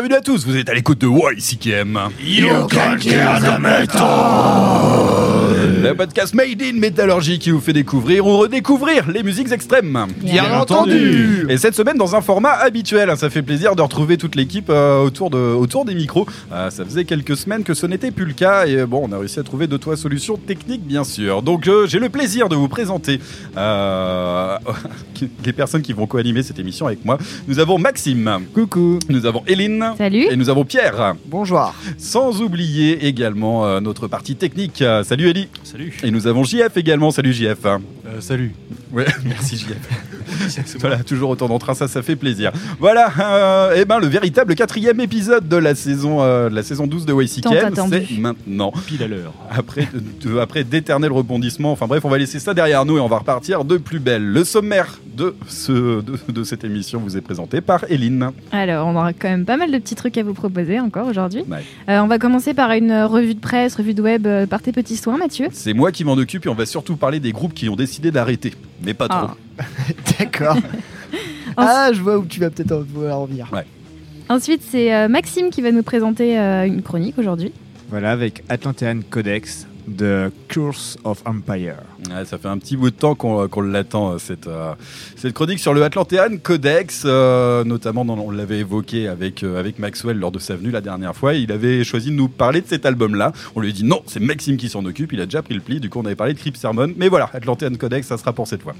[0.00, 1.98] Bienvenue à tous, vous êtes à l'écoute de YCKM.
[2.24, 5.10] You can kill the metal.
[5.82, 10.06] Le podcast Made in Métallurgie qui vous fait découvrir ou redécouvrir les musiques extrêmes.
[10.22, 11.46] Bien entendu.
[11.48, 14.70] Et cette semaine dans un format habituel, hein, ça fait plaisir de retrouver toute l'équipe
[14.70, 16.26] euh, autour, de, autour des micros.
[16.52, 19.12] Euh, ça faisait quelques semaines que ce n'était plus le cas et euh, bon, on
[19.12, 21.42] a réussi à trouver deux trois solutions techniques bien sûr.
[21.42, 23.20] Donc euh, j'ai le plaisir de vous présenter
[23.56, 24.56] euh,
[25.44, 27.18] les personnes qui vont co-animer cette émission avec moi.
[27.48, 28.40] Nous avons Maxime.
[28.54, 28.98] Coucou.
[29.08, 29.42] Nous avons
[29.96, 30.26] Salut.
[30.30, 31.14] Et nous avons Pierre.
[31.26, 31.74] Bonjour.
[31.98, 34.82] Sans oublier également euh, notre partie technique.
[34.82, 35.48] Euh, salut Ellie.
[35.64, 35.96] Salut.
[36.02, 37.10] Et nous avons JF également.
[37.10, 37.64] Salut JF.
[37.64, 38.54] Euh, salut.
[38.92, 39.76] Ouais, merci JF.
[40.80, 42.52] voilà, toujours autant d'entrain, ça, ça fait plaisir.
[42.78, 46.86] Voilà, euh, et ben le véritable quatrième épisode de la saison, euh, de la saison
[46.86, 47.14] 12 de
[47.58, 48.06] attendu.
[48.08, 48.72] c'est maintenant.
[48.86, 49.32] Pile à l'heure.
[49.50, 49.88] Après,
[50.40, 53.64] après d'éternels rebondissements, enfin bref, on va laisser ça derrière nous et on va repartir
[53.64, 54.24] de plus belle.
[54.24, 58.30] Le sommaire de, ce, de, de cette émission vous est présenté par Eline.
[58.52, 61.42] Alors, on aura quand même pas mal de petits trucs à vous proposer encore aujourd'hui.
[61.48, 61.64] Ouais.
[61.88, 64.72] Euh, on va commencer par une revue de presse, revue de web euh, par tes
[64.72, 65.48] petits soins, Mathieu.
[65.52, 68.10] C'est moi qui m'en occupe et on va surtout parler des groupes qui ont décidé
[68.10, 69.28] d'arrêter, mais pas trop.
[69.58, 69.64] Ah.
[70.18, 70.56] D'accord.
[71.56, 73.50] ah, je vois où tu vas peut-être en, vouloir en venir.
[74.30, 77.52] Ensuite, c'est euh, Maxime qui va nous présenter euh, une chronique aujourd'hui.
[77.88, 81.76] Voilà, avec Atlantean Codex de Curse of Empire.
[82.08, 84.72] Ouais, ça fait un petit bout de temps qu'on qu'on l'attend, euh, cette, euh,
[85.16, 89.78] cette chronique sur le Atlantean Codex, euh, notamment dans- on l'avait évoqué avec, euh, avec
[89.78, 91.34] Maxwell lors de sa venue la dernière fois.
[91.34, 93.32] Il avait choisi de nous parler de cet album-là.
[93.54, 95.60] On lui a dit non, c'est Maxime qui s'en occupe, il a déjà pris le
[95.60, 96.92] pli, du coup on avait parlé de Crypt Sermon.
[96.96, 98.74] Mais voilà, Atlantean Codex, ça sera pour cette fois.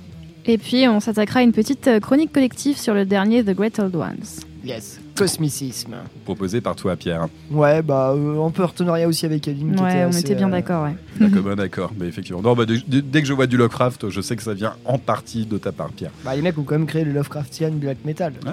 [0.47, 3.95] Et puis, on s'attaquera à une petite chronique collective sur le dernier The Great Old
[3.95, 4.17] Ones.
[4.65, 4.99] Yes.
[5.21, 5.97] Cosmicisme.
[6.25, 7.29] Proposé par toi, Pierre.
[7.51, 9.79] Ouais, bah, euh, peu partenariat aussi avec Aline.
[9.81, 10.95] Ouais, était on assez, était bien euh, d'accord, ouais.
[11.19, 12.43] D'accord, bah, d'accord, mais effectivement.
[12.43, 15.47] Non, bah, dès, que je vois du Lovecraft, je sais que ça vient en partie
[15.47, 16.13] de ta part, Pierre.
[16.25, 18.33] Bah, les mecs ont quand même créé le Lovecraftian Black Metal.
[18.45, 18.53] Ouais.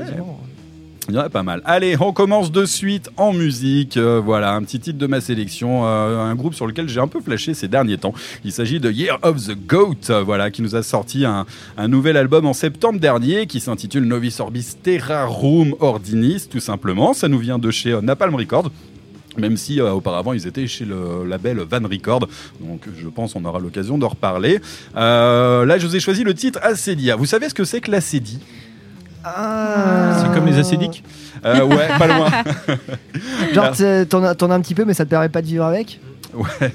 [1.08, 1.14] Heureusement.
[1.14, 1.62] Il y en a pas mal.
[1.66, 3.98] Allez, on commence de suite en musique.
[3.98, 7.08] Euh, voilà, un petit titre de ma sélection, euh, un groupe sur lequel j'ai un
[7.08, 8.14] peu flashé ces derniers temps.
[8.44, 11.46] Il s'agit de Year of the Goat, euh, voilà, qui nous a sorti un,
[11.88, 17.14] nouvel album en septembre dernier qui s'intitule Novis Orbis Terrarum Ordinis, tout simplement.
[17.14, 18.72] Ça nous vient de chez Napalm Records.
[19.38, 22.28] Même si auparavant ils étaient chez le label Van Record,
[22.60, 24.60] donc je pense on aura l'occasion d'en reparler.
[24.96, 27.16] Là je vous ai choisi le titre Acédia.
[27.16, 28.40] Vous savez ce que c'est que l'acédie
[29.36, 30.20] Ah.
[30.22, 31.04] C'est comme les acédiques?
[31.46, 32.30] Euh, Ouais, pas loin.
[33.54, 33.72] Genre,
[34.10, 36.00] t'en as, t'en as un petit peu, mais ça te permet pas de vivre avec?
[36.60, 36.72] Ouais,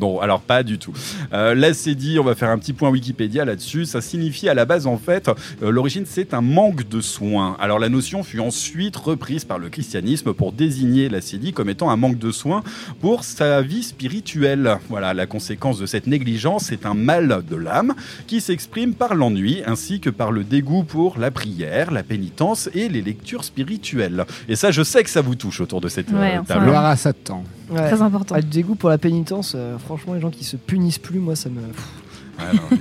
[0.00, 0.92] non, alors pas du tout.
[1.32, 3.84] Euh, L'acédie, on va faire un petit point Wikipédia là-dessus.
[3.84, 5.28] Ça signifie à la base, en fait,
[5.62, 7.56] euh, l'origine, c'est un manque de soins.
[7.60, 11.96] Alors la notion fut ensuite reprise par le christianisme pour désigner l'acédie comme étant un
[11.96, 12.62] manque de soins
[13.00, 14.78] pour sa vie spirituelle.
[14.88, 17.94] Voilà, la conséquence de cette négligence, c'est un mal de l'âme
[18.26, 22.88] qui s'exprime par l'ennui ainsi que par le dégoût pour la prière, la pénitence et
[22.88, 24.24] les lectures spirituelles.
[24.48, 26.66] Et ça, je sais que ça vous touche autour de cette euh, Ouais, table.
[26.66, 27.44] Gloire à Satan.
[27.72, 27.88] Ouais.
[27.90, 28.34] Très important.
[28.36, 31.36] Ah, le dégoût pour la pénitence, euh, franchement, les gens qui se punissent plus, moi,
[31.36, 31.60] ça me.
[31.60, 32.78] Ouais, non,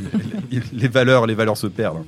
[0.51, 2.03] les, les- les valeurs, les valeurs se perdent.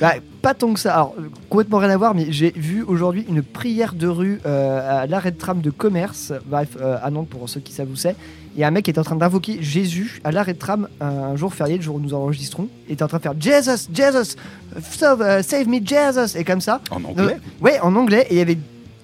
[0.00, 0.94] Bah, pas tant que ça.
[0.94, 1.14] Alors,
[1.50, 5.30] complètement rien à voir, mais j'ai vu aujourd'hui une prière de rue euh, à l'arrêt
[5.30, 8.16] de tram de commerce, bref, euh, à Nantes pour ceux qui savent où c'est.
[8.58, 11.76] Et un mec est en train d'invoquer Jésus à l'arrêt de tram un, jour férié,
[11.76, 12.68] le jour où nous enregistrons.
[12.88, 14.36] Il était en train de faire Jesus, Jesus,
[14.80, 16.80] save, save me, Jesus, et comme ça.
[16.90, 18.56] En anglais Ouais, en anglais, et il y avait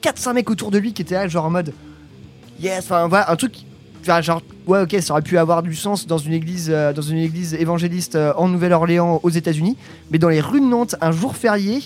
[0.02, 1.74] 4-5 mecs autour de lui qui étaient là, genre en mode
[2.62, 3.54] Yes, enfin voilà, un truc.
[4.20, 7.18] genre, ouais, ok, ça aurait pu avoir du sens dans une église, euh, dans une
[7.18, 9.76] église évangéliste euh, en Nouvelle-Orléans aux États-Unis,
[10.10, 11.82] mais dans les rues de Nantes, un jour férié,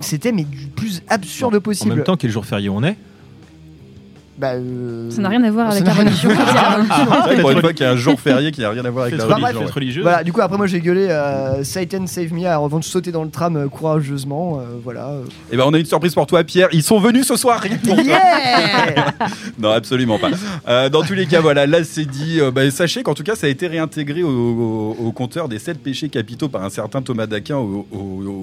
[0.00, 1.94] c'était mais du plus absurde En possible.
[1.94, 2.96] même temps, quel jour férié on est?
[4.40, 6.30] Bah, euh, Ça n'a rien à voir avec la religion.
[6.30, 6.78] voir.
[6.96, 7.04] C'est
[7.34, 9.04] vrai, pour une fois qu'il y a un jour férié qui n'a rien à voir
[9.04, 9.66] avec la religion.
[9.74, 13.12] religieuse Voilà, du coup, après, moi j'ai gueulé euh, Satan save me avant de sauter
[13.12, 14.60] dans le tram euh, courageusement.
[14.60, 15.12] euh, voilà.
[15.52, 16.68] Et ben on a une surprise pour toi, Pierre.
[16.72, 17.60] Ils sont venus ce soir.
[17.60, 18.04] rien que pour toi.
[18.04, 19.12] Yeah
[19.58, 20.30] Non, absolument pas.
[20.68, 22.40] Euh, dans tous les cas, voilà, là c'est dit.
[22.40, 25.58] euh, bah, sachez qu'en tout cas, ça a été réintégré au, au- au compteur des
[25.58, 27.86] sept péchés capitaux par un certain Thomas d'Aquin au,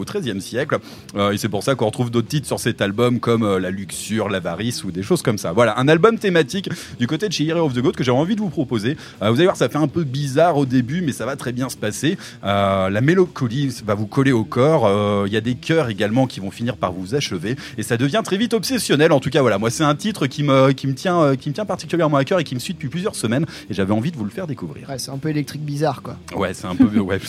[0.06, 0.78] XIIIe siècle.
[1.16, 3.72] Euh, et c'est pour ça qu'on retrouve d'autres titres sur cet album comme euh, la
[3.72, 5.52] luxure, l'avarice ou des choses comme ça.
[5.54, 6.70] Voilà, un album thématique
[7.00, 8.98] du côté de chez Hero of the Goat que j'ai envie de vous proposer.
[9.22, 11.52] Euh, vous allez voir, ça fait un peu bizarre au début, mais ça va très
[11.52, 12.18] bien se passer.
[12.44, 14.86] Euh, la mélancolie va vous coller au corps.
[14.86, 17.56] Euh, Il y a des chœurs également qui vont finir par vous achever.
[17.78, 19.12] Et ça devient très vite obsessionnel.
[19.12, 21.54] En tout cas, voilà, moi, c'est un titre qui me, qui, me tient, qui me
[21.54, 23.46] tient particulièrement à cœur et qui me suit depuis plusieurs semaines.
[23.70, 24.90] Et j'avais envie de vous le faire découvrir.
[24.90, 26.18] Ouais, c'est un peu électrique bizarre quoi.
[26.36, 26.86] Ouais, c'est un peu.
[27.00, 27.20] ouais,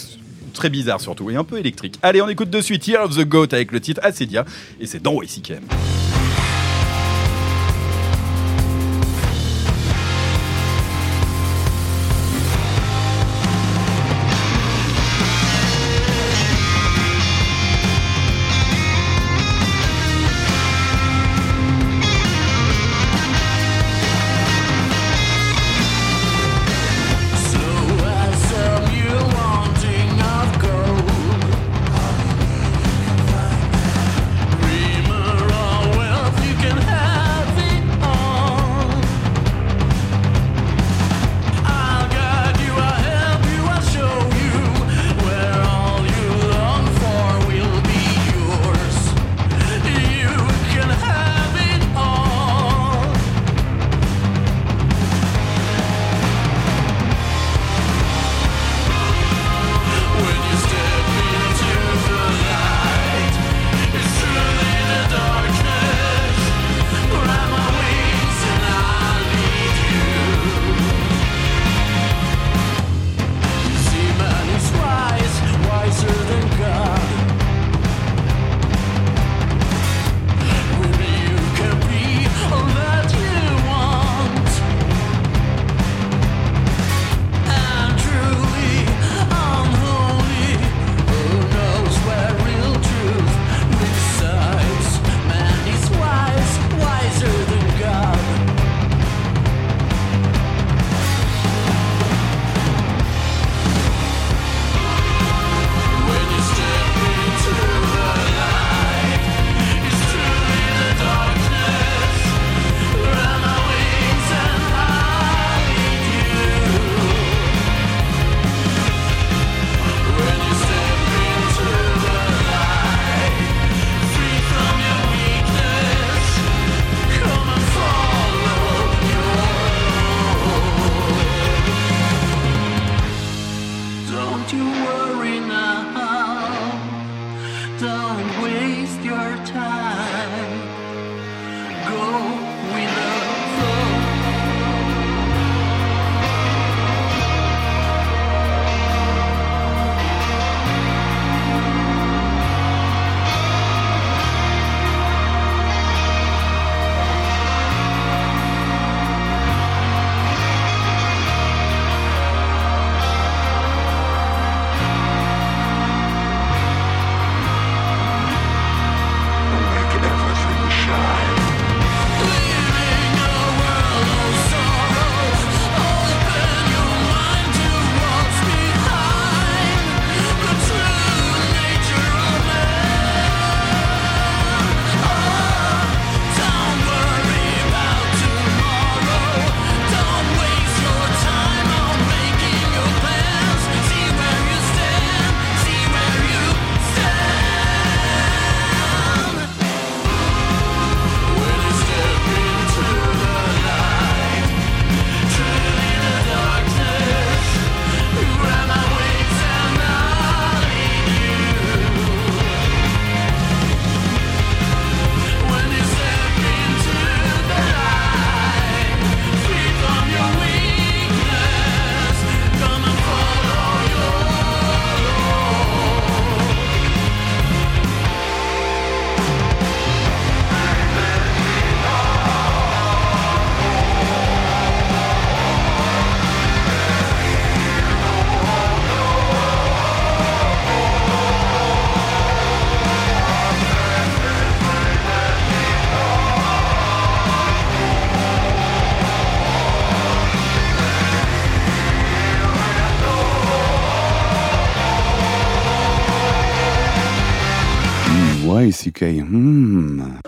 [0.55, 1.99] Très bizarre surtout et un peu électrique.
[2.02, 4.44] Allez, on écoute de suite Year of the Goat avec le titre Acedia
[4.81, 5.62] et c'est dans YCKM.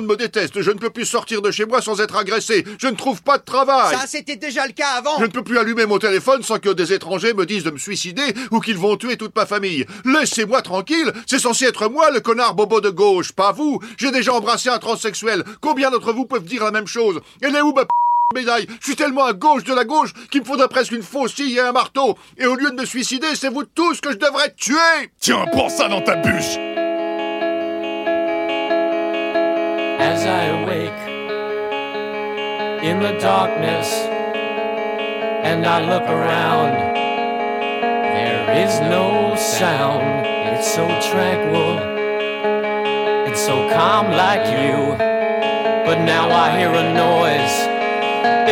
[0.00, 0.60] Monde me déteste.
[0.60, 2.64] Je ne peux plus sortir de chez moi sans être agressé.
[2.78, 3.96] Je ne trouve pas de travail.
[3.96, 5.18] Ça, c'était déjà le cas avant.
[5.18, 7.78] Je ne peux plus allumer mon téléphone sans que des étrangers me disent de me
[7.78, 9.86] suicider ou qu'ils vont tuer toute ma famille.
[10.04, 11.12] Laissez-moi tranquille.
[11.26, 13.80] C'est censé être moi le connard bobo de gauche, pas vous.
[13.96, 15.44] J'ai déjà embrassé un transsexuel.
[15.60, 17.20] Combien d'entre vous peuvent dire la même chose?
[17.40, 17.88] Elle est où ma p-
[18.34, 18.66] médaille?
[18.80, 21.60] Je suis tellement à gauche de la gauche qu'il me faudrait presque une faucille et
[21.60, 22.16] un marteau.
[22.36, 24.76] Et au lieu de me suicider, c'est vous tous que je devrais tuer.
[25.20, 26.67] Tiens, prends ça dans ta bûche!
[30.12, 31.02] As I awake
[32.82, 33.88] in the darkness
[35.48, 36.72] and I look around.
[38.16, 41.72] There is no sound, it's so tranquil,
[43.28, 44.96] it's so calm like you.
[45.88, 47.56] but now I hear a noise.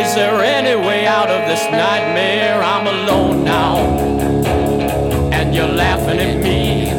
[0.03, 2.61] Is there any way out of this nightmare?
[2.61, 3.77] I'm alone now,
[5.37, 6.91] and you're laughing at me.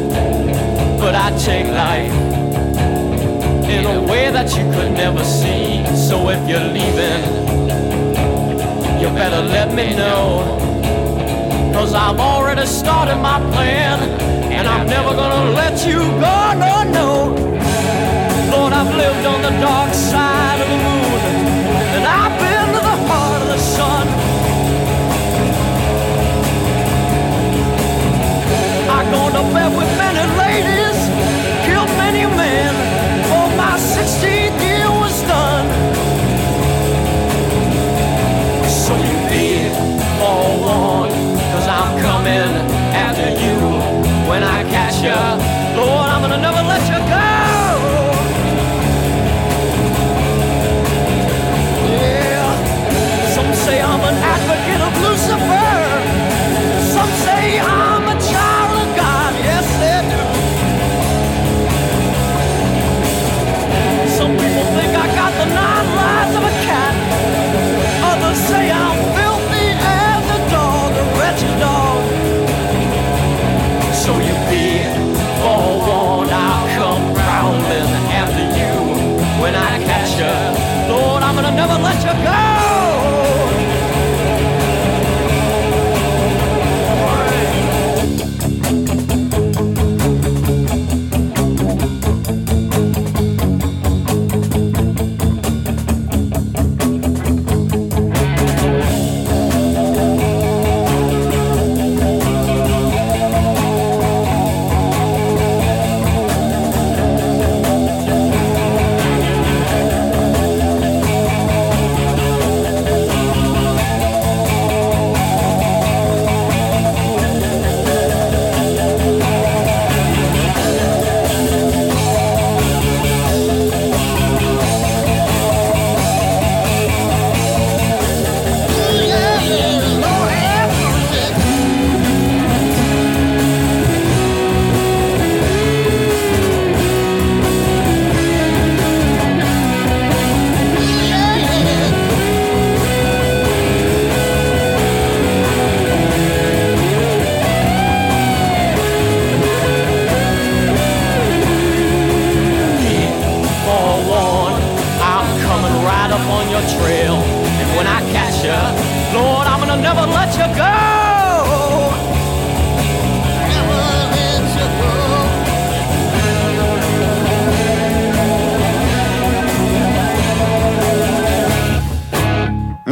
[0.99, 2.28] But I take life
[4.39, 5.83] that you could never see.
[6.07, 7.21] So if you're leaving,
[9.01, 10.23] you better let me know.
[11.73, 13.99] Cause I've already started my plan,
[14.57, 17.09] and I'm never gonna let you go, no, no.
[18.53, 21.19] Lord, I've lived on the dark side of the moon,
[21.95, 24.07] and I've been to the heart of the sun.
[29.09, 29.98] Gone to bed with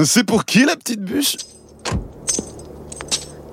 [0.07, 1.35] C'est pour qui la petite bûche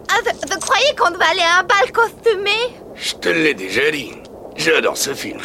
[0.09, 2.53] Ah, vous, vous croyez qu'on devait aller à un bal costumé
[2.95, 4.13] Je te l'ai déjà dit.
[4.57, 5.41] J'adore ce film.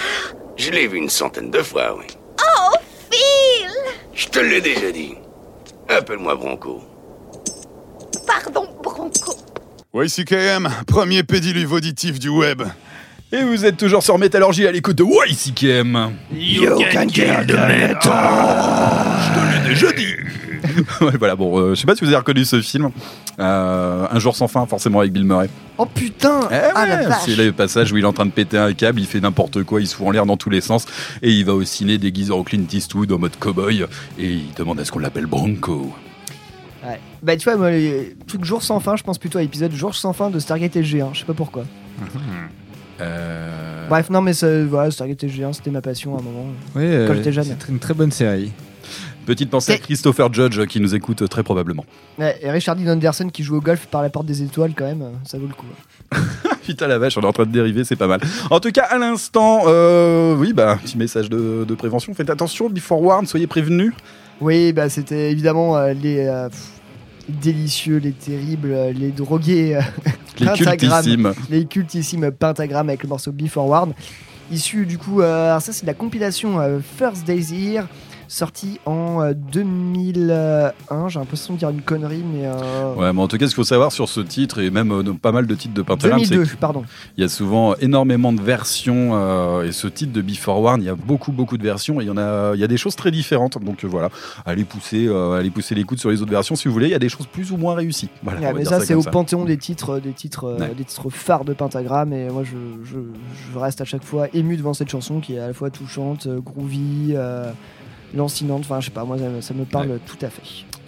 [0.55, 2.05] Je l'ai vu une centaine de fois, oui.
[2.39, 2.75] Oh,
[3.09, 3.71] Phil
[4.13, 5.15] Je te l'ai déjà dit.
[5.89, 6.83] Appelle-moi Bronco.
[8.27, 9.33] Pardon, Bronco.
[9.95, 12.61] YCKM, premier pédiluve auditif du web.
[13.31, 16.13] Et vous êtes toujours sur Métallurgie à l'écoute de YCKM.
[16.31, 18.13] You can kill the metal.
[19.23, 20.08] Je te l'ai déjà dit.
[21.05, 22.89] Ouais, voilà, bon, euh, je sais pas si vous avez reconnu ce film.
[23.39, 25.49] Euh, un jour sans fin, forcément avec Bill Murray.
[25.77, 28.31] Oh putain Eh Ah la ouais, c'est le passage où il est en train de
[28.31, 30.59] péter un câble, il fait n'importe quoi, il se fout en l'air dans tous les
[30.61, 30.85] sens
[31.21, 33.85] et il va au ciné déguisé en Clint Eastwood en mode cowboy
[34.17, 35.93] et il demande à ce qu'on l'appelle Bronco.
[36.85, 36.99] Ouais.
[37.23, 39.95] Bah tu vois, moi, les trucs jour sans fin, je pense plutôt à l'épisode jour
[39.95, 41.63] sans fin de Stargate SG1, je sais pas pourquoi.
[43.01, 46.47] Euh, Bref, non mais ça, voilà, Stargate SG1, c'était ma passion à un moment.
[46.75, 47.45] Oui, euh, Quand j'étais jeune.
[47.45, 48.51] c'est une très bonne série.
[49.29, 51.85] Petite pensée à Christopher Judge qui nous écoute très probablement.
[52.17, 54.85] Ouais, et Richard Dean Anderson qui joue au golf par la porte des étoiles quand
[54.85, 55.67] même, ça vaut le coup.
[56.65, 58.21] Putain la vache, on est en train de dériver, c'est pas mal.
[58.49, 62.11] En tout cas, à l'instant, euh, oui, bah, petit message de, de prévention.
[62.15, 63.93] Faites attention, before warn, soyez prévenus.
[64.41, 66.67] Oui, bah c'était évidemment euh, les euh, pff,
[67.29, 69.81] délicieux, les terribles, euh, les drogués, euh,
[70.39, 71.33] Les cultissimes.
[71.51, 73.93] les cultissimes Pentagram avec le morceau Before Warn.
[74.51, 77.83] Issu du coup, euh, alors ça c'est de la compilation euh, First Days Here,
[78.29, 80.71] sortie en euh, 2001.
[81.09, 82.45] J'ai l'impression de dire une connerie, mais.
[82.45, 84.91] euh, Ouais, mais en tout cas, ce qu'il faut savoir sur ce titre et même
[84.91, 86.83] euh, pas mal de titres de Pentagram, c'est 2002, pardon.
[87.17, 90.85] Il y a souvent énormément de versions euh, et ce titre de Before Warn, il
[90.85, 92.77] y a beaucoup beaucoup de versions et il y en a il y a des
[92.77, 93.57] choses très différentes.
[93.63, 94.09] Donc euh, voilà,
[94.45, 96.91] allez pousser euh, allez pousser les coudes sur les autres versions si vous voulez, il
[96.91, 98.09] y a des choses plus ou moins réussies.
[98.23, 100.73] Voilà, Ouais, mais ça, c'est au panthéon des titres, des titres, euh, Ouais.
[100.77, 102.11] des titres phares de Pentagram.
[102.13, 102.97] Et moi, je, je,
[103.53, 106.27] je reste à chaque fois ému devant cette chanson qui est à la fois touchante,
[106.27, 107.51] euh, groovy, euh,
[108.15, 108.61] lancinante.
[108.61, 110.41] Enfin, je sais pas, moi, ça, me- parle tout à fait.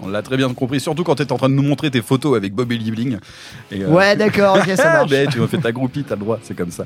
[0.03, 2.01] On l'a très bien compris, surtout quand tu es en train de nous montrer tes
[2.01, 3.17] photos avec Bob et Liebling.
[3.71, 5.09] Et, euh, Ouais, d'accord, ok, ça marche.
[5.11, 6.85] ben, tu m'as fait ta groupie, t'as le droit, c'est comme ça.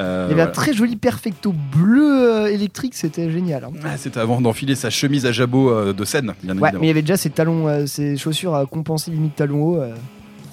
[0.00, 3.64] Euh, Il y avait un très joli perfecto bleu euh, électrique, c'était génial.
[3.64, 3.70] hein.
[3.84, 6.78] Ah, C'était avant d'enfiler sa chemise à jabot de scène, bien Ouais, évidemment.
[6.80, 9.82] mais il y avait déjà ses talons, ses chaussures à compenser limite talons hauts.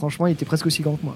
[0.04, 1.16] Franchement, il était presque aussi grand que moi.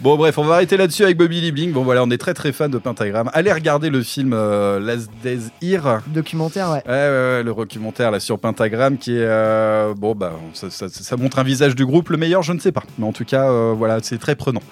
[0.00, 1.72] Bon bref, on va arrêter là-dessus avec Bobby Liebling.
[1.72, 3.28] Bon voilà, on est très très fan de Pentagram.
[3.34, 5.98] Allez regarder le film euh, Last Days Here.
[6.06, 6.82] Documentaire, ouais.
[6.86, 10.88] Ouais, ouais, ouais, le documentaire là sur Pentagram qui est euh, bon bah ça, ça-
[10.88, 13.24] ça montre un visage du groupe le meilleur je ne sais pas mais en tout
[13.26, 14.62] cas euh, voilà c'est très prenant.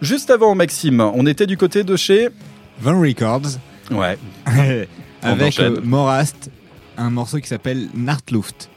[0.00, 2.28] Juste avant Maxime, on était du côté de chez
[2.80, 3.58] Van Records
[3.90, 4.16] ouais
[5.22, 6.50] avec euh, Morast,
[6.98, 8.70] un morceau qui s'appelle Nartluft.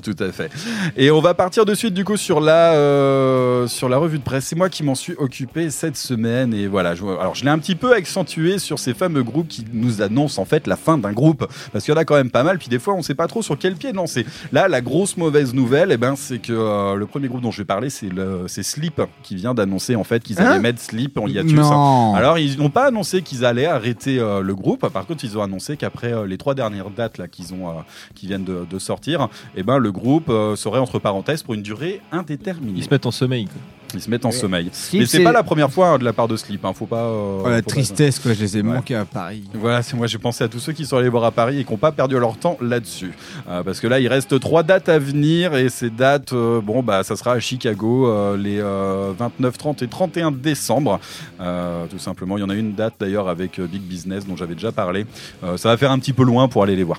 [0.02, 0.50] Tout à fait.
[0.96, 4.22] Et on va partir de suite du coup sur la euh, sur la revue de
[4.22, 4.46] presse.
[4.46, 6.94] C'est moi qui m'en suis occupé cette semaine et voilà.
[6.94, 10.40] Je, alors je l'ai un petit peu accentué sur ces fameux groupes qui nous annoncent
[10.40, 12.58] en fait la fin d'un groupe parce qu'il y en a quand même pas mal.
[12.58, 14.26] Puis des fois on sait pas trop sur quel pied lancer.
[14.52, 17.58] Là la grosse mauvaise nouvelle, eh ben c'est que euh, le premier groupe dont je
[17.58, 20.80] vais parler c'est le c'est Sleep qui vient d'annoncer en fait qu'ils allaient Hein mettre
[20.80, 21.52] Sleep en hiatus.
[21.52, 22.14] Non.
[22.14, 24.88] Alors, ils n'ont pas annoncé qu'ils allaient arrêter euh, le groupe.
[24.88, 28.44] Par contre, ils ont annoncé qu'après les trois dernières dates là qu'ils ont, qui viennent
[28.44, 32.74] de, de sortir, eh ben le groupe euh, serait entre parenthèses pour une durée indéterminée.
[32.78, 33.44] Ils se mettent en sommeil.
[33.46, 33.54] quoi.
[33.94, 34.68] Ils se mettent en sommeil.
[34.72, 36.64] Sleep, Mais c'est pas la première fois hein, de la part de Sleep.
[36.64, 36.72] Hein.
[36.74, 37.04] Faut pas.
[37.04, 38.74] euh, Oh, la faut pas- tristesse, quoi, je les ai Ouais.
[38.74, 39.44] manqués à Paris.
[39.54, 41.64] Voilà, c'est moi j'ai pensé à tous ceux qui sont allés voir à Paris et
[41.64, 43.12] qui n'ont pas perdu leur temps là-dessus.
[43.48, 46.82] Euh, parce que là, il reste trois dates à venir et ces dates, euh, bon,
[46.82, 50.98] bah, ça sera à Chicago euh, les euh, 29, 30 et 31 décembre.
[51.40, 54.54] Euh, tout simplement, il y en a une date d'ailleurs avec Big Business dont j'avais
[54.54, 55.06] déjà parlé.
[55.44, 56.98] Euh, ça va faire un petit peu loin pour aller les voir.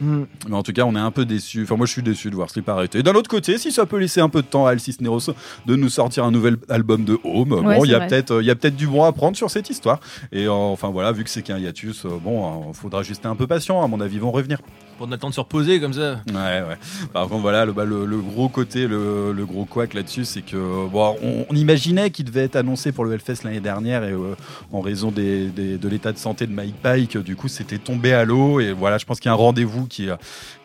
[0.00, 0.24] Hmm.
[0.48, 1.62] Mais en tout cas, on est un peu déçu.
[1.64, 3.02] Enfin, moi, je suis déçu de voir Sleep arrêter.
[3.02, 5.20] D'un autre côté, si ça peut laisser un peu de temps à Alcis Neros
[5.66, 8.42] de nous sortir un nouvel album de Home, Ouais, bon, il y a peut-être, euh,
[8.42, 10.00] il y a peut-être du bon à prendre sur cette histoire.
[10.32, 13.26] Et euh, enfin voilà, vu que c'est qu'un hiatus, euh, bon, il faudra juste être
[13.30, 13.82] un peu patient.
[13.82, 14.58] À mon avis, ils vont revenir.
[14.96, 16.20] Pour le temps de se reposer comme ça.
[16.28, 16.76] Ouais, ouais.
[17.14, 20.42] Par contre, voilà, le, bah, le, le gros côté, le, le gros couac là-dessus, c'est
[20.42, 20.56] que
[20.88, 24.34] bon, on, on imaginait qu'il devait être annoncé pour le Hellfest l'année dernière et euh,
[24.72, 28.12] en raison des, des- de l'état de santé de Mike Pike, du coup, c'était tombé
[28.12, 28.60] à l'eau.
[28.60, 30.16] Et voilà, je pense qu'il y a un rendez-vous qui, euh,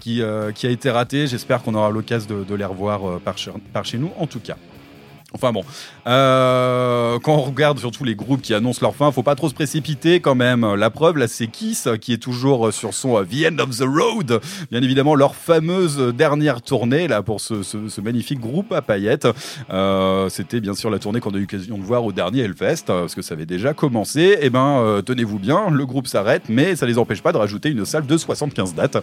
[0.08, 1.28] euh, qui a été raté.
[1.28, 3.22] J'espère qu'on aura l'occasion de, les revoir euh,
[3.74, 4.56] par chez nous, en tout cas.
[5.34, 5.64] Enfin bon,
[6.08, 9.56] Euh, quand on regarde surtout les groupes qui annoncent leur fin, faut pas trop se
[9.56, 10.76] précipiter quand même.
[10.76, 13.84] La preuve, là, c'est Kiss qui est toujours sur son euh, The End of the
[13.84, 14.40] Road.
[14.70, 19.28] Bien évidemment, leur fameuse dernière tournée là pour ce, magnifique groupe à paillettes.
[19.72, 22.86] Euh, C'était bien sûr la tournée qu'on a eu l'occasion de voir au dernier Hellfest,
[22.86, 24.38] parce que ça avait déjà commencé.
[24.42, 27.70] Et ben, euh, tenez-vous bien, le groupe s'arrête, mais ça les empêche pas de rajouter
[27.70, 28.98] une salle de 75 dates,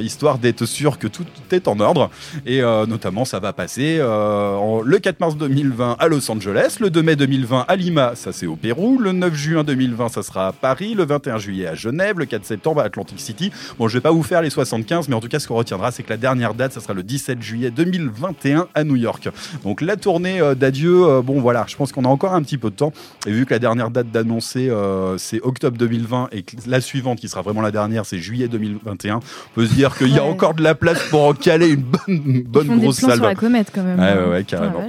[0.00, 2.10] histoire d'être sûr que tout est en ordre.
[2.46, 5.36] Et notamment, ça va passer le 4 mars
[5.68, 9.12] 2020 à Los Angeles, le 2 mai 2020 à Lima, ça c'est au Pérou, le
[9.12, 12.80] 9 juin 2020, ça sera à Paris, le 21 juillet à Genève, le 4 septembre
[12.80, 13.52] à Atlantic City.
[13.78, 15.90] Bon, je vais pas vous faire les 75, mais en tout cas, ce qu'on retiendra,
[15.90, 19.28] c'est que la dernière date, ça sera le 17 juillet 2021 à New York.
[19.62, 22.56] Donc la tournée euh, d'adieu, euh, bon voilà, je pense qu'on a encore un petit
[22.58, 22.92] peu de temps.
[23.26, 27.18] Et vu que la dernière date d'annoncer, euh, c'est octobre 2020 et que la suivante,
[27.20, 29.20] qui sera vraiment la dernière, c'est juillet 2021, on
[29.54, 30.30] peut se dire qu'il y a Ouais.
[30.30, 32.98] encore de la place pour en caler une bonne, une Ils bonne font des grosse
[33.00, 33.18] plans salle.
[33.18, 33.98] sur la comète quand même.
[33.98, 34.30] Ouais, hein.
[34.30, 34.88] ouais, carrément.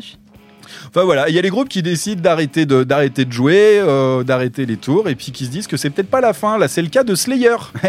[0.89, 4.23] Enfin voilà, il y a les groupes qui décident d'arrêter de, d'arrêter de jouer, euh,
[4.23, 6.58] d'arrêter les tours, et puis qui se disent que c'est peut-être pas la fin.
[6.58, 7.56] Là, c'est le cas de Slayer,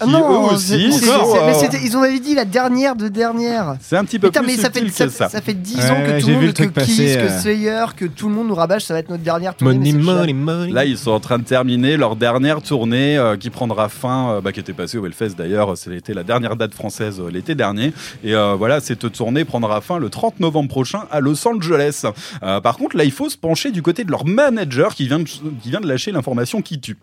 [0.00, 2.96] qui non, eux aussi c'est- sont, c'est- mais c'était- ils ont avait dit la dernière
[2.96, 3.76] de dernière.
[3.80, 5.28] C'est un petit peu Putain, plus mais ça fait, que ça, ça.
[5.28, 6.80] ça fait 10 Ouais, ans ouais, que tout j'ai le vu monde, le truc que
[6.80, 7.38] Kiss, que euh.
[7.40, 9.74] Slayer, que tout le monde nous rabâche, ça va être notre dernière tournée.
[9.76, 10.72] Money, money, money.
[10.72, 14.40] Là, ils sont en train de terminer leur dernière tournée euh, qui prendra fin, euh,
[14.40, 15.76] bah, qui était passée au Hellfest d'ailleurs.
[15.76, 17.92] C'était la dernière date française euh, l'été dernier.
[18.24, 22.04] Et euh, voilà, cette tournée prendra fin le 30 novembre prochain à Los Angeles.
[22.42, 25.18] Euh, par contre, là, il faut se pencher du côté de leur manager qui vient
[25.18, 26.98] de, qui vient de lâcher l'information qui tue.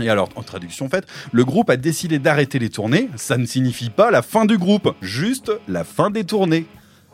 [0.00, 3.08] Et alors, en traduction faite, le groupe a décidé d'arrêter les tournées.
[3.16, 6.66] Ça ne signifie pas la fin du groupe, juste la fin des tournées.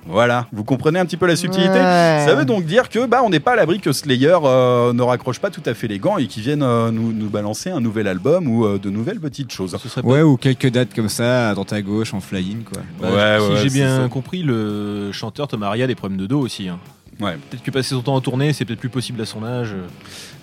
[0.06, 1.74] Voilà, vous comprenez un petit peu la subtilité?
[1.74, 2.24] Ouais.
[2.26, 5.02] Ça veut donc dire que bah on n'est pas à l'abri que Slayer euh, ne
[5.02, 7.80] raccroche pas tout à fait les gants et qu'ils viennent euh, nous, nous balancer un
[7.82, 9.76] nouvel album ou euh, de nouvelles petites choses.
[9.78, 12.60] Ce serait pas- Ouais, ou quelques dates comme ça, à droite à gauche, en fly-in,
[12.64, 12.80] quoi.
[12.98, 14.08] Bah, Ouais, si ouais, j'ai bien ça.
[14.08, 16.66] compris, le chanteur Tom Araya a des problèmes de dos aussi.
[16.70, 16.78] hein.
[17.20, 17.36] Ouais.
[17.36, 19.74] Peut-être que passer son temps en tournée, c'est peut-être plus possible à son âge.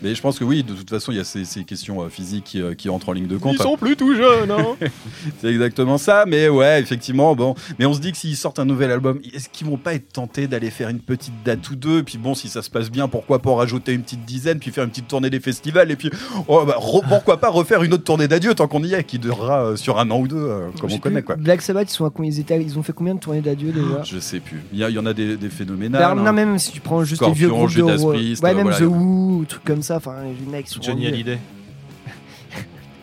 [0.01, 2.09] Mais je pense que oui, de toute façon, il y a ces, ces questions euh,
[2.09, 3.55] physiques qui, euh, qui entrent en ligne de compte.
[3.57, 4.75] Ils sont plus tout jeunes, hein
[5.41, 7.55] C'est exactement ça, mais ouais, effectivement, bon.
[7.79, 10.11] Mais on se dit que s'ils sortent un nouvel album, est-ce qu'ils vont pas être
[10.13, 12.03] tentés d'aller faire une petite date ou deux?
[12.03, 14.71] Puis bon, si ça se passe bien, pourquoi pas en rajouter une petite dizaine, puis
[14.71, 16.11] faire une petite tournée des festivals, et puis
[16.47, 19.17] oh, bah, re- pourquoi pas refaire une autre tournée d'adieu tant qu'on y est, qui
[19.19, 21.35] durera euh, sur un an ou deux, euh, comme on connaît quoi.
[21.37, 23.71] Black Sabbath, ils, sont à combien- ils, étaient- ils ont fait combien de tournées d'adieu
[23.71, 24.03] déjà?
[24.03, 24.61] Je sais plus.
[24.73, 26.01] Il y, en a des, des phénoménales.
[26.01, 26.31] Bah, Non, hein.
[26.33, 28.63] même si tu prends juste Scorpion, les vieux groupes Judas de Priest, ouais, euh, même
[28.63, 31.25] voilà, The Who, trucs comme ça, enfin les mecs sont Johnny revenus.
[31.27, 31.39] Hallyday.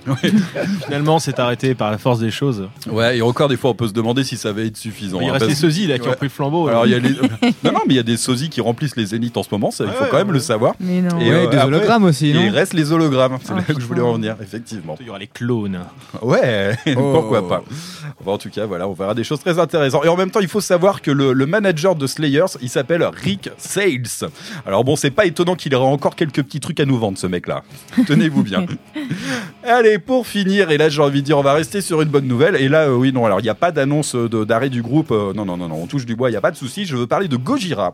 [0.84, 2.68] Finalement, c'est arrêté par la force des choses.
[2.90, 5.20] Ouais, et encore des fois, on peut se demander si ça va être suffisant.
[5.20, 6.16] Il hein, reste les parce- sosies là qui ont Ouais.
[6.16, 6.68] pris le flambeau.
[6.68, 6.88] Alors, là.
[6.88, 7.10] il y a les...
[7.64, 9.70] non, non, mais il y a des sosies qui remplissent les zéniths en ce moment,
[9.70, 10.32] ça, il faut Ouais, quand même ouais.
[10.34, 10.74] le savoir.
[10.80, 11.18] Mais non.
[11.20, 13.74] Et, Ouais, euh, des après, hologrammes aussi, Et il reste les hologrammes, c'est Ah, là
[13.74, 14.96] que je voulais en venir, effectivement.
[15.00, 15.80] Il y aura les clones.
[16.22, 17.12] Ouais, Oh.
[17.14, 17.62] pourquoi pas.
[18.20, 20.04] Enfin, en tout cas, voilà, on verra des choses très intéressantes.
[20.04, 23.04] Et en même temps, il faut savoir que le, le manager de Slayers, il s'appelle
[23.22, 24.28] Rick Sales.
[24.66, 27.26] Alors bon, c'est pas étonnant qu'il ait encore quelques petits trucs à nous vendre, ce
[27.26, 27.62] mec-là.
[28.06, 28.66] Tenez-vous bien.
[29.64, 32.26] Allez, pour finir, et là j'ai envie de dire, on va rester sur une bonne
[32.26, 32.56] nouvelle.
[32.56, 35.10] Et là, euh, oui, non, alors il n'y a pas d'annonce de- d'arrêt du groupe.
[35.10, 36.84] euh, non, non, non, non, on touche du bois, il n'y a pas de souci.
[36.86, 37.92] Je veux parler de Gojira.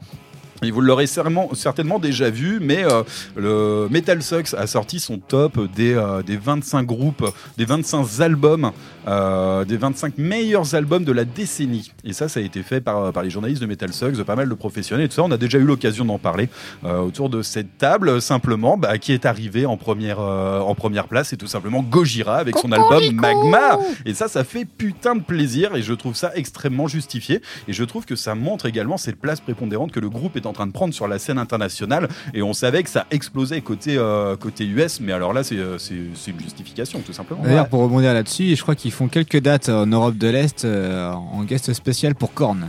[0.63, 3.03] Et vous l'aurez certainement, certainement déjà vu, mais euh,
[3.37, 7.25] le Metal Sucks a sorti son top des, euh, des 25 groupes,
[7.57, 8.73] des 25 albums,
[9.09, 11.91] euh, des 25 meilleurs albums de la décennie.
[12.05, 14.37] Et ça, ça a été fait par, par les journalistes de Metal Sucks, de pas
[14.37, 15.07] mal de professionnels.
[15.07, 16.49] Et tout ça, on a déjà eu l'occasion d'en parler
[16.85, 18.21] euh, autour de cette table.
[18.21, 22.37] Simplement, bah, qui est arrivé en première, euh, en première place, c'est tout simplement Gojira
[22.37, 23.79] avec son album Magma.
[24.05, 27.41] Et ça, ça fait putain de plaisir et je trouve ça extrêmement justifié.
[27.69, 30.50] Et je trouve que ça montre également cette place prépondérante que le groupe est en
[30.53, 32.09] train de prendre sur la scène internationale.
[32.35, 35.79] Et on savait que ça explosait côté, euh, côté US, mais alors là, c'est euh,
[35.79, 37.43] c'est- c'est une justification, tout simplement.
[37.43, 41.13] D'ailleurs, pour rebondir là-dessus, je crois qu'ils font quelques dates en Europe de l'Est euh,
[41.13, 42.69] en guest spécial pour Korn.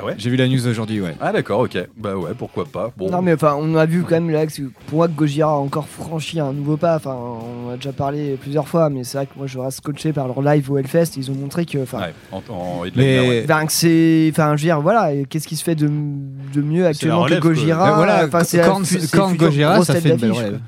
[0.00, 1.14] Ah ouais J'ai vu la news aujourd'hui, ouais.
[1.20, 1.76] Ah d'accord, ok.
[1.96, 2.90] Bah ouais, pourquoi pas.
[2.96, 3.10] Bon.
[3.10, 4.52] Non mais enfin on a vu quand même là que
[4.86, 6.96] pour moi que Gojira a encore franchi un nouveau pas.
[6.96, 10.12] Enfin on a déjà parlé plusieurs fois mais c'est vrai que moi je reste scotché
[10.12, 11.16] par leur live au Hellfest.
[11.16, 13.42] Ils ont montré que enfin Ouais, en, en Mais- ouais.
[13.44, 16.86] enfin, que c'est enfin je veux dire voilà qu'est-ce qui se fait de, de mieux
[16.86, 17.90] actuellement relève, que Gojira?
[17.90, 20.60] Mais voilà, Korn la future Gojira, ça fait une belle relève.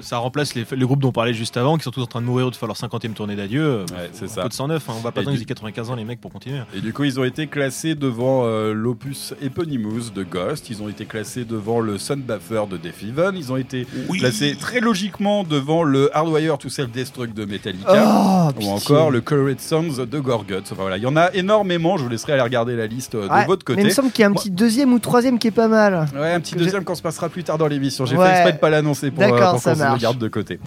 [0.00, 2.20] Ça remplace les, les groupes dont on parlait juste avant, qui sont tous en train
[2.20, 3.80] de mourir ou de faire leur 50e tournée d'adieu.
[3.92, 4.42] Ouais, c'est Un ça.
[4.42, 4.92] peu de 109, hein.
[4.96, 6.60] on va pas attendre du- qu'ils aient 95 ans les mecs pour continuer.
[6.74, 10.88] Et du coup, ils ont été classés devant euh, l'opus Eponymous de Ghost, ils ont
[10.88, 13.86] été classés devant le Sunbuffer de Death Even, ils ont été
[14.18, 17.86] classés très logiquement devant le Hardwire to Self-Destruct de Metallica.
[17.88, 20.54] Oh, Ou encore le Current Sons de Gorguts.
[20.70, 21.96] Enfin voilà, il y en a énormément.
[21.96, 23.88] Je vous laisserai aller regarder la liste euh, de Ouais, votre Mais il côté.
[23.88, 26.06] me semble qu'il y a un Moi- petit deuxième ou troisième qui est pas mal.
[26.14, 28.04] Ouais, un petit deuxième qu'on se passera plus tard dans l'émission.
[28.06, 28.26] J'ai Ouais.
[28.26, 30.58] fait exprès de pas l'annoncer pour, euh, D'accord, pour ça se le garde de côté.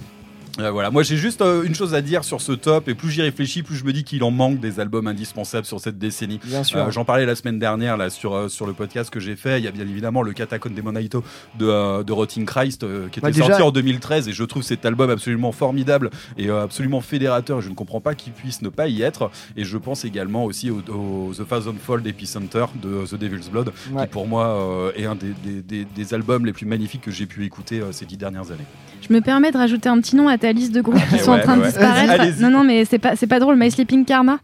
[0.59, 3.11] Euh, voilà, moi j'ai juste euh, une chose à dire sur ce top et plus
[3.11, 6.37] j'y réfléchis, plus je me dis qu'il en manque des albums indispensables sur cette décennie.
[6.43, 6.79] Bien sûr.
[6.79, 9.59] Euh, J'en parlais la semaine dernière là sur sur le podcast que j'ai fait.
[9.59, 11.23] Il y a bien évidemment le Catacomb Demonito
[11.57, 14.85] de de Rotting Christ qui était Bah, déjà- sorti en 2013 et je trouve cet
[14.85, 17.61] album absolument formidable et absolument fédérateur.
[17.61, 19.31] Je ne comprends pas qu'il puisse ne pas y être.
[19.55, 24.01] Et je pense également aussi au, au The Thousandfold Epicenter de The Devil's Blood Ouais.
[24.01, 27.27] qui pour moi est un des, des- des- des albums les plus magnifiques que j'ai
[27.27, 28.65] pu écouter ces dix dernières années.
[29.07, 31.19] Je me permets de rajouter un petit nom à ta liste de groupes qui Ouais,
[31.23, 32.39] sont en train de disparaître.
[32.41, 33.55] Non, non, mais c'est pas, c'est pas drôle.
[33.57, 34.39] My Sleeping Karma.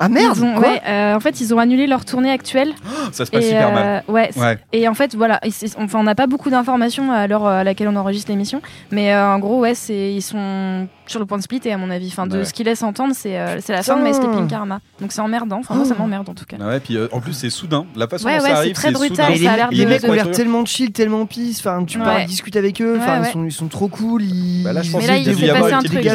[0.00, 2.72] Ah merde Ils ont- quoi ouais, euh, en fait, ils ont annulé leur tournée actuelle.
[3.12, 4.04] Ça se passe Et, super euh, mal.
[4.06, 4.58] Ouais, c'est- Ouais.
[4.72, 5.40] Et en fait, voilà,
[5.76, 9.34] enfin, on n'a pas beaucoup d'informations à l'heure à laquelle on enregistre l'émission, mais euh,
[9.34, 12.08] en gros, ouais, c'est ils sont sur le point de splitter à mon avis.
[12.08, 12.44] Enfin, de Ouais.
[12.44, 14.14] ce qu'ils laissent entendre, c'est euh, c'est la fin de My.
[14.14, 14.80] Sleeping Karma.
[15.00, 15.58] Donc c'est emmerdant.
[15.60, 16.56] Enfin, moi, ça m'emmerde en tout cas.
[16.60, 17.86] Ah ouais, puis euh, en plus c'est soudain.
[17.96, 19.28] La façon Ouais, dont ouais, ça c'est arrive, très brutal, soudain.
[19.28, 21.56] Et ça a les, l'air les de- mecs ont l'air tellement chill, tellement peace.
[21.60, 22.04] Enfin, tu Ouais.
[22.04, 22.96] parles, discutes avec eux.
[23.00, 23.26] Enfin, Ouais, ouais.
[23.28, 24.22] ils, sont, ils sont trop cool.
[24.22, 25.78] Ils, Bah là, je pense Mais là, qu'il il y a dû s'est passé un
[25.82, 26.08] truc, il y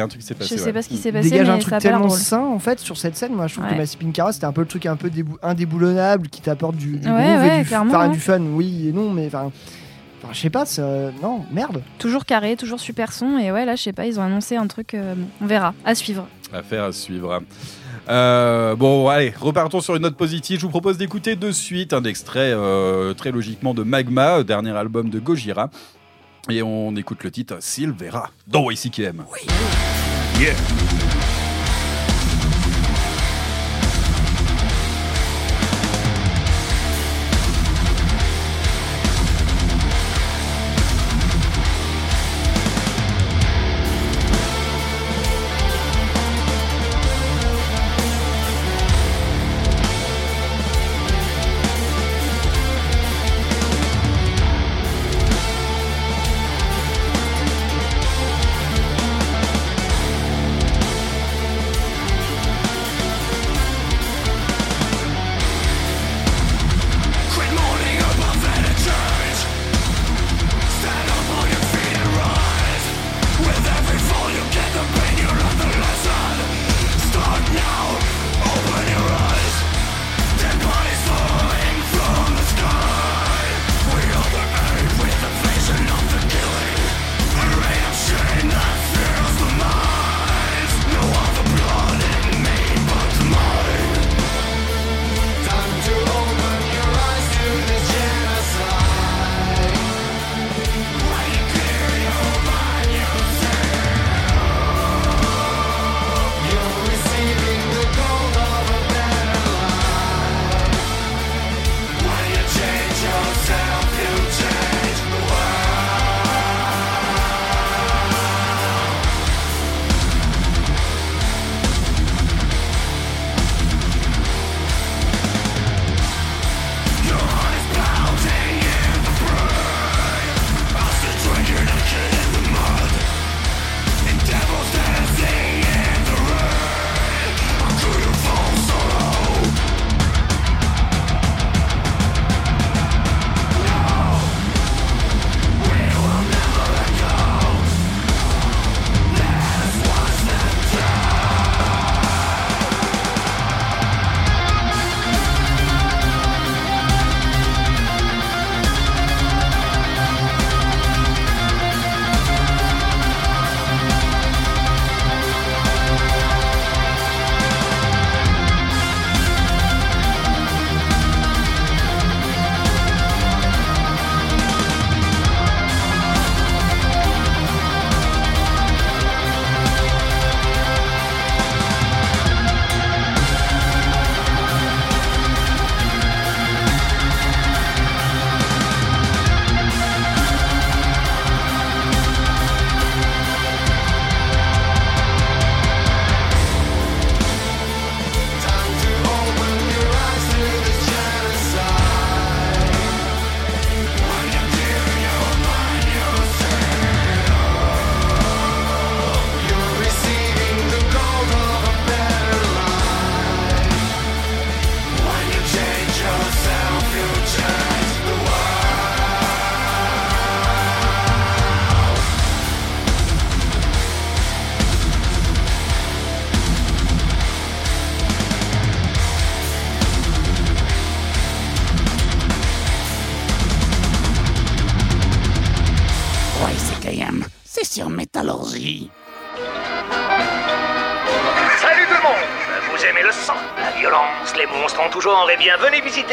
[0.00, 0.56] a un truc qui s'est passé.
[0.56, 2.96] Je sais pas ce qui s'est passé, dégage un truc tellement sain en fait sur
[2.96, 3.32] cette scène.
[3.34, 6.28] Moi, je trouve que Massipin Cara c'était un peu le truc un peu débou- indéboulonnable
[6.28, 8.40] qui t'apporte du, et du fun.
[8.52, 9.50] Oui et non, mais enfin,
[10.28, 10.66] enfin, je sais pas.
[10.66, 11.82] c'est, euh, non, merde.
[11.98, 13.38] Toujours carré, toujours super son.
[13.38, 14.94] Et ouais, là, je sais pas, ils ont annoncé un truc.
[14.94, 15.74] euh, bon, on verra.
[15.84, 16.26] À suivre.
[16.52, 17.42] Affaire à suivre.
[18.08, 20.58] Euh, bon, allez, repartons sur une note positive.
[20.58, 25.10] Je vous propose d'écouter de suite un extrait euh, très logiquement de Magma, dernier album
[25.10, 25.70] de Gojira.
[26.48, 29.24] Et on écoute le titre Silvera dans YCKM.
[30.40, 30.54] Yeah.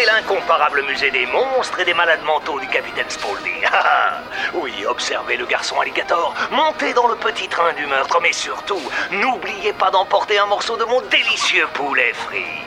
[0.06, 3.54] L'incomparable musée des monstres et des malades mentaux du capitaine Spaulding.
[3.78, 4.22] Ah, ah.
[4.54, 9.74] oui, observez le garçon alligator, montez dans le petit train du meurtre, mais surtout, n'oubliez
[9.74, 12.66] pas d'emporter un morceau de mon délicieux poulet frit.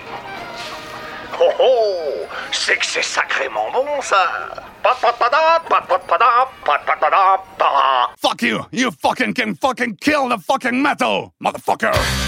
[1.41, 4.27] Oh oh C'est que c'est sacrément bon ça.
[8.21, 8.67] Fuck you!
[8.73, 12.28] You fucking can fucking kill the fucking metal, motherfucker!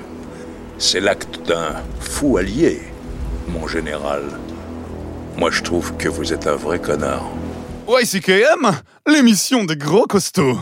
[0.83, 2.81] C'est l'acte d'un fou allié,
[3.47, 4.23] mon général.
[5.37, 7.29] Moi, je trouve que vous êtes un vrai connard.
[7.87, 10.57] YCKM, l'émission des gros costauds.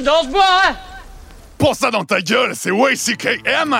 [0.00, 0.74] Dans ce bois, hein.
[1.58, 3.76] Pour ça dans ta gueule, c'est YCKM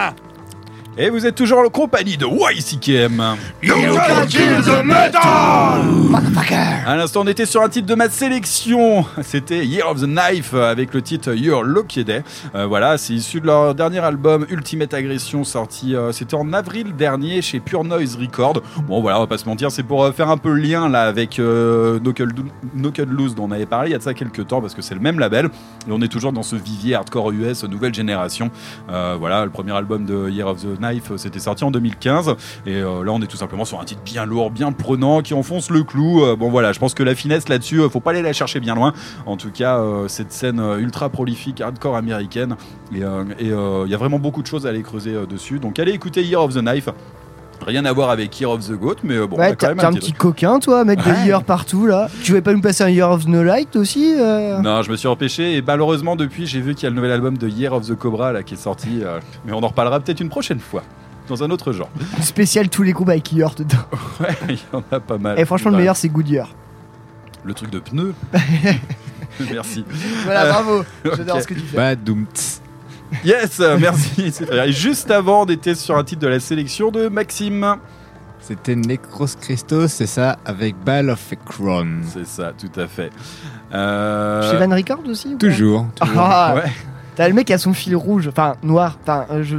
[0.99, 3.37] Et vous êtes toujours en compagnie de YCKM.
[3.63, 5.81] You can kill the metal
[6.87, 9.07] À l'instant, on était sur un titre de ma sélection.
[9.23, 12.23] C'était Year of the Knife avec le titre Your Lucky Day.
[12.55, 16.95] Euh, voilà, c'est issu de leur dernier album Ultimate Aggression sorti, euh, c'était en avril
[16.95, 18.61] dernier chez Pure Noise Record.
[18.87, 20.91] Bon, voilà, on va pas se mentir, c'est pour euh, faire un peu le lien
[20.91, 22.29] là avec euh, Knuckle,
[22.75, 24.83] Knuckle Loose dont on avait parlé il y a de ça quelques temps parce que
[24.83, 25.47] c'est le même label.
[25.89, 28.51] Et on est toujours dans ce vivier hardcore US nouvelle génération.
[28.91, 32.37] Euh, voilà, le premier album de Year of the Knife, euh, c'était sorti en 2015.
[32.67, 35.35] Et euh, là, on est tout simplement sur un titre bien lourd, bien prenant, qui
[35.35, 36.25] enfonce le clou.
[36.25, 38.75] Euh, bon, voilà, je pense que la finesse là-dessus, faut pas aller la chercher bien
[38.75, 38.93] loin.
[39.27, 42.57] En tout cas, cette scène ultra prolifique, hardcore américaine.
[42.93, 43.01] Et
[43.41, 45.59] il y a vraiment beaucoup de choses à aller creuser dessus.
[45.59, 46.89] Donc, allez écouter Year of the Knife.
[47.67, 49.93] Rien à voir avec Year of the Goat, mais euh, bon, ouais, même t'as un
[49.93, 50.19] petit truc.
[50.19, 51.15] coquin, toi, mettre Ouais.
[51.23, 52.09] des years partout là.
[52.23, 54.97] Tu voulais pas nous passer un Year of No Light aussi euh Non, je me
[54.97, 57.73] suis empêché et malheureusement depuis j'ai vu qu'il y a le nouvel album de Year
[57.73, 60.59] of the Cobra là qui est sorti, euh, mais on en reparlera peut-être une prochaine
[60.61, 60.83] fois
[61.29, 61.89] dans un autre genre.
[62.21, 63.77] Spécial tous les groupes avec Year dedans.
[64.21, 65.39] Ouais, il y en a pas mal.
[65.39, 66.49] Et franchement, le meilleur, c'est Goodyear.
[67.45, 68.13] Le truc de pneu.
[69.53, 69.85] Merci.
[70.25, 70.85] Voilà, Euh, bravo.
[71.17, 71.77] J'adore ce que tu fais.
[71.77, 72.61] Bah, doum, tss.
[73.25, 74.33] Yes, euh, merci.
[74.69, 77.77] juste avant, on était sur un titre de la sélection de Maxime.
[78.41, 82.03] C'était Necros Christos, c'est ça, avec Ball of a Crown.
[82.13, 83.11] C'est ça, tout à fait.
[83.73, 85.87] Euh, Chez Van Ricard aussi Toujours.
[85.95, 86.15] toujours.
[86.21, 86.71] Ah, Ouais.
[87.15, 89.59] T'as le mec qui a son fil rouge, enfin noir, enfin euh, je.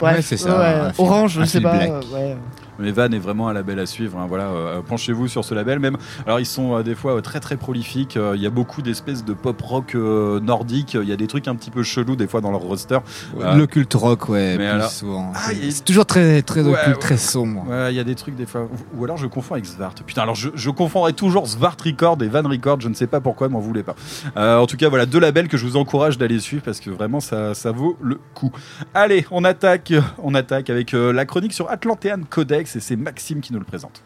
[0.00, 1.76] Bref, Ouais, c'est ça, ouais, orange, je sais pas.
[1.76, 1.90] black.
[1.90, 2.36] euh, ouais.
[2.78, 4.18] Mais Van est vraiment un label à suivre.
[4.18, 5.78] hein, voilà, euh, penchez-vous sur ce label.
[5.78, 5.96] Même,
[6.26, 8.18] alors ils sont euh, des fois euh, très très prolifiques.
[8.34, 10.94] Il y a beaucoup d'espèces de pop rock nordique.
[10.94, 12.98] Il y a des trucs un petit peu chelous des fois dans leur roster.
[13.40, 15.32] Euh, L'occulte rock, ouais, plus alors- souvent.
[15.34, 17.00] Ah, C'est- il toujours très, très Ouais, occulte, ouais.
[17.00, 17.64] très sombre.
[17.88, 18.62] Il y a des trucs des fois.
[18.62, 19.94] Ou- Ou alors je confonds avec Svart.
[20.06, 22.80] Putain, alors je, je confondrai toujours Svart Record et Van Record.
[22.80, 23.94] Je ne sais pas pourquoi, m'en voulez pas.
[24.36, 26.90] Euh, en tout cas, voilà deux labels que je vous encourage d'aller suivre parce que
[26.90, 28.50] vraiment ça, ça vaut le coup.
[28.94, 33.40] Allez, on attaque, on attaque avec euh, la chronique sur Atlantean Codex et c'est Maxime
[33.40, 34.02] qui nous le présente.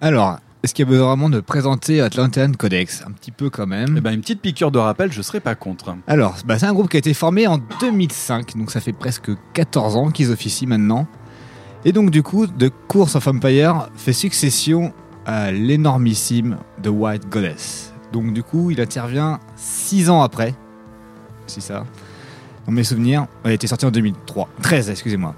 [0.00, 3.04] Alors, est-ce qu'il y a besoin vraiment de présenter Atlantean Codex?
[3.06, 3.94] Un petit peu quand même.
[3.96, 5.96] Eh ben, une petite piqûre de rappel, je serais pas contre.
[6.06, 9.30] Alors, bah, c'est un groupe qui a été formé en 2005, donc ça fait presque
[9.52, 11.06] 14 ans qu'ils officient maintenant.
[11.84, 14.92] Et donc du coup, The Course of Empire fait succession
[15.24, 17.92] à l'énormissime The White Goddess.
[18.12, 20.54] Donc du coup, il intervient 6 ans après.
[21.46, 21.84] C'est ça.
[22.66, 24.48] Dans mes souvenirs, elle a été sortie en 2003.
[24.62, 25.34] 13, excusez-moi.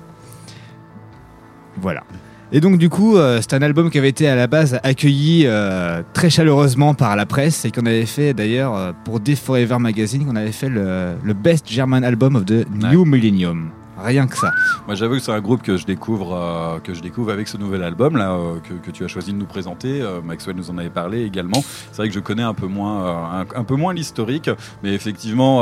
[1.81, 2.03] Voilà.
[2.51, 5.43] Et donc du coup, euh, c'est un album qui avait été à la base accueilli
[5.45, 9.76] euh, très chaleureusement par la presse et qu'on avait fait d'ailleurs euh, pour Death Forever
[9.79, 13.70] Magazine, qu'on avait fait le, le Best German Album of the New Millennium.
[14.03, 14.53] Rien que ça.
[14.86, 17.57] Moi, j'avoue que c'est un groupe que je découvre, euh, que je découvre avec ce
[17.57, 20.01] nouvel album là euh, que, que tu as choisi de nous présenter.
[20.01, 21.62] Euh, Maxwell nous en avait parlé également.
[21.90, 24.51] C'est vrai que je connais un peu moins, un, un peu moins l'historique,
[24.82, 25.59] mais effectivement,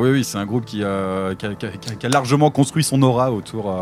[0.00, 2.50] oui, oui, c'est un groupe qui, qui, a, qui a- qui a- qui a largement
[2.50, 3.74] construit son aura autour,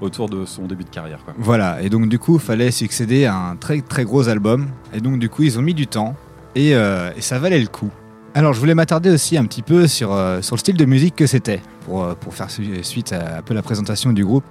[0.00, 1.18] autour de son début de carrière.
[1.24, 1.34] Quoi.
[1.38, 4.68] Voilà, et donc du coup, il fallait succéder à un très très gros album.
[4.92, 6.14] Et donc du coup, ils ont mis du temps
[6.54, 7.90] et, et ça valait le coup.
[8.34, 11.14] Alors, je voulais m'attarder aussi un petit peu sur, euh, sur le style de musique
[11.16, 14.44] que c'était pour, euh, pour faire su- suite à un peu la présentation du groupe.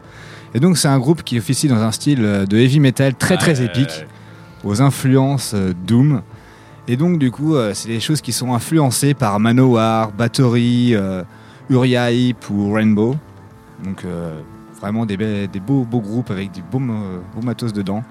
[0.54, 3.38] Et donc, c'est un groupe qui officie dans un style euh, de heavy metal très
[3.38, 4.06] très épique,
[4.64, 5.56] aux influences
[5.88, 6.22] doom.
[6.88, 10.96] Et donc, du coup, c'est des choses qui sont influencées par Manowar, Bathory,
[11.70, 13.16] Uriah Heep ou Rainbow.
[13.84, 14.04] Donc,
[14.80, 18.04] vraiment des, be- des beaux, beaux groupes avec du beau, euh, beau matos dedans.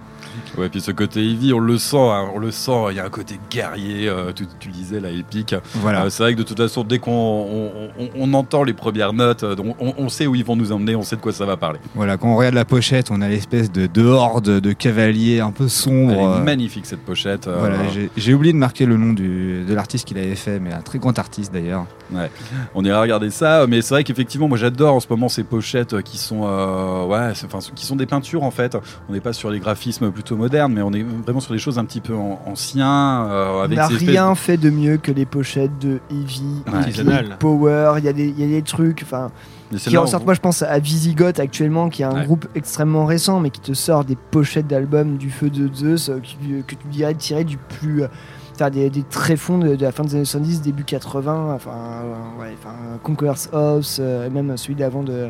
[0.59, 2.73] Ouais, puis ce côté heavy, on le sent, hein, on le sent.
[2.91, 5.55] Il y a un côté guerrier, euh, tu, disais, là, épique.
[5.77, 6.05] Voilà.
[6.05, 9.13] Euh, c'est vrai que de toute façon, dès qu'on on, on- on entend les premières
[9.13, 11.45] notes, euh, on, on sait où ils vont nous emmener, on sait de quoi ça
[11.47, 11.79] va parler.
[11.95, 15.51] Voilà, quand on regarde la pochette, on a l'espèce de, de horde de cavaliers un
[15.53, 16.13] peu Elle sombre.
[16.13, 17.49] est euh, magnifique cette pochette.
[17.49, 17.77] Voilà,
[18.17, 20.99] j'ai- oublié de marquer le nom du, de l'artiste qui l'avait fait, mais un très
[20.99, 21.87] grand artiste d'ailleurs.
[22.13, 22.31] Ouais.
[22.75, 26.03] On ira regarder ça, mais c'est vrai qu'effectivement, moi j'adore en ce moment ces pochettes
[26.03, 28.77] qui sont, euh, ouais, enfin, qui sont des peintures en fait.
[29.09, 31.79] On n'est pas sur les graphismes plutôt modernes, mais on est vraiment sur des choses
[31.79, 35.79] un petit peu an- anciens, euh, On n'a rien fait de mieux que les pochettes
[35.81, 37.25] de Heavy, Ouais.
[37.39, 37.95] Power.
[37.99, 39.31] Il y, a des- il y a des trucs, enfin,
[39.77, 42.25] qui on- Moi, je pense à Visigoth actuellement, qui est un Ouais.
[42.25, 46.19] groupe extrêmement récent, mais qui te sort des pochettes d'albums du feu de Zeus euh,
[46.21, 48.03] qui- que tu dirais tirer du plus.
[48.03, 48.09] euh,
[48.55, 52.43] enfin, des, des tréfonds de, de la fin des années 70, début 80, enfin, euh,
[52.43, 55.29] ouais, enfin Conqueror's House, euh, et même celui d'avant de.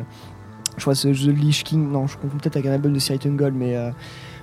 [0.77, 3.33] Je crois c'est The Lich King, non, je confonds peut-être avec un album de Siriton
[3.35, 3.75] Gold, mais.
[3.77, 3.91] euh,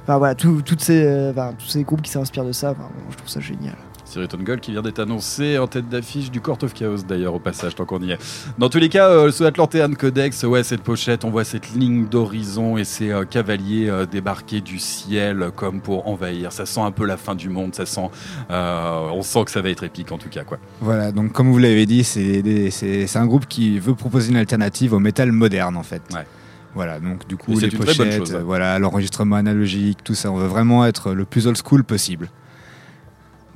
[0.08, 2.84] Enfin voilà, tout- toutes ces, euh, enfin, tous ces groupes qui s'inspirent de ça, enfin,
[2.84, 3.74] bon, je trouve ça génial.
[4.06, 7.38] Siriton Gold qui vient d'être annoncé en tête d'affiche du Court of Chaos d'ailleurs au
[7.38, 8.18] passage tant qu'on y est.
[8.56, 12.06] Dans tous les cas, euh, ce Atlantean Codex, ouais cette pochette, on voit cette ligne
[12.08, 16.52] d'horizon et ces euh, cavaliers euh, débarqués du ciel euh, comme pour envahir.
[16.52, 18.08] Ça sent un peu la fin du monde, ça sent,
[18.50, 20.56] euh, on sent que ça va être épique en tout cas quoi.
[20.80, 25.00] Voilà, donc comme vous l'avez dit, c'est un groupe qui veut proposer une alternative au
[25.00, 26.00] métal moderne en fait.
[26.14, 26.24] Ouais.
[26.78, 28.34] Voilà, donc du coup, les pochettes, chose.
[28.36, 32.28] euh, voilà, l'enregistrement analogique, tout ça, on veut vraiment être le plus old school possible.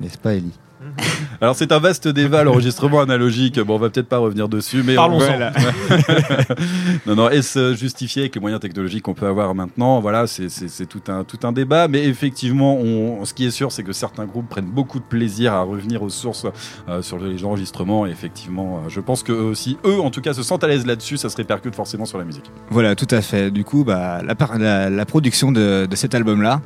[0.01, 0.51] N'est-ce pas, Ellie?
[1.41, 3.59] Alors c'est un vaste débat l'enregistrement analogique.
[3.59, 5.19] Bon, on va peut-être pas revenir dessus, mais Parlons-en.
[5.25, 5.51] Voilà.
[7.05, 9.99] non, non, est-ce justifié avec les moyens technologiques qu'on peut avoir maintenant?
[9.99, 10.49] Voilà, c'est-
[10.87, 14.25] tout un tout un débat, mais effectivement, on, ce qui est sûr, c'est que certains
[14.25, 16.45] groupes prennent beaucoup de plaisir à revenir aux sources
[16.89, 18.05] euh, sur les enregistrements.
[18.05, 20.85] Et effectivement, euh, je pense que aussi, eux, en tout cas, se sentent à l'aise
[20.85, 21.17] là-dessus.
[21.17, 22.49] Ça se répercute forcément sur la musique.
[22.69, 23.51] Voilà, tout à fait.
[23.51, 26.61] Du coup, bah, la, par- la, la production de, de cet album-là,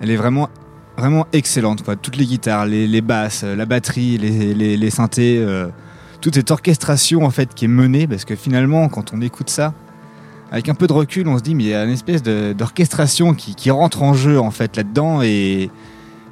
[0.00, 0.48] elle est vraiment,
[0.96, 1.82] vraiment excellente.
[1.82, 1.96] Quoi.
[1.96, 5.68] Toutes les guitares, les, basses, euh, la batterie, les, synthés, euh,
[6.20, 9.74] toute cette orchestration en fait qui est menée, parce que finalement, quand on écoute ça,
[10.50, 13.34] avec un peu de recul, on se dit, mais il y a une espèce d'orchestration
[13.34, 15.70] qui, rentre en jeu en fait là-dedans, et,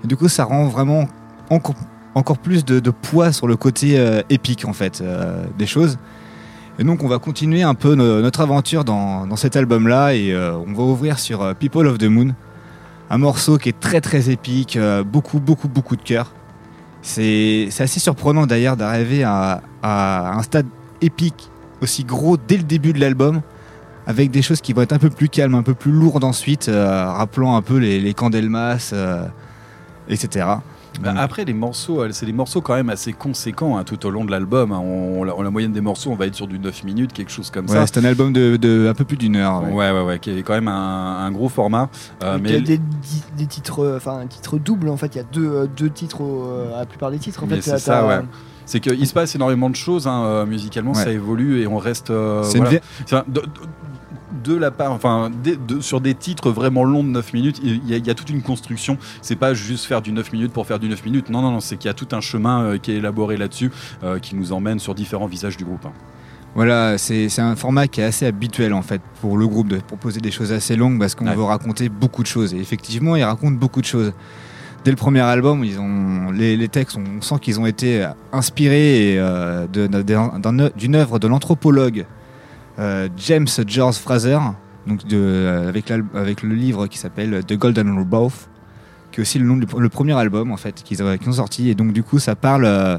[0.04, 1.08] et du coup, ça rend vraiment
[1.50, 5.02] encore, plus de, poids sur le côté euh, épique en fait
[5.58, 5.98] des choses.
[6.78, 10.56] Et donc, on va continuer un peu no- notre aventure dans, cet album-là, et euh,
[10.56, 12.34] on va ouvrir sur People of the Moon,
[13.10, 16.32] un morceau qui est très très épique, euh, beaucoup beaucoup beaucoup de cœur.
[17.02, 20.66] C'est assez surprenant d'ailleurs d'arriver à, un stade
[21.02, 21.50] épique
[21.82, 23.42] aussi gros dès le début de l'album,
[24.06, 26.70] avec des choses qui vont être un peu plus calmes, un peu plus lourdes ensuite,
[26.70, 29.26] euh, rappelant un peu les, les Candelmas, euh,
[30.08, 30.46] etc.
[31.02, 34.10] Bah, après, les morceaux, euh, c'est des morceaux quand même assez conséquents hein, tout au
[34.10, 34.72] long de l'album.
[34.72, 34.78] hein.
[34.78, 37.50] On, la, la moyenne des morceaux, on va être sur du 9 minutes, quelque chose
[37.50, 37.86] comme Ouais, ça.
[37.86, 39.62] c'est un album de, de un peu plus d'une heure.
[39.64, 39.72] ouais.
[39.72, 41.88] Ouais, ouais, ouais, qui est quand même un, un gros format.
[42.22, 42.60] Euh, Il y a
[43.36, 45.14] des, titres, euh, enfin un titre double en fait.
[45.14, 47.42] Il y a deux, deux titres euh, à la plupart des titres.
[47.42, 48.20] En Mais fait, c'est ça, ouais.
[48.66, 51.02] C'est qu'il se passe énormément de choses hein, musicalement, Ouais.
[51.04, 52.08] ça évolue et on reste.
[52.10, 52.64] euh, C'est une
[54.42, 57.94] de, la part, enfin, de- sur des titres vraiment longs de 9 minutes, il y,
[57.94, 58.98] a, il y a toute une construction.
[59.22, 61.30] C'est pas juste faire du 9 minutes pour faire du 9 minutes.
[61.30, 63.70] Non, non, non, c'est qu'il y a tout un chemin euh, qui est élaboré là-dessus,
[64.02, 65.86] euh, qui nous emmène sur différents visages du groupe.
[65.86, 65.92] hein.
[66.56, 70.20] Voilà, c'est un format qui est assez habituel en fait pour le groupe de proposer
[70.20, 71.34] des choses assez longues parce qu'on Ouais.
[71.34, 72.54] veut raconter beaucoup de choses.
[72.54, 74.12] Et effectivement, ils racontent beaucoup de choses.
[74.84, 79.16] Dès le premier album, ils ont, les, les textes, on sent qu'ils ont été inspirés
[79.18, 82.04] euh, d'une œuvre de l'anthropologue
[83.16, 84.38] James George Fraser,
[84.86, 88.48] donc de, euh, avec, le livre qui s'appelle The Golden Rebirth,
[89.12, 91.70] qui est aussi le nom du le premier album en fait qu'ils ont, sorti.
[91.70, 92.98] Et donc du coup, ça parle euh,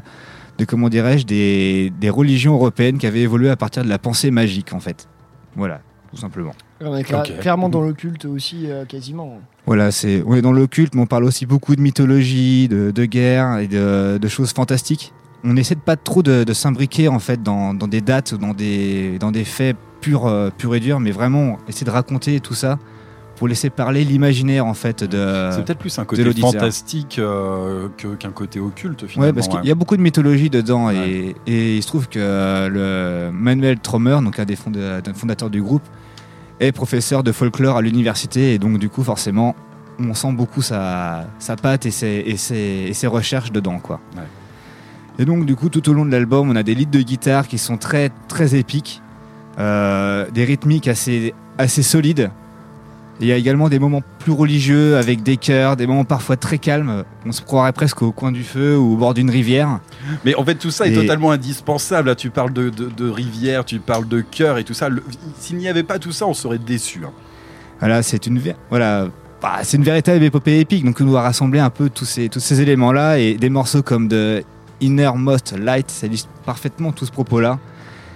[0.58, 4.32] de comment dirais-je des, des religions européennes qui avaient évolué à partir de la pensée
[4.32, 5.08] magique en fait.
[5.56, 6.54] Voilà, tout simplement.
[6.82, 9.40] On est cla- clairement dans l'occulte aussi, euh, quasiment.
[9.66, 13.06] Voilà, c'est on est dans l'occulte, mais on parle aussi beaucoup de mythologie, de, de
[13.06, 15.14] guerre et de, de choses fantastiques.
[15.46, 18.38] On essaie de pas trop de, de s'imbriquer en fait dans, dans des dates ou
[18.38, 22.40] dans des, dans des faits purs, euh, purs et durs, mais vraiment essayer de raconter
[22.40, 22.80] tout ça
[23.36, 25.50] pour laisser parler l'imaginaire en fait de.
[25.52, 29.28] C'est peut-être plus un côté fantastique euh, qu'un côté occulte finalement.
[29.30, 32.68] Ouais, parce qu'il y a beaucoup de mythologie dedans et, et il se trouve que
[32.68, 35.84] le Manuel Trommer, donc un des fondateurs du groupe,
[36.60, 39.56] est professeur de folklore à l'université et donc du coup forcément
[40.00, 44.00] on sent beaucoup sa, sa patte et ses, et, ses, et ses recherches dedans quoi.
[44.16, 44.24] Ouais.
[45.20, 47.48] Et donc du coup tout au long de l'album on a des leads de guitare
[47.48, 49.02] qui sont très très épiques,
[49.60, 52.32] euh, des rythmiques assez, assez solides.
[53.22, 56.36] Et Il y a également des moments plus religieux avec des chœurs, des moments parfois
[56.36, 57.06] très calmes.
[57.26, 59.80] On se croirait presque au coin du feu ou au bord d'une rivière.
[60.26, 62.10] Mais en fait, tout ça est totalement indispensable.
[62.10, 64.90] Là, tu parles de, de, de rivière, tu parles de cœur et tout ça.
[65.40, 67.04] S'il n'y avait pas tout ça, on serait déçu.
[67.06, 67.12] hein.
[67.80, 69.08] Voilà, c'est une, voilà,
[69.42, 70.84] bah, c'est une véritable épopée épique.
[70.84, 74.10] Donc on doit rassembler un peu tous ces, tous ces éléments-là et des morceaux comme
[74.10, 74.44] de
[74.82, 77.60] Innermost Light, ça illustre parfaitement tout ce propos-là.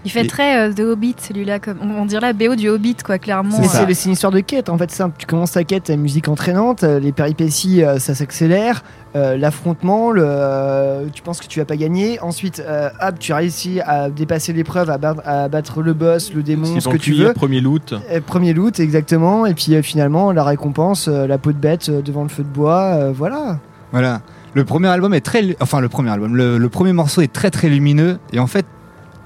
[0.06, 1.60] Il fait Et- très euh, The Hobbit, celui-là.
[1.60, 3.58] Comme, on, dirait la BO du Hobbit, quoi, clairement.
[3.60, 3.86] Mais euh.
[3.94, 5.16] c'est une histoire de quête en fait simple.
[5.18, 8.86] Tu commences ta quête, la musique entraînante, euh, les péripéties euh, ça s'accélère,
[9.18, 12.18] euh, l'affrontement, le, euh, tu penses que tu vas pas gagner.
[12.22, 16.44] Ensuite, euh, hop, tu réussis à dépasser l'épreuve, à, battre- à battre le boss, le
[16.44, 17.34] démon, ce que tu veux.
[17.34, 17.94] premier loot.
[18.10, 19.46] Euh, Premier loot, exactement.
[19.48, 22.44] Et puis euh, finalement, la récompense, euh, la peau de bête euh, devant le feu
[22.44, 23.58] de bois, euh, voilà.
[23.92, 24.22] Voilà.
[24.56, 27.52] Le premier album est très, enfin le premier album, le, le premier morceau est très
[27.52, 28.66] très lumineux et en fait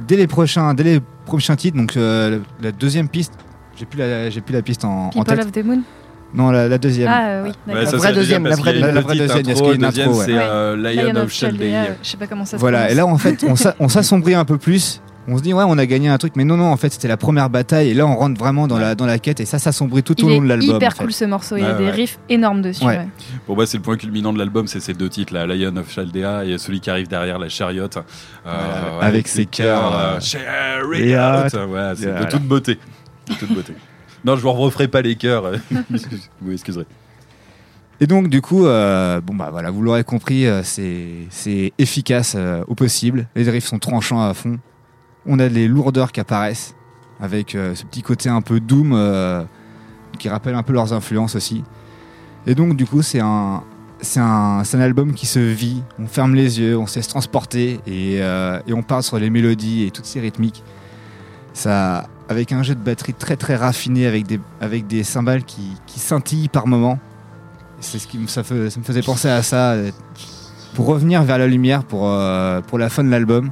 [0.07, 3.34] dès les prochains, dès les prochains titres, donc euh, la deuxième piste,
[3.78, 5.45] j'ai plus la, j'ai plus la piste en, en People tête.
[5.45, 5.82] of the Moon.
[6.36, 7.07] Non, la, la deuxième.
[7.11, 8.74] Ah euh, oui, Ouais, ça, vraie deuxième, la vraie.
[8.74, 9.67] La vraie deuxième, intro.
[9.67, 10.26] y a une Deuxième, intro, ouais.
[10.26, 11.63] c'est euh, Lion, of Chaldea.
[11.63, 13.45] euh, je sais pas comment ça se Voilà, et là en fait
[13.80, 14.99] on s'assombrit un peu plus.
[15.28, 17.07] On se dit ouais on a gagné un truc, mais non non en fait c'était
[17.07, 19.57] la première bataille et là on rentre vraiment dans la dans la quête et ça
[19.57, 20.76] s'assombrit tout Il au long de l'album.
[20.76, 21.03] hyper en fait.
[21.05, 21.91] cool ce morceau, il y a Ouais, des ouais.
[21.91, 22.84] riffs énormes dessus.
[22.84, 22.97] Ouais.
[22.97, 23.07] ouais.
[23.47, 25.89] Bon, bah, c'est le point culminant de l'album, c'est ces deux titres, là, Lion of
[25.89, 27.84] Chaldea et celui qui arrive derrière, la Chariot.
[27.95, 28.01] euh,
[28.43, 30.89] Voilà, ouais, avec ses cœurs, euh, euh, Chariot.
[30.89, 32.26] Ouais, c'est Voilà.
[32.26, 32.78] de toute beauté.
[33.30, 33.74] De toute beauté.
[34.26, 35.45] Non, je vous referai pas les cœurs.
[35.45, 35.57] euh,
[36.41, 36.86] vous m'excuserez.
[38.01, 42.34] Et donc du coup euh, bon bah voilà vous l'aurez compris euh, c'est c'est efficace
[42.36, 43.28] euh, au possible.
[43.36, 44.57] Les riffs sont tranchants à fond.
[45.26, 46.76] On a les lourdeurs qui apparaissent
[47.19, 49.43] avec euh, ce petit côté un peu doom euh,
[50.19, 51.63] qui rappelle un peu leurs influences aussi.
[52.45, 53.63] Et donc du coup c'est un
[54.74, 58.74] album qui se vit, on ferme les yeux, on se laisse transporter et, euh, et
[58.74, 60.63] on parle sur les mélodies et toutes ces rythmiques.
[61.53, 64.39] Ça, avec un jeu de batterie très très raffiné, avec des,
[64.82, 66.99] des cymbales qui, scintillent par moments.
[67.80, 69.76] C'est ce qui me, ça, me faisait penser à ça,
[70.74, 73.51] pour revenir vers la lumière pour la fin de l'album.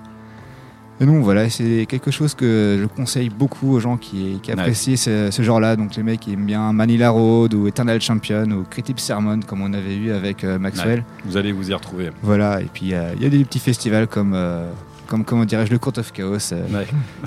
[1.02, 4.60] Et donc voilà, c'est quelque chose que je conseille beaucoup aux gens qui, qui Ouais.
[4.60, 5.76] apprécient ce, ce genre-là.
[5.76, 9.62] Donc les mecs qui aiment bien Manila Road ou Eternal Champion ou Critic Sermon comme
[9.62, 11.00] on avait eu avec euh, Maxwell.
[11.00, 12.12] Ouais, vous allez vous y retrouver.
[12.22, 12.90] Voilà, et puis il
[13.24, 14.70] y a des petits festivals comme, euh,
[15.12, 16.84] comme comment dirais-je, le Court of Chaos, euh,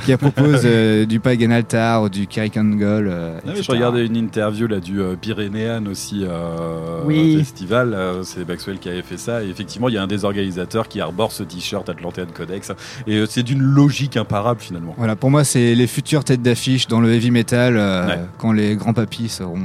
[0.06, 3.08] qui propose euh, du Pagan Altar ou du Kerrigan Goal.
[3.08, 7.36] euh, je regardais une interview là du euh, Pyrénéen aussi euh, Oui.
[7.36, 7.92] festival.
[7.92, 9.44] euh, c'est Maxwell qui avait fait ça.
[9.44, 12.72] Et effectivement, il y a un des organisateurs qui arbore ce t-shirt Atlantean Codex.
[13.06, 14.94] Et euh, c'est d'une logique imparable finalement.
[14.96, 18.18] Voilà, pour moi, c'est les futures têtes d'affiche dans le heavy metal euh, Ouais.
[18.38, 19.58] quand les grands papis seront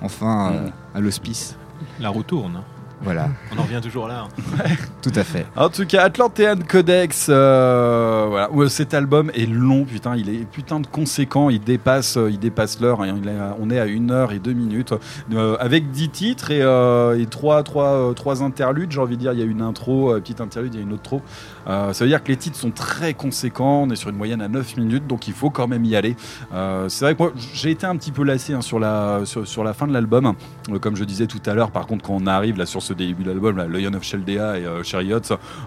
[0.00, 0.72] enfin euh, Mm.
[0.96, 1.56] à l'hospice.
[1.98, 2.60] La roue tourne.
[3.04, 4.26] Voilà, On en revient toujours là.
[4.26, 4.64] hein.
[5.02, 5.46] tout à fait.
[5.56, 8.50] En tout cas, Atlantean Codex, euh, voilà.
[8.50, 12.38] Ouais, cet album est long, putain, il est putain de conséquent, il dépasse, euh, il
[12.38, 13.02] dépasse l'heure.
[13.02, 13.14] hein.
[13.60, 14.94] On est à une heure et deux minutes
[15.34, 18.90] euh, avec 10 titres et, euh, et trois, trois, euh, trois interludes.
[18.92, 20.86] J'ai envie de dire, il y a une intro, euh, petite interlude, il y a
[20.86, 21.20] une autre trop.
[21.68, 23.82] Euh, ça veut dire que les titres sont très conséquents.
[23.82, 26.16] On est sur une moyenne à 9 minutes, donc il faut quand même y aller.
[26.54, 29.46] Euh, c'est vrai que moi, j'ai été un petit peu lassé hein, sur, la, sur,
[29.46, 30.32] sur la fin de l'album.
[30.70, 32.93] Euh, comme je disais tout à l'heure, par contre, quand on arrive là sur ce
[32.94, 35.20] début d'album, là, Lion of Sheldea et euh, Chariots,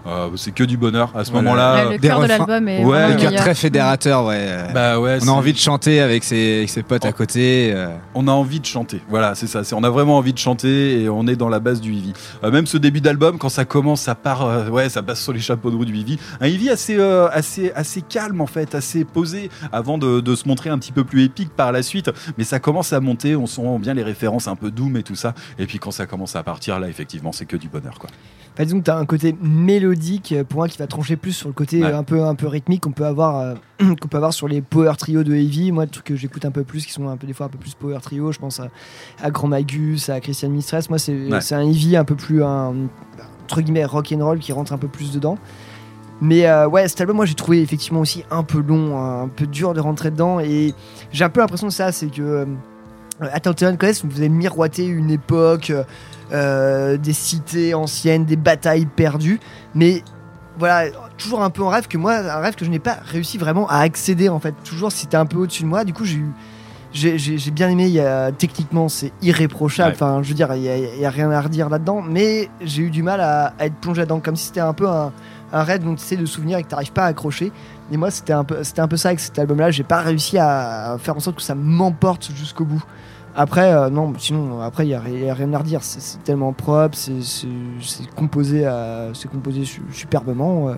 [0.06, 1.44] euh, c'est que du bonheur à ce Voilà.
[1.50, 1.86] moment-là.
[1.88, 4.56] Ouais, le cœur de l'album est Ouais, Le cœur très fédérateur, ouais.
[4.74, 7.72] Bah ouais, on a envie de chanter avec ses, avec ses potes à côté.
[7.74, 7.88] euh.
[8.14, 9.00] on a envie de chanter.
[9.08, 9.64] Voilà, c'est ça.
[9.64, 12.12] C'est, on a vraiment envie de chanter et on est dans la base du Ivy.
[12.44, 15.32] Euh, même ce début d'album, quand ça commence, ça part, euh, ouais, ça passe sur
[15.32, 16.18] les chapeaux de roue du Ivy.
[16.40, 20.46] Un Ivy assez, euh, assez, assez calme en fait, assez posé, avant de, de se
[20.48, 22.10] montrer un petit peu plus épique par la suite.
[22.36, 25.14] Mais ça commence à monter, on sent bien les références un peu doom et tout
[25.16, 25.34] ça.
[25.58, 28.10] Et puis quand ça commence à partir, là, effectivement, c'est que du bonheur, quoi.
[28.54, 31.48] Enfin, disons que tu as un côté mélodique pour moi qui va trancher plus sur
[31.48, 31.92] le côté Ouais.
[31.92, 33.54] euh, un peu un peu rythmique qu'on peut avoir euh,
[34.00, 35.70] qu'on peut avoir sur les power trio de Heavy.
[35.70, 37.50] Moi, le truc que j'écoute un peu plus, qui sont un peu des fois un
[37.50, 38.68] peu plus power trio, je pense à,
[39.22, 40.88] à Grand Magus, à Christian Mistress.
[40.90, 41.40] Moi, c'est Ouais.
[41.40, 42.74] c'est un Heavy un peu plus un,
[43.44, 45.38] entre guillemets rock and roll qui rentre un peu plus dedans.
[46.20, 49.46] Mais euh, ouais, cet album, moi j'ai trouvé effectivement aussi un peu long, un peu
[49.46, 50.40] dur de rentrer dedans.
[50.40, 50.74] Et
[51.12, 52.44] j'ai un peu l'impression de ça, c'est que
[53.20, 55.72] Atlantean Codex vous avez miroité une époque,
[56.32, 59.40] euh, des cités anciennes, des batailles perdues?
[59.74, 60.02] Mais
[60.58, 63.38] voilà, toujours un peu en rêve que moi, un rêve que je n'ai pas réussi
[63.38, 64.54] vraiment à accéder en fait.
[64.64, 65.84] Toujours c'était un peu au-dessus de moi.
[65.84, 66.32] Du coup, j'ai eu.
[67.52, 69.94] Bien aimé, il y a- techniquement c'est irréprochable, Ouais.
[69.94, 73.02] enfin je veux dire, il n'y a, rien à redire là-dedans, mais j'ai eu du
[73.02, 75.12] mal à, à être plongé dedans, comme si c'était un peu un,
[75.52, 77.52] un rêve dont tu essaies de souvenir et que tu n'arrives pas à accrocher.
[77.90, 80.36] Et moi c'était un, peu- c'était un peu ça avec cet album-là, j'ai pas réussi
[80.38, 82.82] à faire en sorte que ça m'emporte jusqu'au bout.
[83.36, 85.82] Après, euh, non, sinon, après, il n'y a, rien à redire.
[85.84, 87.46] C'est c'est tellement propre, c'est c'est-
[87.80, 90.70] c'est composé, à- c'est composé su- superbement.
[90.70, 90.74] euh.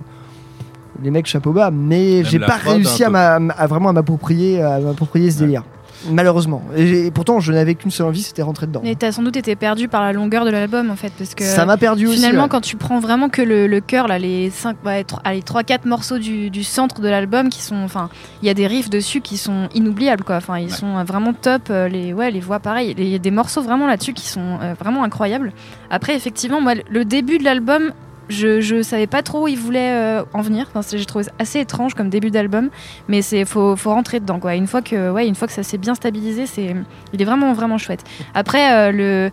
[1.02, 1.70] Les mecs, chapeau bas.
[1.70, 3.44] Mais Même j'ai pas prod, réussi un à, peu.
[3.46, 5.64] m'a- à vraiment à m'approprier à m'approprier ce délire.
[6.09, 6.62] Malheureusement.
[6.76, 8.80] Et, pourtant, je n'avais qu'une seule envie, c'était rentrer dedans.
[8.82, 11.44] Mais t'as sans doute été perdu par la longueur de l'album en fait parce que
[11.44, 12.48] Ça m'a perdu aussi, Finalement ouais.
[12.48, 16.18] quand tu prends vraiment que le, le cœur là les 5 ouais, 3 4 morceaux
[16.18, 18.09] du, du centre de l'album qui sont enfin
[18.42, 20.36] il y a des riffs dessus qui sont inoubliables quoi.
[20.36, 23.30] Enfin ils sont vraiment top euh, les ouais les voix pareil, il y a des
[23.30, 25.53] morceaux vraiment là-dessus qui sont euh, vraiment incroyables.
[25.90, 27.92] Après effectivement moi le début de l'album
[28.31, 30.66] je, je savais pas trop où il voulait euh, en venir.
[30.72, 32.70] Enfin, j'ai trouvé ça assez étrange comme début d'album,
[33.09, 34.55] mais c'est faut, faut rentrer dedans quoi.
[34.55, 36.74] Une fois que ouais, une fois que ça s'est bien stabilisé, c'est
[37.12, 38.05] il est vraiment vraiment chouette.
[38.35, 39.31] Après euh, le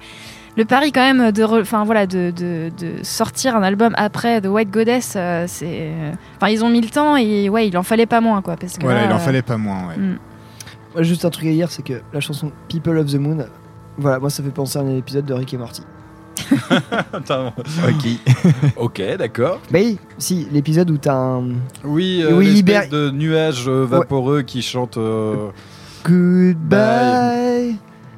[0.58, 4.42] le pari quand même de, re- enfin voilà, de, de, de sortir un album après
[4.42, 5.92] The White Goddess, euh, c'est,
[6.38, 8.76] enfin ils ont mis le temps et ouais, il en fallait pas moins quoi, parce
[8.78, 9.98] que Voilà, là, il en euh, fallait pas moins, ouais.
[9.98, 10.18] mm.
[10.96, 13.46] Moi, juste un truc à dire, c'est que la chanson People of the Moon,
[14.00, 15.84] voilà, moi ça fait penser à un épisode de Rick et Morty.
[17.88, 18.08] Ok.
[18.78, 19.62] ok, d'accord.
[19.72, 21.50] Mais oui, si, l'épisode où t'as un.
[21.84, 24.98] Oui, euh, de nuages euh, vaporeux qui chantent.
[24.98, 25.50] euh,
[26.06, 27.76] Goodbye,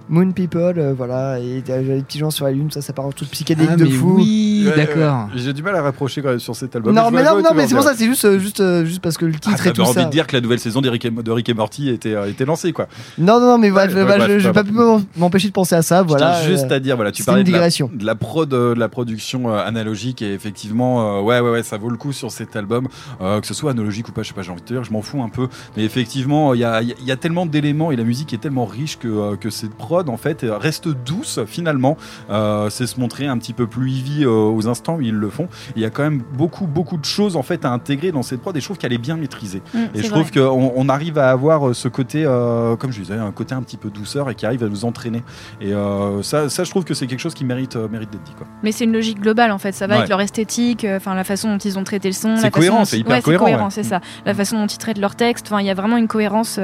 [0.09, 3.05] Moon People, euh, voilà, et t'as les petits gens sur la lune, ça, ça part
[3.05, 4.15] en truc psychédélique Ah, de fou.
[4.17, 5.29] oui, Ouais, d'accord.
[5.35, 6.93] J'ai du mal à rapprocher quand même sur cet album.
[6.95, 9.17] Non, mais non, non, mais c'est pour ça, c'est juste, euh, juste, euh, juste parce
[9.17, 10.05] que le Ah, titre et T'avais tout envie ça.
[10.05, 12.73] de dire que la nouvelle saison et, de Rick et Morty était, euh, était lancée,
[12.73, 12.87] quoi.
[13.17, 14.73] Non, non, non, mais Ouais, bah, je, bah, pas pu
[15.15, 16.33] m'empêcher de penser à ça, voilà.
[16.33, 18.73] je tiens juste euh, à dire, voilà, tu parlais de la, de la prod, euh,
[18.73, 22.11] de la production euh, analogique et effectivement, euh, ouais, ouais, ouais, ça vaut le coup
[22.13, 22.87] sur cet album,
[23.21, 24.83] euh, que ce soit analogique ou pas, je sais pas, j'ai envie de te dire,
[24.83, 25.47] je m'en fous un peu,
[25.77, 28.65] mais effectivement, il y a, il y a tellement d'éléments et la musique est tellement
[28.65, 31.97] riche que, euh, que cette prod en fait reste douce finalement.
[32.29, 35.29] Euh, c'est se montrer un petit peu plus heavy euh, aux instants où ils le
[35.29, 35.47] font.
[35.75, 38.41] Il y a quand même beaucoup, beaucoup de choses en fait à intégrer dans cette
[38.41, 39.61] prod et je trouve qu'elle est bien maîtrisée.
[39.73, 42.99] Mm, et je trouve qu'on on arrive à avoir euh, ce côté, euh, comme je
[43.01, 45.23] disais, un côté un petit peu douceur et qui arrive à nous entraîner.
[45.59, 45.73] Et
[46.21, 48.33] ça, ça, je trouve que c'est quelque chose qui mérite, mérite d'être dit.
[48.37, 48.47] Quoi.
[48.63, 49.97] Mais c'est une logique globale en fait, ça va Ouais.
[50.01, 52.37] avec leur esthétique, enfin la façon dont ils ont traité le son.
[52.37, 53.71] C'est cohérent, c'est hyper ouais, cohérent, ouais.
[53.71, 53.99] c'est ça.
[54.25, 56.59] La façon dont ils traitent leur texte, enfin il y a vraiment une cohérence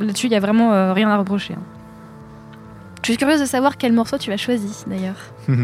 [0.00, 1.54] là-dessus, il y a vraiment euh, rien à reprocher.
[1.54, 1.62] hein.
[3.02, 5.16] Je suis curieuse de savoir quel morceau tu as choisi d'ailleurs.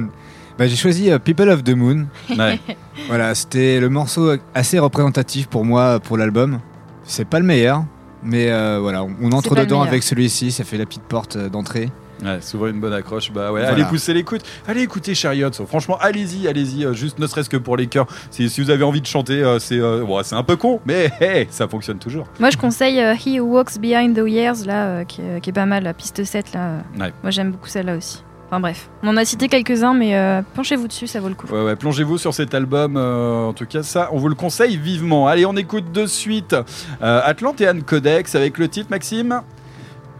[0.57, 2.07] Bah, j'ai choisi euh, People of the Moon.
[2.39, 2.61] Ouais.
[3.09, 6.61] Voilà, c'était le morceau assez représentatif pour moi pour l'album.
[7.03, 7.85] C'est pas le meilleur,
[8.23, 11.49] mais euh, voilà, on, on entre dedans avec celui-ci, ça fait la petite porte euh,
[11.49, 11.91] d'entrée.
[12.25, 13.31] Ouais, souvent une bonne accroche.
[13.33, 13.69] Bah ouais, Voilà.
[13.75, 14.41] allez pousser l'écoute.
[14.67, 15.51] Allez écouter Chariot.
[15.67, 16.85] Franchement, allez-y, allez-y.
[16.85, 18.07] euh, juste ne serait-ce que pour les chœurs.
[18.31, 20.81] Si, si vous avez envie de chanter, euh, c'est euh, bon, c'est un peu con,
[20.87, 22.27] mais hey, ça fonctionne toujours.
[22.41, 25.51] Moi, je conseille euh, He Who Walks Behind the Years, là, euh, qui, est, qui
[25.51, 26.79] est pas mal, la piste 7, là.
[26.99, 27.13] Ouais.
[27.23, 28.23] Moi, j'aime beaucoup celle-là aussi.
[28.47, 31.47] Enfin bref, on en a cité quelques-uns, mais euh, penchez-vous dessus, ça vaut le coup.
[31.49, 32.97] Ouais, ouais, plongez-vous sur cet album.
[32.97, 35.27] euh, en tout cas, ça, on vous le conseille vivement.
[35.27, 36.55] Allez, on écoute de suite
[37.03, 39.41] euh, Atlantean Codex avec le titre, Maxime?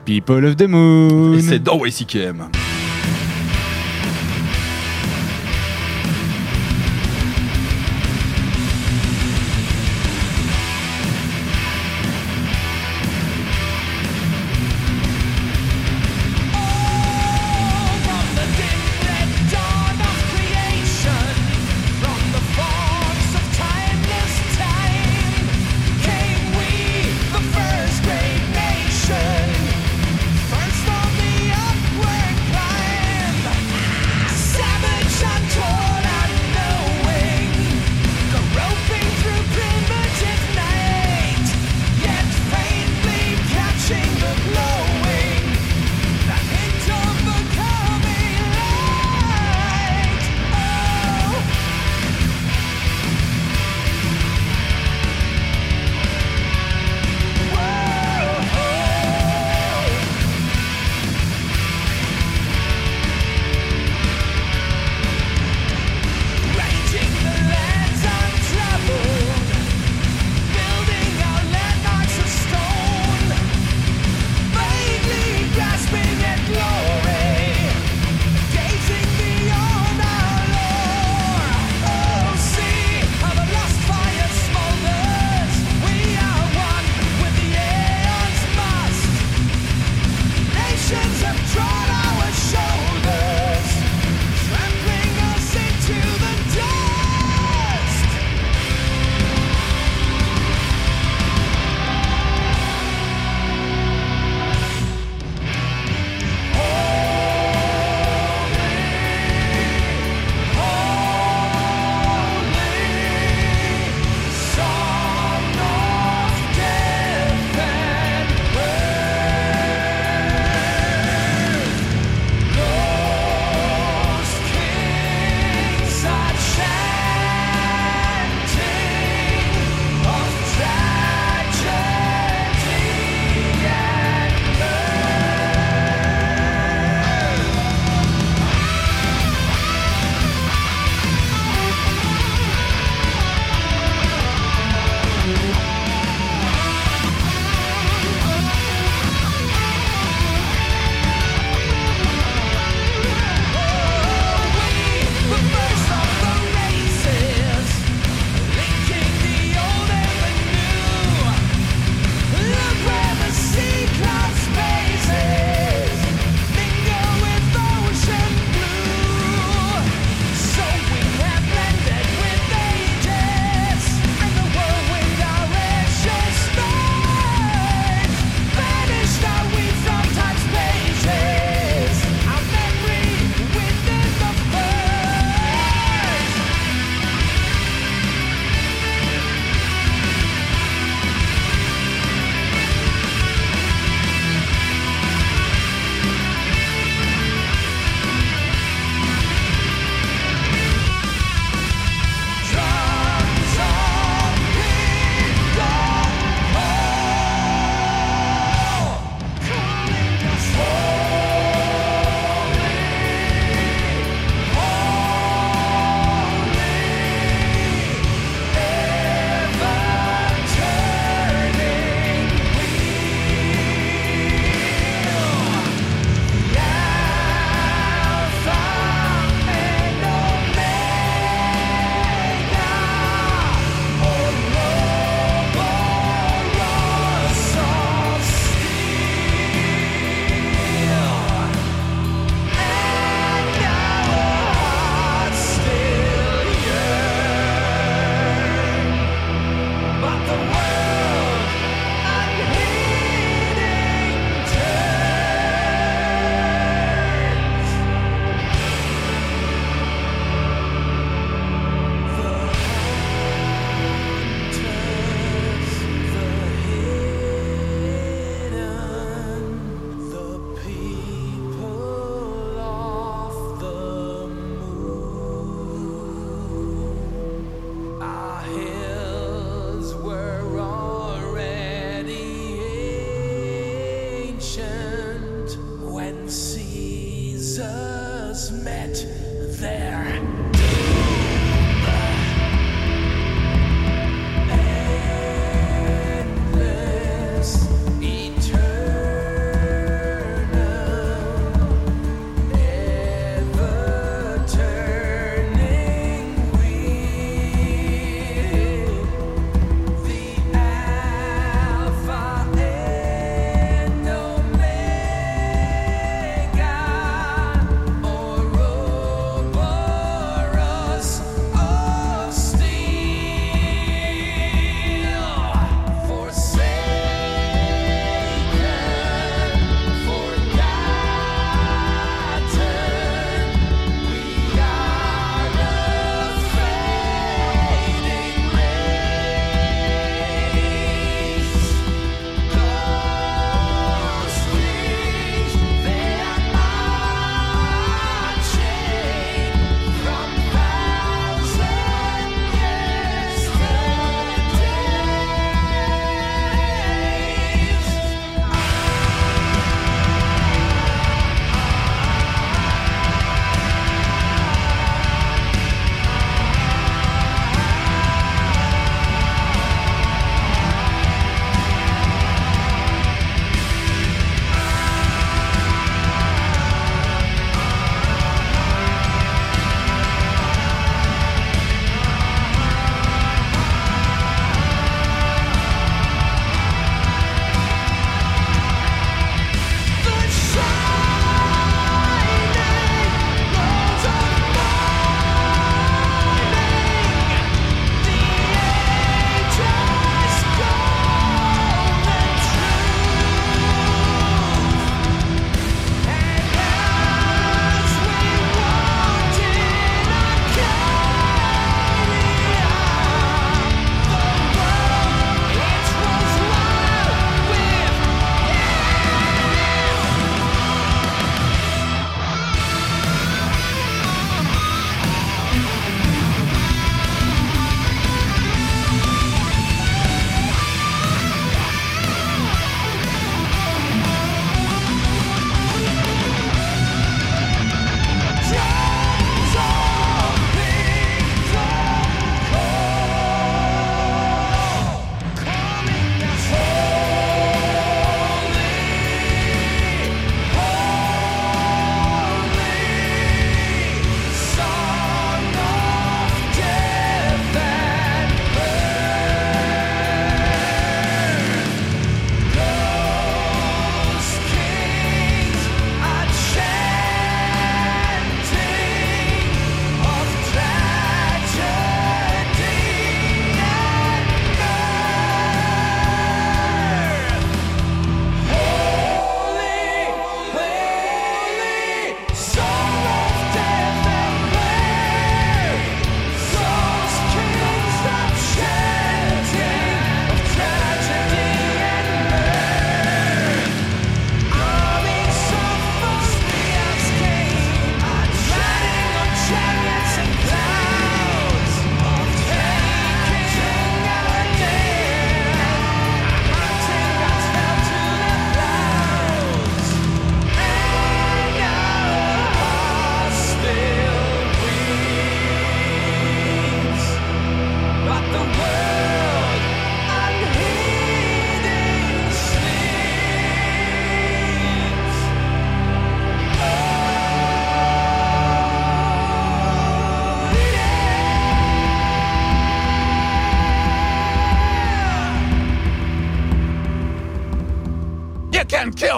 [0.05, 1.39] People of the Moon.
[1.39, 2.49] Et c'est dans YCKM.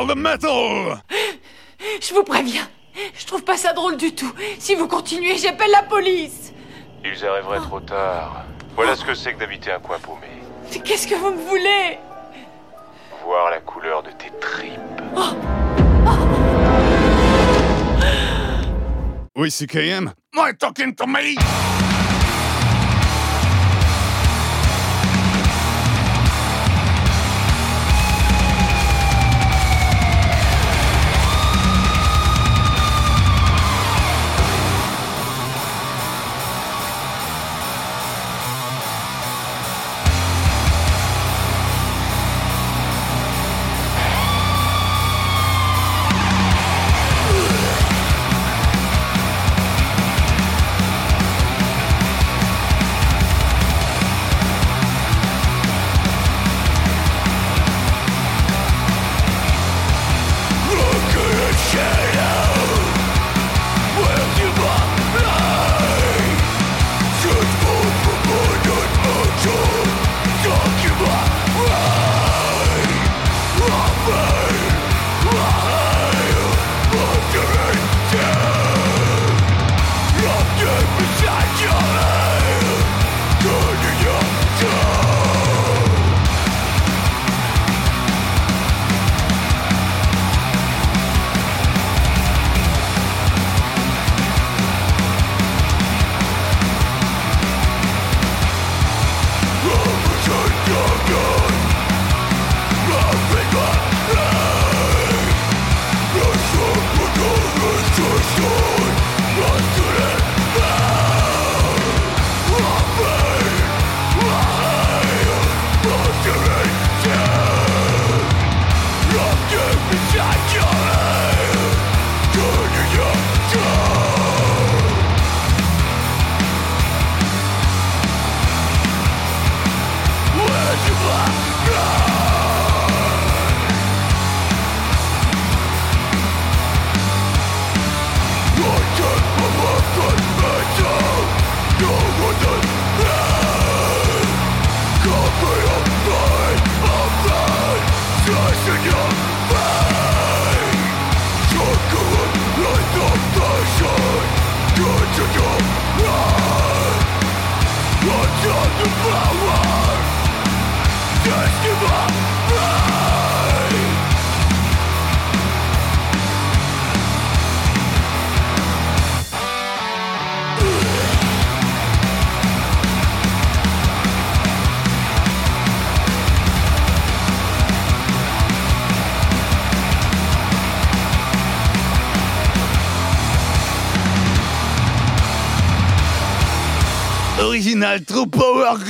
[0.04, 1.00] The metal!
[2.00, 2.68] Je vous préviens,
[3.16, 4.32] je trouve pas ça drôle du tout.
[4.58, 6.52] Si vous continuez, j'appelle la police.
[7.04, 8.44] Ils arriveraient trop tard.
[8.74, 10.26] Voilà ce que c'est que d'habiter un coin paumé.
[10.72, 11.98] Mais Qu'est-ce que vous me voulez?
[13.24, 14.80] Voir la couleur de tes tripes.
[19.36, 20.12] Oui, CKM?
[20.34, 21.36] Why talking to me?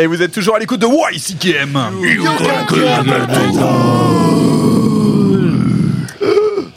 [0.00, 1.76] Et vous êtes toujours à l'écoute de YCKM.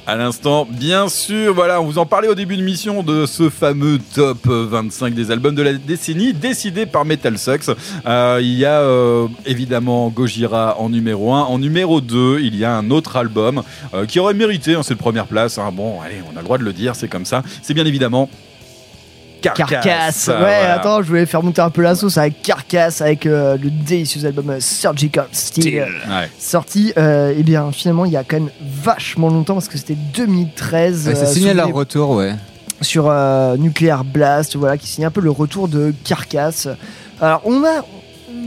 [0.08, 3.50] À l'instant, bien sûr, voilà, on vous en parlait au début de mission de ce
[3.50, 7.70] fameux top 25 des albums de la décennie décidé par Metal Sucks.
[8.08, 11.44] Euh, il y a euh, évidemment Gojira en numéro 1.
[11.44, 13.62] En numéro 2, il y a un autre album
[13.94, 15.60] euh, qui aurait mérité hein, cette première place.
[15.60, 15.70] hein.
[15.72, 17.44] Bon, allez, on a le droit de le dire, c'est comme ça.
[17.62, 18.30] C'est bien évidemment
[19.42, 19.68] Carcass.
[19.70, 20.28] Carcass.
[20.28, 20.74] Ouais, Voilà.
[20.76, 24.26] attends, je voulais faire monter un peu la sauce avec Carcass, avec euh, le délicieux
[24.26, 25.84] album Surgical Steel.
[26.08, 26.30] Ouais.
[26.40, 28.50] Sorti, euh, et bien finalement, il y a quand même
[28.84, 31.08] vachement longtemps parce que c'était 2013.
[31.08, 32.34] Ouais, ça euh, signale leur retour, ouais.
[32.82, 36.68] sur euh, Nuclear Blast, voilà, qui signe un peu le retour de Carcass.
[37.20, 37.84] Alors, on a.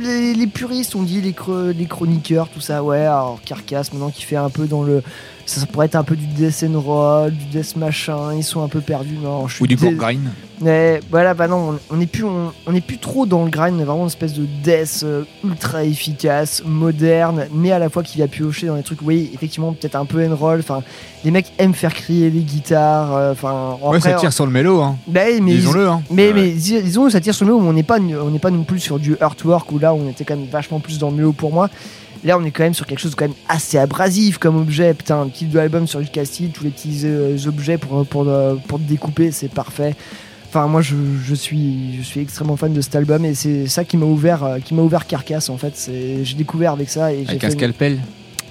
[0.01, 4.11] Les, les puristes ont dit, les, cre- les chroniqueurs, tout ça, ouais, alors Carcass maintenant
[4.11, 5.03] qui fait un peu dans le.
[5.47, 8.63] Ça, ça pourrait être un peu du death and roll, du death machin, ils sont
[8.63, 9.19] un peu perdus.
[9.23, 10.23] Non, je suis Ou du dé- court grind.
[10.63, 13.51] mais voilà, bah non, on on est plus, on, on est plus trop dans le
[13.51, 17.91] grind, on est vraiment une espèce de death euh, ultra efficace, moderne, mais à la
[17.91, 20.61] fois qui va piocher dans des trucs, oui, effectivement, peut-être un peu roll.
[20.61, 20.83] Enfin,
[21.25, 23.15] les mecs aiment faire crier les guitares.
[23.15, 24.97] euh, Enfin, Ouais, ça tire sur le mélo, hein.
[25.07, 26.03] Bah mais Disons-le, hein.
[26.11, 26.33] Mais, Ouais.
[26.35, 28.51] mais dis- disons, ça tire sur le mélo, mais on n'est pas, on n'est pas
[28.51, 31.17] non plus sur du Earthwork où là, on était quand même vachement plus dans le
[31.17, 31.69] mélo pour moi.
[32.25, 34.95] Là, on est quand même sur quelque chose de quand même assez abrasif comme objet.
[34.95, 38.55] Putain, le titre de l'album sur Steel, tous les petits euh, objets pour, pour, euh,
[38.67, 39.95] pour te découper, c'est parfait.
[40.49, 40.95] Enfin, moi, je,
[41.25, 44.45] je suis, je suis extrêmement fan de cet album et c'est ça qui m'a ouvert,
[44.45, 45.91] euh, qui m'a ouvert Carcass en fait.
[46.23, 47.99] J'ai découvert avec ça et Avec un une-.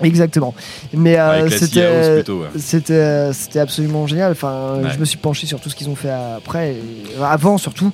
[0.01, 0.53] Exactement.
[0.93, 2.47] Mais euh, c'était plutôt, ouais.
[2.57, 4.31] c'était c'était absolument génial.
[4.33, 4.89] Enfin, Ouais.
[4.93, 7.91] je me suis penché sur tout ce qu'ils ont fait après, et- avant surtout.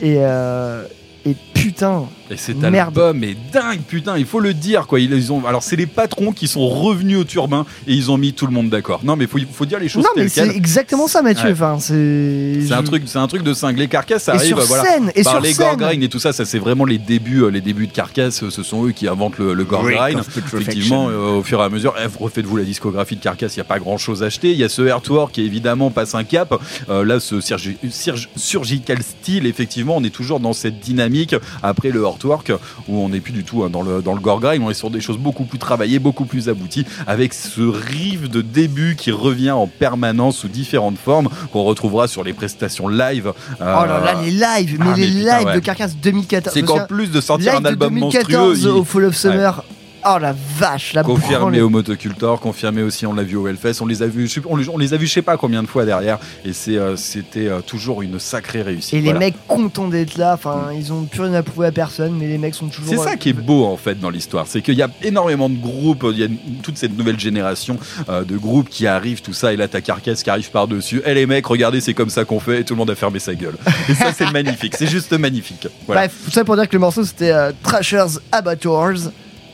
[0.00, 0.84] Et euh,
[1.24, 2.04] et putain.
[2.28, 2.88] Et cet Merde.
[2.98, 4.98] album est dingue, putain, il faut le dire quoi.
[4.98, 8.32] Ils, ont, alors c'est les patrons qui sont revenus au turbin et ils ont mis
[8.32, 9.00] tout le monde d'accord.
[9.04, 11.46] Non mais faut, faut dire les choses Non, mais c'est exactement ça, Mathieu.
[11.46, 11.52] Ouais.
[11.52, 12.60] Enfin, c'est.
[12.66, 13.86] C'est un truc, c'est un truc de cinglé.
[13.86, 15.52] Carcass ça Et arrive, sur voilà, scène, et par sur les.
[15.54, 16.32] Gorgrind et tout ça.
[16.32, 18.42] Ça c'est vraiment les débuts, euh, les débuts de Carcass.
[18.42, 20.58] euh, Ce sont eux qui inventent le, le Putrefaction.
[20.58, 23.54] Effectivement, euh, au fur et à mesure, eh, refaites-vous la discographie de Carcass.
[23.54, 24.50] Il y a pas grand chose à acheter.
[24.50, 26.54] Il y a ce Artwork qui évidemment passe un cap.
[26.88, 31.90] Euh, là, ce surgi- surg- surgical style, effectivement, on est toujours dans cette dynamique après
[31.90, 32.52] le Artwork
[32.88, 34.20] où on n'est plus du tout hein, dans le dans le.
[34.60, 38.42] On est sur des choses beaucoup plus travaillées, beaucoup plus abouties, avec ce riff de
[38.42, 43.32] début qui revient en permanence sous différentes formes qu'on retrouvera sur les prestations live.
[43.60, 45.54] Oh là là, les lives, mais ah, les mais putain, lives ouais.
[45.54, 46.54] de Carcass 2014.
[46.54, 49.16] C'est qu'en plus de sortir live un de album 2014 monstrueux, il- au Fall of
[49.16, 49.64] Summer.
[50.08, 53.86] Oh la vache, la Confirmé au Motocultor, confirmé aussi, on l'a vu au Hellfest, on
[53.86, 55.84] les a vus, je sais- on les, a vus je sais pas combien de fois
[55.84, 58.94] derrière, et c'est, euh, c'était euh, toujours une sacrée réussite.
[58.94, 60.34] Et les mecs contents d'être là.
[60.34, 62.88] Enfin, ils ont plus rien à prouver à personne, mais les mecs sont toujours.
[62.88, 65.56] C'est ça qui est beau en fait dans l'histoire, c'est qu'il y a énormément de
[65.56, 66.28] groupes, il y a
[66.62, 67.76] toute cette nouvelle génération
[68.08, 71.02] euh, de groupes qui arrivent, tout ça, et là t'as Carcass qui arrive par-dessus.
[71.04, 73.18] Eh les mecs, regardez, c'est comme ça qu'on fait, et tout le monde a fermé
[73.18, 73.56] sa gueule.
[73.88, 75.66] Et ça c'est magnifique, c'est juste magnifique.
[75.86, 76.02] Voilà.
[76.02, 79.10] Bref, tout ça pour dire que le morceau c'était euh, Thrashers Abattoirs.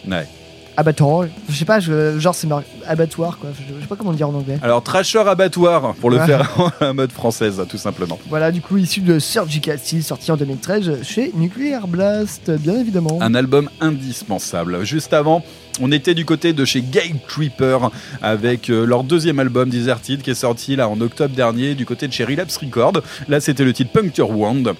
[0.06, 0.26] Ouais.
[0.76, 2.48] Abattoir, je sais pas, je- genre c'est
[2.86, 4.58] abattoir quoi, je, je sais pas comment le dire en anglais.
[4.62, 6.26] Alors Trasher Abattoir, pour le Ouais.
[6.26, 6.50] faire
[6.80, 8.18] en mode française, tout simplement.
[8.28, 13.18] Voilà, du coup, issu de Surgical Steel, sorti en 2013 chez Nuclear Blast, bien évidemment.
[13.20, 14.84] Un album indispensable.
[14.84, 15.44] Juste avant,
[15.80, 17.90] on était du côté de chez Gate Creeper
[18.22, 22.08] avec euh, leur deuxième album Deserted qui est sorti là en octobre dernier du côté
[22.08, 22.94] de chez Relapse Record.
[23.28, 24.72] Là, c'était le titre Puncture Wound.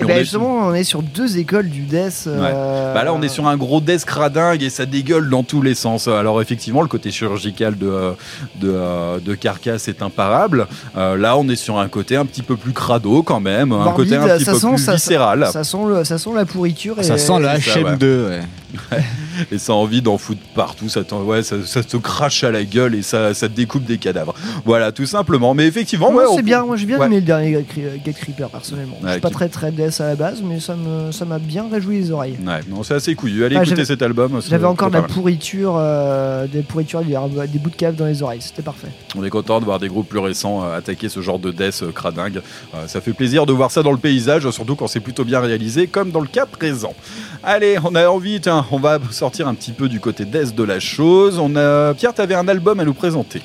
[0.00, 2.24] Et ben on est- justement, on est sur deux écoles du death.
[2.26, 5.62] euh, Bah là, on est sur un gros death cradingue et ça dégueule dans tous
[5.62, 6.08] les sens.
[6.08, 8.12] Alors effectivement, le côté chirurgical de euh,
[8.56, 10.66] de, euh, de Carcass est imparable.
[10.96, 13.84] Euh, là, on est sur un côté un petit peu plus crado quand même, un
[13.84, 15.48] morbide, côté un petit ça peu sent, plus ça, viscéral.
[15.52, 16.98] Ça, sent le- ça sent la pourriture.
[16.98, 17.02] Et...
[17.02, 17.92] Ça sent le C'est ça, ouais.
[17.96, 18.40] HM2, ouais.
[19.52, 22.50] et ça a envie d'en foutre partout, ça, t'en- ouais, ça, ça te crache à
[22.50, 24.34] la gueule et ça, ça te découpe des cadavres.
[24.64, 25.54] Voilà, tout simplement.
[25.54, 27.06] Mais effectivement, Moi, ouais, on- c'est bien, moi j'ai bien ouais.
[27.06, 28.96] aimé le dernier Gate Gate Creeper personnellement.
[29.00, 31.24] je Ouais, suis pas qui- très très death à la base, mais ça me ça
[31.24, 32.36] m'a bien réjoui les oreilles.
[32.46, 33.44] Ouais, non, c'est assez couillu.
[33.44, 34.40] Allez Ah, écouter cet album.
[34.48, 37.16] J'avais encore de la pourriture, euh, des pourritures, des,
[37.48, 38.88] des bouts de cave dans les oreilles, c'était parfait.
[39.16, 41.80] On est content de voir des groupes plus récents euh, attaquer ce genre de death
[41.82, 42.40] euh, cradingue.
[42.74, 45.40] Euh, ça fait plaisir de voir ça dans le paysage, surtout quand c'est plutôt bien
[45.40, 46.94] réalisé, comme dans le cas présent.
[47.42, 50.62] Allez, on a envie, tiens, on va sortir un petit peu du côté death de
[50.62, 51.38] la chose.
[51.38, 53.42] On a Pierre, t'avais un album à nous présenter.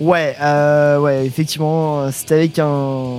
[0.00, 3.10] Ouais, euh, ouais, effectivement, c'était avec un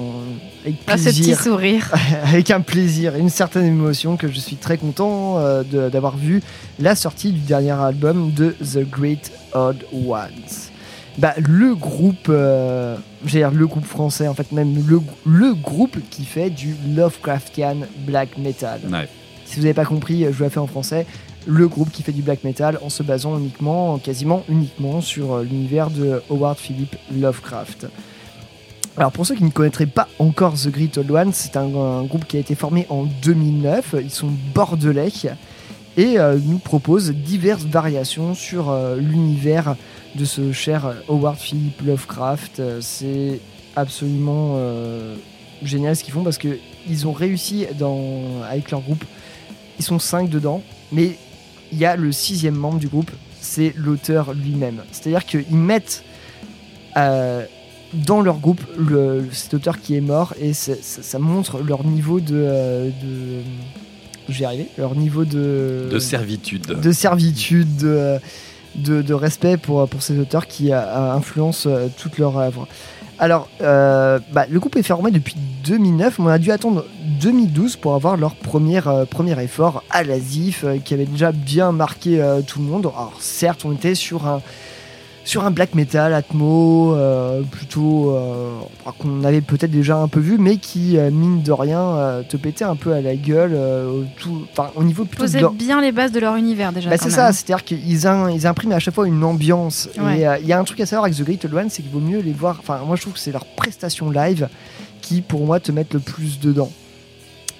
[0.66, 1.92] avec Ah, ce plaisir, petit sourire.
[2.26, 6.18] avec un plaisir et une certaine émotion que je suis très content euh, de- d'avoir
[6.18, 6.42] vu
[6.80, 10.30] la sortie du dernier album de The Great Odd Ones.
[11.20, 15.98] Bah, le groupe, euh, j'ai dire le groupe français, en fait même le, le groupe
[16.10, 18.80] qui fait du Lovecraftian black metal.
[18.92, 19.08] Ouais.
[19.54, 21.06] Si vous n'avez pas compris, je vous la fais en français.
[21.46, 25.44] Le groupe qui fait du black metal en se basant uniquement, quasiment uniquement sur euh,
[25.44, 27.86] l'univers de Howard Philip Lovecraft.
[28.98, 32.26] Alors pour ceux qui ne connaîtraient pas encore The Great Old Ones, c'est un, groupe
[32.26, 33.98] qui a été formé en 2009.
[34.02, 35.10] Ils sont bordelais
[35.98, 39.76] et euh, nous proposent diverses variations sur euh, l'univers
[40.16, 42.60] de ce cher Howard Philip Lovecraft.
[42.60, 43.40] Euh, C'est
[43.76, 45.16] absolument euh,
[45.62, 46.58] génial ce qu'ils font parce que
[46.90, 47.68] ils ont réussi
[48.50, 49.06] avec leur groupe.
[49.80, 51.18] Ils sont cinq dedans, mais
[51.72, 54.84] il y a le sixième membre du groupe, c'est l'auteur lui-même.
[54.92, 56.04] C'est-à-dire qu'ils mettent
[56.98, 57.46] euh,
[57.94, 62.20] dans leur groupe le, cet auteur qui est mort et ça, ça montre leur niveau
[62.20, 63.42] de, euh, de
[64.30, 66.66] je vais arriver, leur niveau de De servitude.
[66.80, 68.20] de servitude, de,
[68.76, 72.68] de, de respect pour, pour ces auteurs qui euh, influencent toute leur œuvre.
[73.24, 76.84] Alors, euh, bah, le groupe est formé depuis 2009, mais on a dû attendre
[77.22, 81.72] 2012 pour avoir leur premier, euh, premier effort à l'Asif, euh, qui avait déjà bien
[81.72, 82.88] marqué tout le monde.
[82.88, 84.42] Alors, certes, on était sur un,
[85.26, 88.60] sur un black metal, Atmo, euh, plutôt euh,
[89.00, 92.36] qu'on avait peut-être déjà un peu vu, mais qui, euh, mine de rien, euh, te
[92.38, 95.80] pétait un peu à la gueule, euh, tout, enfin, au niveau plutôt de leur- bien
[95.82, 96.90] les bases de leur univers déjà.
[96.90, 99.90] bah, c'est ça, c'est-à-dire qu'ils in- ils impriment à chaque fois une ambiance.
[99.98, 100.20] Ouais.
[100.20, 101.92] Et il y a un truc à savoir avec The Great Old One, c'est qu'il
[101.92, 102.58] vaut mieux les voir.
[102.60, 104.50] Enfin, moi je trouve que c'est leur prestation live
[105.02, 106.70] qui, pour moi, te mettent le plus dedans.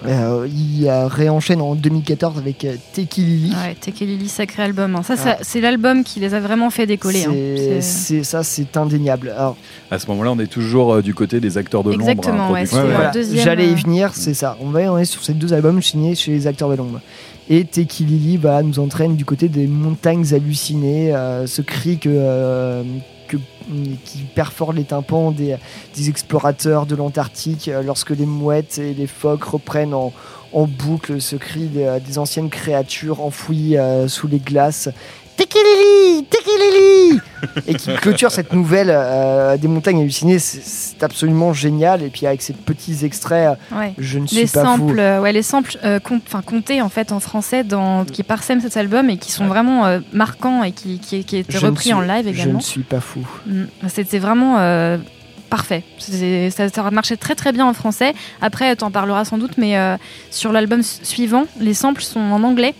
[0.06, 3.50] Euh, il euh, réenchaîne en 2014 avec euh, Tekilili.
[3.50, 4.94] Ouais, Tekelili, sacré album.
[4.96, 5.02] hein.
[5.02, 7.24] Ça, ça, c'est l'album qui les a vraiment fait décoller.
[7.24, 7.80] hein.
[7.80, 9.32] C'est- ça, c'est indéniable.
[9.36, 9.56] Alors,
[9.90, 12.02] À ce moment-là, on est toujours euh, du côté des acteurs de l'ombre.
[12.02, 14.56] Exactement, hein, ouais, voilà, le deuxième, j'allais y euh, venir, c'est ça.
[14.60, 17.00] On va on est sur ces deux albums signés chez les acteurs de l'ombre.
[17.48, 22.82] Et Tekilili bah, nous entraîne du côté des montagnes hallucinées, euh, ce cri que, euh,
[23.23, 23.23] que-
[24.04, 25.56] qui perfore les tympans des,
[26.08, 30.12] explorateurs de l'Antarctique euh, lorsque les mouettes et les phoques reprennent en,
[30.52, 34.88] boucle ce cri des, des anciennes créatures enfouies euh, sous les glaces.
[35.36, 37.20] Tekilili Tekilili
[37.66, 40.38] Et qui clôture cette nouvelle euh, des montagnes hallucinées.
[40.38, 42.02] C'est- absolument génial.
[42.02, 43.92] Et puis avec ces petits extraits, Ouais.
[43.98, 44.98] je ne suis les pas samples, fou.
[44.98, 45.98] euh, ouais, les samples euh,
[46.46, 50.00] comptés en fait en français dans, qui parsèment cet album et qui sont vraiment euh,
[50.12, 52.58] marquants et qui, qui, qui étaient Je repris suis- en live Je également.
[52.58, 53.20] ne suis pas fou.
[53.46, 53.64] Mm.
[53.88, 54.96] C'était vraiment euh,
[55.50, 55.82] parfait.
[55.98, 58.14] Ça, ça marchait très très bien en français.
[58.40, 59.96] Après, tu en parleras sans doute, mais euh,
[60.30, 62.74] sur l'album su- suivant, les samples sont en anglais.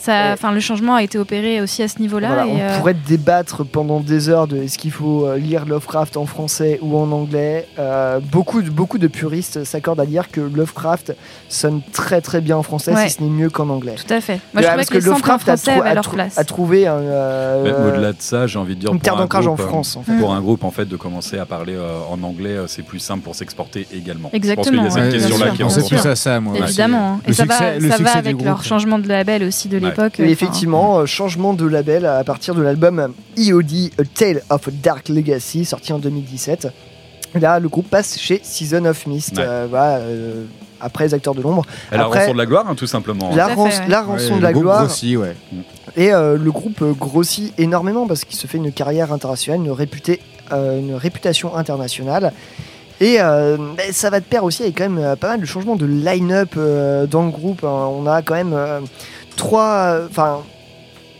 [0.00, 2.28] Ça, enfin, le changement a été opéré aussi à ce niveau-là.
[2.28, 6.16] Voilà, on euh, pourrait débattre pendant des heures de est-ce qu'il faut euh, lire Lovecraft
[6.16, 7.66] en français ou en anglais.
[7.78, 11.14] Euh, beaucoup, de, beaucoup de puristes s'accordent à dire que Lovecraft
[11.48, 13.08] sonne très très bien en français, Ouais.
[13.08, 13.94] si ce n'est mieux qu'en anglais.
[13.96, 14.40] Tout à fait.
[14.54, 16.38] Moi, je parce que en Lovecraft a, français trou- avaient a leur trou- place.
[16.38, 16.94] a trouvé un.
[16.94, 19.66] euh, au-delà de ça, j'ai envie de dire une pour terre un d'ancrage en groupe,
[19.66, 20.16] euh, France, en fait.
[20.18, 22.98] Pour un groupe en fait de commencer à parler euh, en anglais, euh, c'est plus
[23.00, 24.30] simple pour s'exporter également.
[24.32, 26.40] Exactement, Je pense qu'il y a ouais, cette question-là qui est en plus à ça,
[26.40, 26.54] moi.
[26.56, 27.14] Évidemment.
[27.16, 27.20] hein.
[27.26, 30.18] Et ça va, avec leur changement de label aussi de l'époque.
[30.20, 34.68] Et enfin, effectivement, euh, changement de label à partir de l'album EOD A Tale of
[34.68, 36.68] a Dark Legacy, sorti en 2017.
[37.34, 39.44] Là, le groupe passe chez Season of Mist, Ouais.
[39.46, 40.44] euh, voilà, euh,
[40.80, 41.64] après les acteurs de l'ombre.
[41.92, 43.30] Et la rançon de la gloire, hein, tout simplement.
[43.36, 43.68] La, hein.
[43.88, 44.88] la rançon de la gloire.
[45.96, 49.74] Et euh, le groupe grossit énormément parce qu'il se fait une carrière internationale, une,
[50.52, 52.32] euh, une réputation internationale.
[53.02, 53.16] Et
[53.92, 57.06] ça va de pair aussi avec quand même pas mal de changements de line-up euh,
[57.06, 57.64] dans le groupe.
[57.64, 57.88] hein.
[57.90, 58.80] On a quand même euh,
[59.40, 60.42] trois, enfin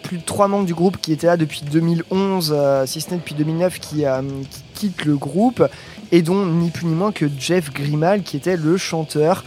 [0.03, 3.17] plus de trois membres du groupe qui étaient là depuis 2011, euh, si ce n'est
[3.17, 4.21] depuis 2009, qui, euh,
[4.51, 5.65] qui quittent le groupe,
[6.13, 9.45] et dont ni plus ni moins que Jeff Grimal, qui était le chanteur,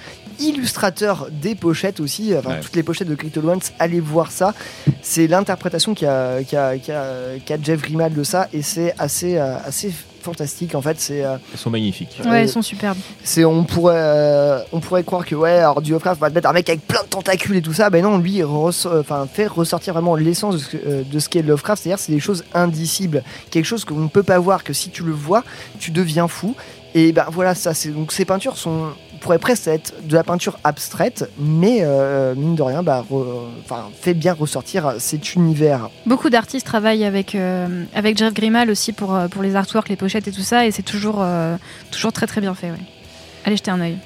[0.49, 2.59] illustrateur des pochettes aussi, enfin Ouais.
[2.61, 4.53] toutes les pochettes de Crypto Ones, allez voir ça.
[5.01, 6.39] C'est l'interprétation qu'a
[7.61, 9.91] Jeff Grimal de ça, et c'est assez, euh, assez
[10.21, 10.99] fantastique en fait.
[11.01, 12.17] C'est euh, sont magnifiques.
[12.25, 12.97] Ouais, ils sont superbes.
[13.25, 16.49] c'est on pourrait euh, on pourrait croire que ouais alors du Lovecraft va te mettre
[16.49, 19.91] un mec avec plein de tentacules et tout ça ben non lui enfin fait ressortir
[19.93, 23.21] vraiment l'essence de ce, euh, de ce qu'est Lovecraft c'est-à-dire c'est des choses indicibles
[23.51, 25.43] quelque chose qu'on ne peut pas voir que si tu le vois
[25.77, 26.55] tu deviens fou
[26.95, 28.91] et ben voilà ça c'est donc ces peintures sont
[29.23, 33.45] pourraient presque être de la peinture abstraite mais euh, mine de rien bah re-
[33.99, 39.15] fait bien ressortir cet univers Beaucoup d'artistes travaillent avec, euh, avec Jeff Grimal aussi pour,
[39.15, 41.55] euh, pour les artworks, les pochettes et tout ça, et c'est toujours, euh,
[41.91, 42.69] toujours très très bien fait.
[42.71, 42.77] Ouais.
[43.45, 43.97] Allez jeter un œil.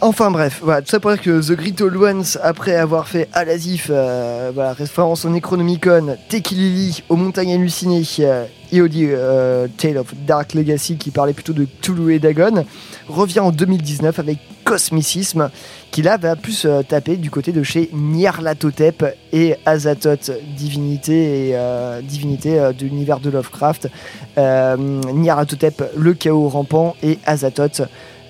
[0.00, 3.28] Enfin bref, voilà, tout ça pour dire que The Great Old Ones, après avoir fait
[3.32, 10.12] Alasif, euh, voilà, référence au Necronomicon, Tekilili, aux Montagnes Hallucinées, euh, EOD, euh, Tale of
[10.26, 12.64] Dark Legacy, qui parlait plutôt de Cthulhu et Dagon,
[13.08, 15.50] revient en 2019 avec Cosmicisme,
[15.90, 21.56] qui là va plus euh, taper du côté de chez Nyarlathotep et Azathoth, divinité, et,
[21.56, 23.88] euh, divinité euh, de l'univers de Lovecraft.
[24.36, 27.82] Nyarlathotep, le chaos rampant, et Azathoth,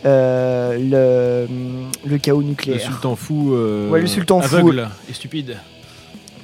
[0.05, 2.81] euh, le, le chaos Le nucléaire.
[2.81, 3.55] sultan fou.
[3.91, 4.57] Ouais, le sultan fou.
[4.57, 5.57] aveugle et stupide.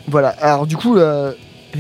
[0.07, 0.97] Voilà, alors du coup,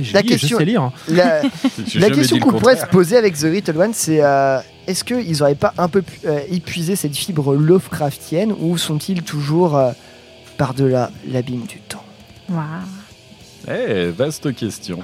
[0.01, 0.93] je la lis et je question, sais lire, hein.
[1.09, 1.43] la,
[1.95, 5.55] la question qu'on pourrait se poser avec The Little One, c'est euh, est-ce qu'ils n'auraient
[5.55, 9.93] pas un peu pu- euh, épuisé cette fibre Lovecraftienne ou sont-ils toujours euh,
[10.57, 12.05] par-delà l'abîme du temps?
[13.71, 15.01] Eh, vaste question.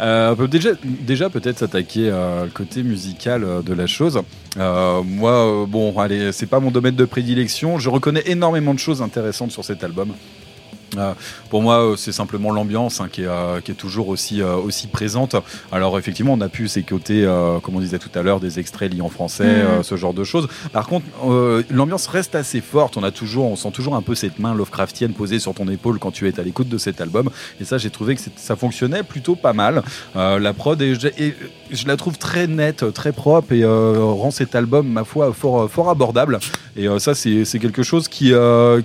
[0.00, 4.20] Euh, on peut déjà, déjà peut-être s'attaquer euh, au côté musical euh, de la chose.
[4.58, 7.78] Euh, moi, euh, bon, allez, c'est pas mon domaine de prédilection.
[7.78, 10.12] Je reconnais énormément de choses intéressantes sur cet album.
[10.98, 11.12] Euh,
[11.50, 14.56] pour moi, euh, c'est simplement l'ambiance hein, qui, est, euh, qui est toujours aussi, euh,
[14.56, 15.36] aussi présente.
[15.72, 16.68] Alors effectivement, on a pu
[17.10, 20.14] euh, comme on disait tout à l'heure, des extraits liés en français, euh, ce genre
[20.14, 20.48] de choses.
[20.72, 21.06] Par contre,
[21.70, 22.96] l'ambiance reste assez forte.
[22.96, 25.98] On a toujours, on sent toujours un peu cette main Lovecraftienne posée sur ton épaule
[25.98, 27.30] quand tu es à l'écoute de cet album.
[27.60, 29.82] Et ça, j'ai trouvé que ça fonctionnait plutôt pas mal.
[30.14, 31.34] La prod, est, et
[31.70, 35.90] je la trouve très nette, très propre et rend cet album, ma foi, fort, fort
[35.90, 36.38] abordable.
[36.76, 38.32] Et ça, c'est quelque chose qui,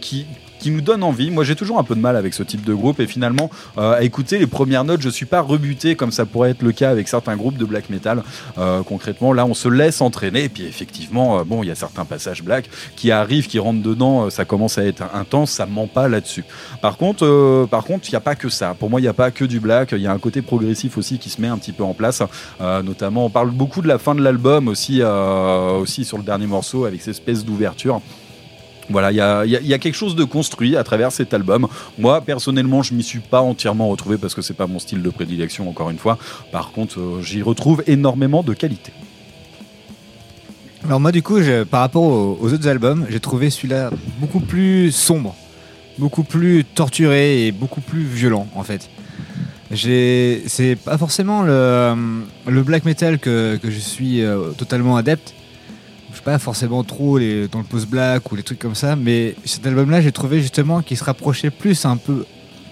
[0.01, 0.25] qui
[0.61, 1.31] qui nous donne envie.
[1.31, 3.93] Moi, j'ai toujours un peu de mal avec ce type de groupe et finalement, euh,
[3.93, 6.91] à écouter les premières notes, je suis pas rebuté comme ça pourrait être le cas
[6.91, 8.23] avec certains groupes de black metal.
[8.57, 11.75] Euh, concrètement, là, on se laisse entraîner et puis effectivement, euh, bon, il y a
[11.75, 15.65] certains passages black qui arrivent, qui rentrent dedans, euh, ça commence à être intense, ça
[15.65, 16.45] ment pas là-dessus.
[16.81, 18.75] Par contre, par contre, il n'y a pas que ça.
[18.77, 19.93] Pour moi, il n'y a pas que du black.
[19.93, 22.21] Il y a un côté progressif aussi qui se met un petit peu en place.
[22.59, 26.85] Notamment, on parle beaucoup de la fin de l'album aussi, aussi sur le dernier morceau
[26.85, 28.01] avec cette espèce d'ouverture
[28.91, 31.68] Voilà, il y a, quelque chose de construit à travers cet album.
[31.97, 35.09] Moi, personnellement, je m'y suis pas entièrement retrouvé parce que c'est pas mon style de
[35.09, 36.18] prédilection, encore une fois.
[36.51, 38.91] Par contre, euh, j'y retrouve énormément de qualité.
[40.84, 41.38] Alors moi du coup,
[41.69, 42.03] par rapport
[42.41, 45.35] aux, autres albums, j'ai trouvé celui-là beaucoup plus sombre,
[45.99, 48.89] beaucoup plus torturé et beaucoup plus violent en fait.
[49.73, 55.35] C'est pas forcément le, black metal que, que je suis euh, totalement adepte.
[56.22, 59.65] Suis pas forcément trop les, dans le post-black ou les trucs comme ça, mais cet
[59.65, 62.26] album-là, j'ai trouvé justement qu'il se rapprochait plus un peu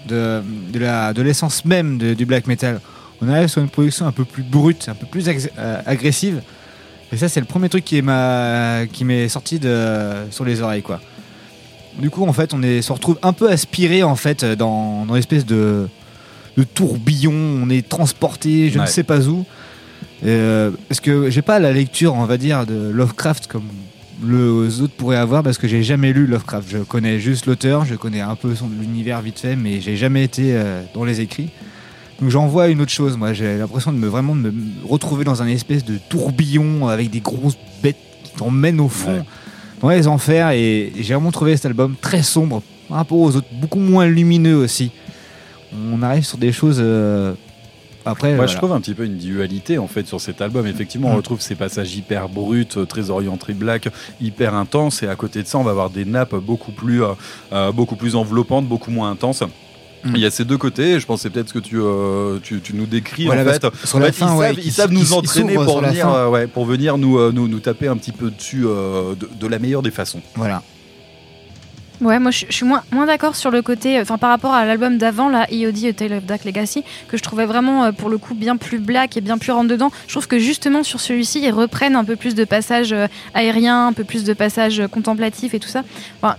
[0.06, 0.40] de,
[0.72, 2.80] de, la, de l'essence même de- du black metal.
[3.20, 6.42] On arrive sur une production un peu plus brute, un peu plus ag- euh, agressive.
[7.12, 11.00] Et ça, c'est le premier truc qui m'est sorti de sur les oreilles, quoi.
[11.98, 15.14] Du coup, en fait, on est se retrouve un peu aspiré en fait dans dans
[15.14, 15.88] l'espèce de
[16.56, 17.32] de tourbillon.
[17.34, 19.44] On est transporté, je ne sais pas où.
[20.24, 23.64] Euh, parce que j'ai pas la lecture, on va dire, de Lovecraft comme
[24.22, 26.68] les autres pourraient avoir, parce que j'ai jamais lu Lovecraft.
[26.70, 30.22] Je connais juste l'auteur, je connais un peu son univers vite fait, mais j'ai jamais
[30.24, 31.48] été euh, dans les écrits.
[32.20, 33.16] Donc j'en vois une autre chose.
[33.16, 37.08] Moi, j'ai l'impression de me vraiment de me retrouver dans un espèce de tourbillon avec
[37.08, 39.24] des grosses bêtes qui t'emmènent au fond,
[39.80, 40.50] dans les enfers.
[40.50, 44.06] Et, et j'ai vraiment trouvé cet album très sombre par rapport aux autres, beaucoup moins
[44.06, 44.90] lumineux aussi.
[45.72, 46.76] On arrive sur des choses.
[46.78, 47.32] euh,
[48.04, 48.52] après, Moi, voilà.
[48.52, 50.66] je trouve un petit peu une dualité en fait sur cet album.
[50.66, 51.16] Effectivement, on Mm.
[51.16, 53.88] retrouve ces passages hyper bruts, euh, très orientés black,
[54.20, 57.08] hyper intenses, et à côté de ça, on va avoir des nappes beaucoup plus, euh,
[57.52, 59.42] euh, beaucoup plus enveloppantes, beaucoup moins intenses.
[60.02, 60.12] Mm.
[60.14, 62.60] Il y a ces deux côtés, je pense c'est peut-être ce que tu, euh, tu,
[62.62, 63.62] tu nous décris Voilà, en fait.
[63.64, 66.96] la fait, fin, ils, ouais, savent, ils nous entraîner pour venir, euh, ouais, pour venir
[66.96, 70.22] nous, nous, nous taper un petit peu dessus de, de la meilleure des façons.
[70.36, 70.62] Voilà.
[72.00, 74.96] Ouais, moi je, suis moins, moins d'accord sur le côté, enfin par rapport à l'album
[74.96, 78.18] d'avant, là, EOD, A Tale of Dark Legacy, que je trouvais vraiment euh, pour le
[78.18, 79.90] coup bien plus black et bien plus rentre dedans.
[80.06, 83.88] Je trouve que justement sur celui-ci, ils reprennent un peu plus de passages euh, aériens,
[83.88, 85.84] un peu plus de passages euh, contemplatifs et tout ça.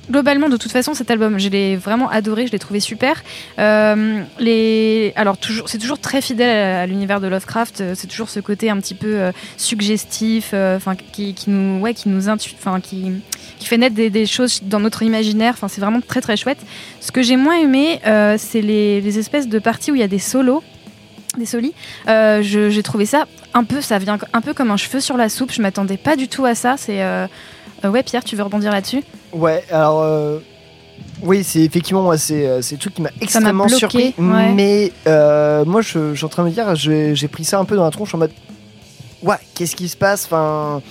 [0.09, 3.23] Globalement, de toute façon, cet album, je l'ai vraiment adoré, je l'ai trouvé super.
[3.59, 5.13] Euh, les...
[5.15, 8.69] Alors, toujours, c'est toujours très fidèle à, l'univers de Lovecraft, euh, c'est toujours ce côté
[8.69, 12.53] un petit peu euh, suggestif, euh, enfin qui, qui nous, ouais, qui nous intu...
[12.83, 13.11] qui,
[13.59, 15.50] qui fait naître des choses dans notre imaginaire.
[15.53, 16.59] Enfin, c'est vraiment très très chouette.
[16.99, 20.03] Ce que j'ai moins aimé, euh, c'est les, les espèces de parties où il y
[20.03, 20.63] a des solos.
[21.37, 21.73] Des solis,
[22.09, 25.15] Euh, je- j'ai trouvé ça un peu, ça vient un peu comme un cheveu sur
[25.15, 25.51] la soupe.
[25.53, 26.75] Je m'attendais pas du tout à ça.
[26.77, 27.25] C'est euh,
[27.85, 29.01] ouais, Pierre, tu veux rebondir là-dessus?
[29.31, 30.01] Ouais, alors.
[30.01, 30.39] euh,
[31.23, 34.13] Oui, c'est effectivement, moi, c'est le truc qui m'a extrêmement bloqué, surpris.
[34.17, 34.51] ouais.
[34.53, 34.91] Mais
[35.65, 37.75] moi, je, je suis en train de me dire, j'ai j'ai pris ça un peu
[37.75, 38.31] dans la tronche en mode.
[39.23, 40.25] Ouais, qu'est-ce qui se passe?
[40.25, 40.81] Enfin.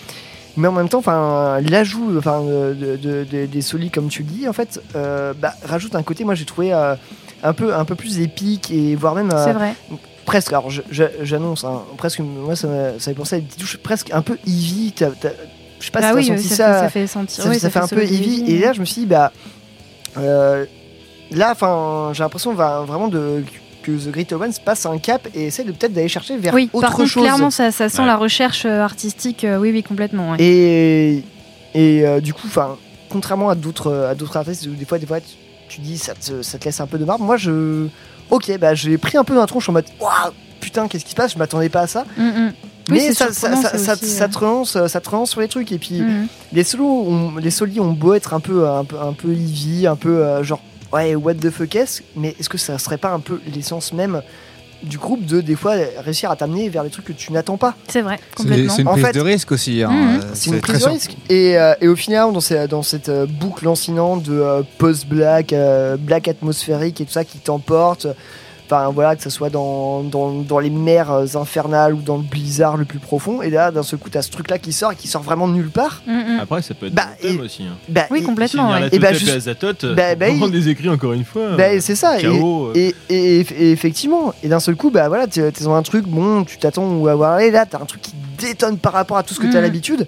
[0.56, 4.28] Mais en même temps, enfin, l'ajout enfin, de, de- de- des solis, comme tu le
[4.28, 6.94] dis, en fait, euh, bah, rajoute un côté, moi j'ai trouvé euh,
[7.42, 9.30] un, peu, un peu plus épique et voire même.
[9.32, 9.74] euh, C'est vrai.
[10.26, 14.36] Presque, alors j'annonce, hein, presque, moi ça m'a penser à des touches presque un peu
[14.46, 14.92] Eevee.
[14.98, 15.04] Je
[15.86, 16.74] sais pas Bah si t'as oui, senti ça ça.
[16.74, 18.44] fait- ça fait sentir- ça, oui, ça ça fait fait un peu Eevee.
[18.48, 19.32] Et là, je me suis dit, bah.
[20.16, 23.42] là, enfin, j'ai l'impression vraiment de,
[23.82, 26.68] que The Great Owens passe un cap et essaie de peut-être d'aller chercher vers Oui,
[26.72, 27.22] autre par contre, chose.
[27.22, 28.06] clairement, ça, ça sent Ouais.
[28.06, 29.44] la recherche euh, artistique.
[29.44, 30.32] euh, oui, oui, complètement.
[30.32, 30.36] ouais.
[30.40, 31.24] Et,
[31.74, 32.76] et euh, du coup, enfin,
[33.08, 35.34] contrairement à d'autres à d'autres artistes, où des fois, des fois, tu,
[35.68, 37.24] tu dis ça te, ça te laisse un peu de marbre.
[37.24, 37.86] Moi, je,
[38.30, 41.12] ok, bah j'ai pris un peu dans la tronche en mode, waouh, putain, qu'est-ce qui
[41.12, 41.32] se passe?
[41.34, 42.04] Je m'attendais pas à ça.
[42.16, 42.52] Mm, mm.
[42.90, 45.46] Oui, Mais ça, ça, ça, aussi, ça euh, te relance, ça te relance sur les
[45.48, 45.70] trucs.
[45.70, 46.26] Et puis, Mhm.
[46.52, 49.86] les solos, ont- les solis ont beau être un peu, un peu, un peu Eevee,
[49.86, 50.60] un peu euh, genre,
[50.92, 52.02] ouais, what the fuck est-ce?
[52.16, 54.22] Mais est-ce que ça serait pas un peu l'essence même
[54.82, 57.74] du groupe de des fois réussir à t'amener vers des trucs que tu n'attends pas?
[57.88, 59.82] C'est vrai, C'est c'est une En prise fait- de risque aussi.
[59.82, 60.20] hein, Mhm.
[60.22, 61.16] euh, C'est une prise de risque.
[61.28, 65.52] Et, euh, et au final, dans, ces- dans cette euh, boucle lancinante de euh, post-black,
[65.52, 68.06] euh, black atmosphérique et tout ça qui t'emporte,
[68.70, 72.22] enfin voilà, que ce soit dans, dans, dans les mers euh, infernales ou dans le
[72.22, 74.96] blizzard le plus profond, et là, d'un seul coup, t'as ce truc-là qui sort et
[74.96, 76.02] qui sort vraiment de nulle part.
[76.40, 77.64] Après, ça peut être Bah, un thème aussi.
[77.64, 77.76] hein.
[77.88, 78.88] Bah, Oui, et- complètement, ouais.
[78.92, 81.56] Et bah, juste- et Azathoth, euh, bah, bah, on il- des écrits encore une fois.
[81.56, 82.20] Bah, euh, c'est ça.
[82.20, 82.72] et- euh.
[82.74, 86.44] Et, et- et effectivement, et d'un seul coup, bah voilà, t'es dans un truc, bon,
[86.44, 89.34] tu t'attends à voir aller, là, t'as un truc qui détonne par rapport à tout
[89.34, 89.62] ce que t'as Mhm.
[89.62, 90.06] l'habitude.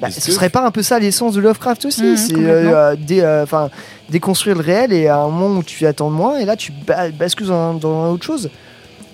[0.00, 2.72] Bah, ce serait pas un peu ça l'essence de Lovecraft aussi Mhm, C'est complètement.
[2.72, 3.70] euh, dé- euh, enfin,
[4.10, 6.72] déconstruire le réel et à un moment où tu attends de moins, et là tu
[6.86, 8.50] ba- bascules dans, dans autre chose.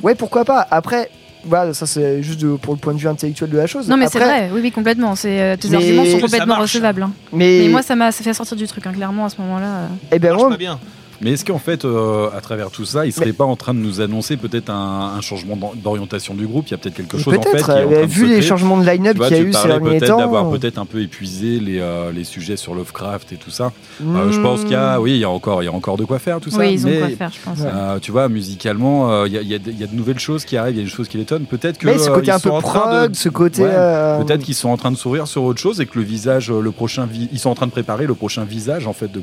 [0.03, 1.11] Ouais, pourquoi pas Après,
[1.45, 3.89] voilà, ça c'est juste de- pour le point de vue intellectuel de la chose.
[3.89, 5.15] Non, mais c'est vrai, oui, oui, complètement.
[5.15, 7.03] C'est, euh, tes Mais- arguments sont complètement recevables.
[7.03, 7.13] hein.
[7.33, 9.67] Mais- Mais moi, ça m'a ça fait sortir du truc, hein, clairement, à ce moment-là.
[9.67, 9.87] euh.
[10.13, 10.79] Eh ben moi, pas bien.
[11.21, 13.79] Mais est-ce qu'en fait, euh, à travers tout ça, il serait pas en train de
[13.79, 16.69] nous annoncer peut-être un, un changement d'or- d'orientation du groupe?
[16.69, 18.27] Il y a peut-être quelque chose en fait Peut-être, qui est en euh, train vu
[18.27, 20.19] les changements de line-up qu'il y a tu eu ces derniers peut-être temps.
[20.19, 23.73] d'avoir peut-être un peu épuisé les, euh, les sujets sur Lovecraft et tout ça.
[24.03, 24.43] Euh, je Hmm.
[24.43, 26.19] pense qu'il y a, oui, il y a encore, il y a encore de quoi
[26.19, 26.59] faire tout ça.
[26.59, 27.59] Oui, ils ont mais, quoi faire, je pense.
[27.67, 29.87] euh, tu vois, musicalement, euh, il y, a, il y a de- il y a
[29.87, 31.45] de nouvelles choses qui arrivent, il y a des choses qui l'étonnent.
[31.45, 34.69] Peut-être que Mais ce côté un peu prog, ce côté, Ouais, euh, Peut-être qu'ils sont
[34.71, 37.39] en train de sourire sur autre chose et que le visage, le prochain, vi- ils
[37.39, 39.21] sont en train de préparer le prochain visage en fait de.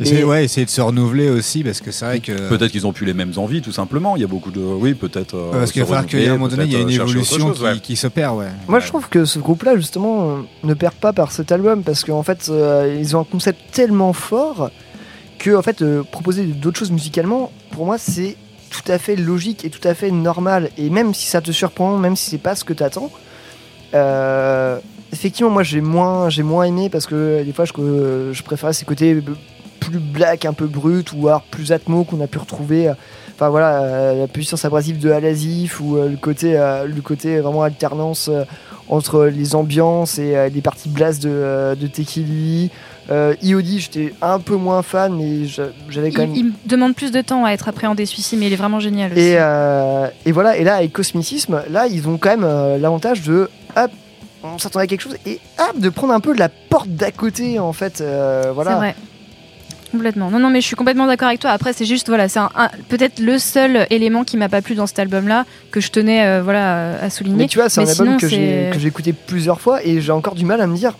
[0.00, 2.48] Essayer, ouais, essayer de se renouveler aussi, parce que c'est vrai que.
[2.48, 4.16] Peut-être qu'ils ont plus les mêmes envies, tout simplement.
[4.16, 5.34] Il y a beaucoup de, oui, peut-être.
[5.34, 6.88] euh, parce qu'il va falloir qu'il y ait un moment donné, il y a une
[6.88, 7.80] euh, évolution chose, qui, ouais.
[7.80, 8.48] qui s'opère, ouais.
[8.68, 10.34] Moi, je trouve que ce groupe-là, justement, euh,
[10.64, 14.12] ne perd pas par cet album parce qu'en fait, euh, ils ont un concept tellement
[14.12, 14.70] fort
[15.38, 18.36] que, en fait, euh, proposer d'autres choses musicalement, pour moi, c'est
[18.70, 20.70] tout à fait logique et tout à fait normal.
[20.76, 23.10] Et même si ça te surprend, même si c'est pas ce que t'attends,
[23.94, 24.78] euh,
[25.12, 27.72] effectivement, moi, j'ai moins, j'ai moins aimé parce que des fois, je,
[28.32, 29.22] je préférais ces côtés
[29.78, 32.88] plus black, un peu brut ou alors plus atmo qu'on a pu retrouver.
[32.88, 32.94] euh,
[33.34, 37.62] Enfin voilà, euh, la puissance abrasive de Alasif ou euh, le côté, le côté vraiment
[37.62, 38.28] alternance
[38.88, 42.70] entre les ambiances et les parties blast de, de Tekili.
[43.10, 46.36] Euh, IOD, j'étais un peu moins fan, mais j'a- j'avais quand Il, même.
[46.64, 49.20] il demande plus de temps à être appréhendé celui-ci, mais il est vraiment génial aussi.
[49.20, 53.22] Et, euh, et voilà, et là avec Cosmicisme, là ils ont quand même euh, l'avantage
[53.22, 53.90] de hop,
[54.42, 57.58] on s'attendait à quelque chose et hop, de prendre un peu la porte d'à côté
[57.58, 58.02] en fait.
[58.54, 58.70] voilà.
[58.72, 58.94] C'est vrai.
[59.90, 60.30] Complètement.
[60.30, 61.50] Non, non, mais je suis complètement d'accord avec toi.
[61.50, 64.74] Après, c'est juste, voilà, c'est un- un- peut-être le seul élément qui m'a pas plu
[64.74, 67.36] dans cet album-là que je tenais, euh, voilà, à souligner.
[67.38, 69.60] Mais tu vois, c'est un Mais album sinon, que j'ai c'est- que j'ai écouté plusieurs
[69.60, 70.92] fois et j'ai encore du mal à me dire.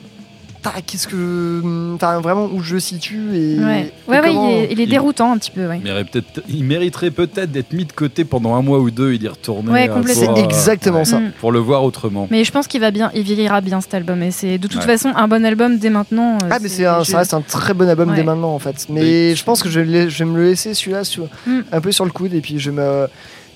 [0.62, 1.94] Putain, qu'est-ce que.
[1.94, 3.59] Enfin, vraiment où je situe et.
[3.59, 5.78] Ouais, et ouais, il est, il est déroutant un petit peu, ouais.
[5.78, 9.12] Il, mériterait peut-être- il mériterait peut-être d'être mis de côté pendant un mois ou deux
[9.12, 9.70] et d'y retourner.
[9.70, 10.35] Ouais, euh, complètement.
[10.36, 11.20] C'est euh, exactement ça.
[11.20, 11.32] Mm.
[11.40, 12.26] Pour le voir autrement.
[12.30, 14.22] Mais je pense qu'il va bien, il vieillira bien cet album.
[14.22, 14.86] Et c'est de toute Ouais.
[14.86, 16.35] façon un bon album dès maintenant.
[16.43, 18.16] euh, Ah, mais c'est un- je- ça reste un très bon album Ouais.
[18.16, 18.86] dès maintenant en fait.
[18.89, 21.60] Mais je pense que je, vais- je vais me le laisser celui-là sur, Mm.
[21.70, 23.06] un peu sur le coude et puis je vais me,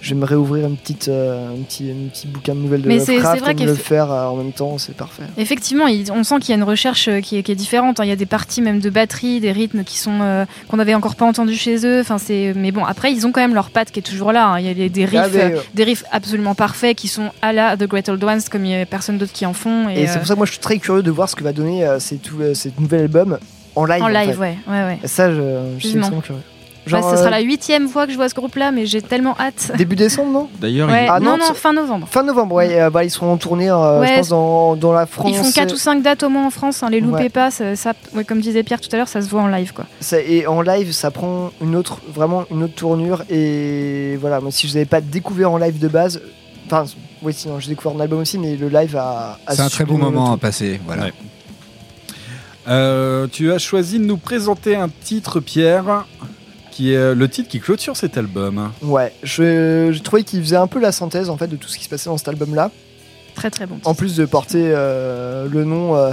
[0.03, 2.89] je vais me réouvrir une petite, euh, un, petit, un petit bouquin de nouvelles de
[2.89, 5.23] Mais Lovecraft et me le faire euh, en même temps, c'est parfait.
[5.39, 8.01] Effectivement, il- on sent qu'il y a une recherche euh, qui est, qui est différente.
[8.01, 8.05] hein.
[8.05, 10.95] Il y a des parties même de batterie, des rythmes qui sont euh, qu'on n'avait
[10.97, 12.01] encore pas entendus chez eux.
[12.01, 12.85] Enfin, c'est mais bon.
[12.85, 14.49] Après, ils ont quand même leur patte qui est toujours là.
[14.49, 14.59] hein.
[14.59, 17.31] Il y a des, des riffs, Ah, mais, euh, des riffs absolument parfaits qui sont
[17.41, 19.89] à la The Great Old Ones, comme il y a personne d'autre qui en font.
[19.89, 21.45] Et, Et, c'est pour ça que moi je suis très curieux de voir ce que
[21.45, 23.39] va donner cet nouvel album
[23.77, 24.03] en live.
[24.03, 24.37] en live, fait.
[24.41, 24.99] ouais, ouais, ouais.
[25.05, 25.37] Et ça, je,
[25.79, 26.41] je suis extrêmement curieux.
[26.91, 29.37] Bah, ce sera euh, la huitième fois que je vois ce groupe-là, mais j'ai tellement
[29.39, 29.71] hâte.
[29.79, 30.49] Début décembre, non?
[30.61, 32.09] D'ailleurs, Ouais, Ah, non, non, fin novembre.
[32.11, 32.81] Fin novembre, ouais.
[32.81, 35.31] euh, bah, ils seront en tournée, euh, Ouais, je pense, dans, dans la France.
[35.31, 37.29] Ils font 4 ou 5 dates au moins en France, hein, les loupez Ouais.
[37.29, 39.73] pas, ça, ça- ouais, comme disait Pierre tout à l'heure, ça se voit en live
[39.73, 39.85] quoi.
[40.01, 43.23] Ça- et en live, ça prend une autre, vraiment une autre tournure.
[43.31, 46.21] Et voilà, moi, si je n'avais pas découvert en live de base,
[46.67, 46.85] enfin,
[47.23, 49.39] oui, sinon j'ai découvert en album aussi, mais le live a.
[49.47, 51.05] a C'est un très beau moment à passer, voilà.
[51.05, 51.13] Ouais.
[52.69, 56.07] Euh, tu as choisi de nous présenter un titre, Pierre,
[56.73, 58.73] qui est euh, le titre qui clôture cet album.
[58.83, 61.79] Ouais, je, j'ai trouvé qu'il faisait un peu la synthèse en fait de tout ce
[61.79, 62.73] qui se passait dans cet album-là.
[63.35, 63.79] Très très bon.
[63.85, 66.13] En plus de porter euh, le nom euh,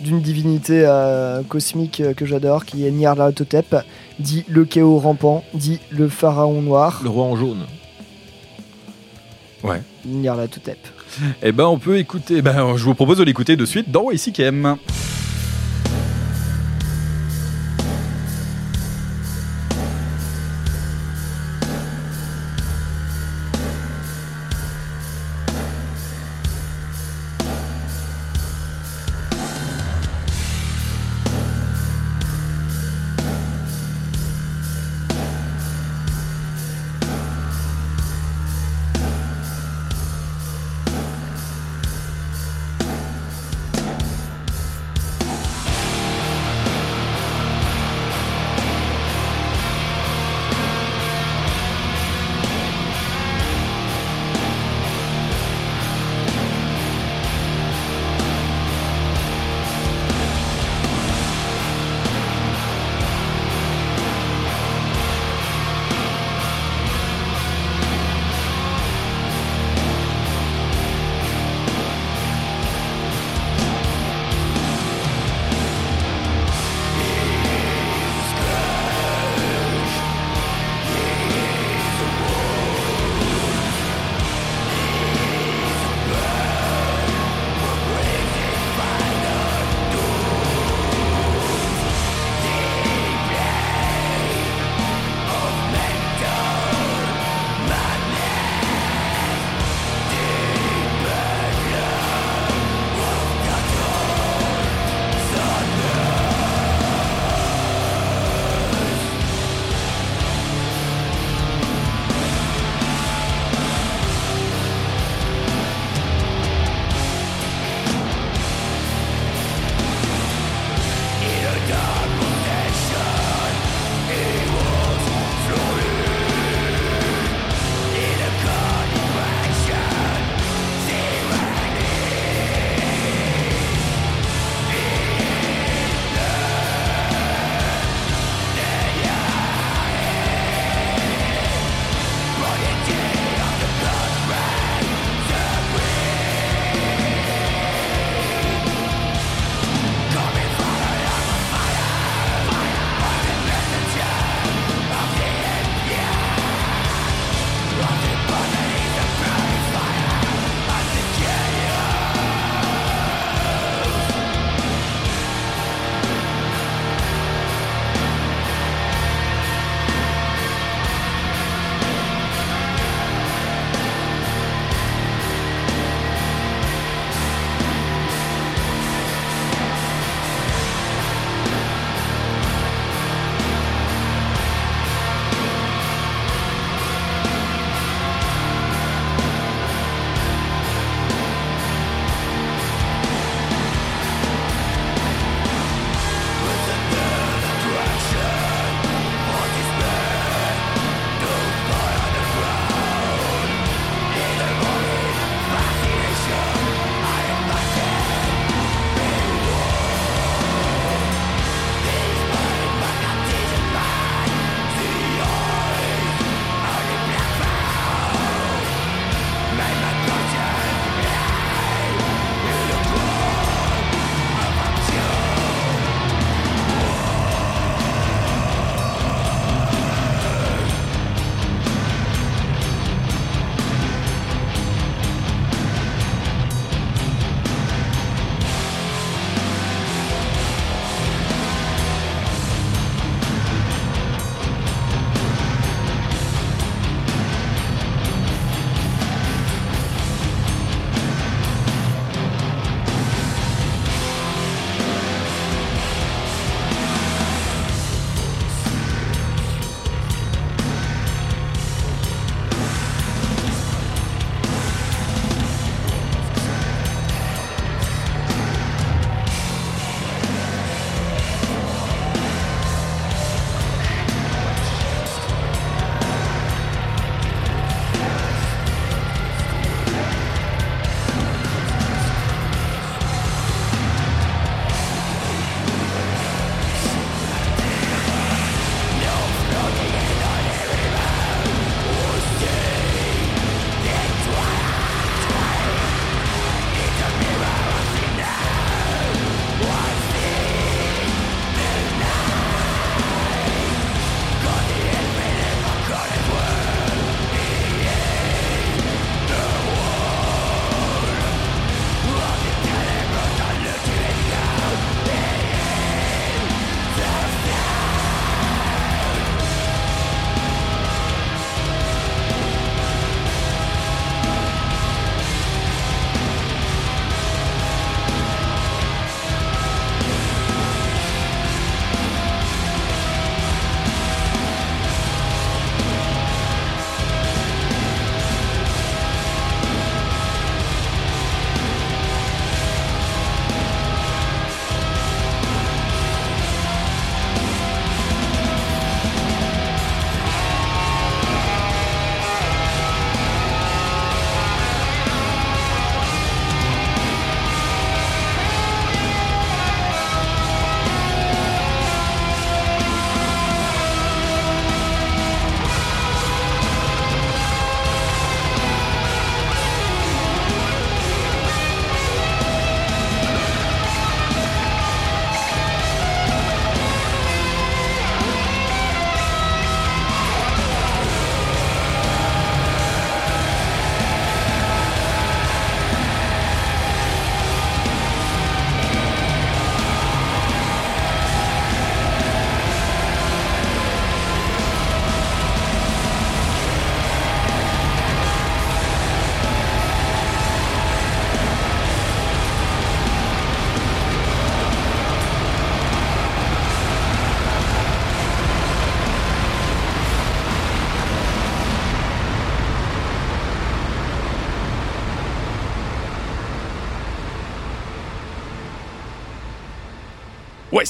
[0.00, 3.76] d'une divinité euh, cosmique que j'adore, qui est Nyarlathotep,
[4.18, 7.00] dit le chaos rampant, dit le pharaon noir.
[7.04, 7.66] Le roi en jaune.
[9.62, 9.82] Ouais.
[10.06, 10.78] Nyarlathotep.
[11.42, 12.40] Eh ben, on peut écouter.
[12.40, 14.76] Ben, je vous propose de l'écouter de suite dans YCKM.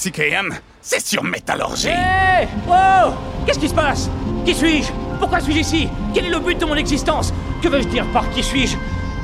[0.00, 1.88] YCKM, c'est sur Métallurgie.
[2.68, 3.12] Oh
[3.44, 4.08] Qu'est-ce qui se passe?
[4.46, 4.88] Qui suis-je?
[5.18, 5.88] Pourquoi suis-je ici?
[6.14, 7.34] Quel est le but de mon existence?
[7.60, 8.76] Que veux-je dire par qui suis-je?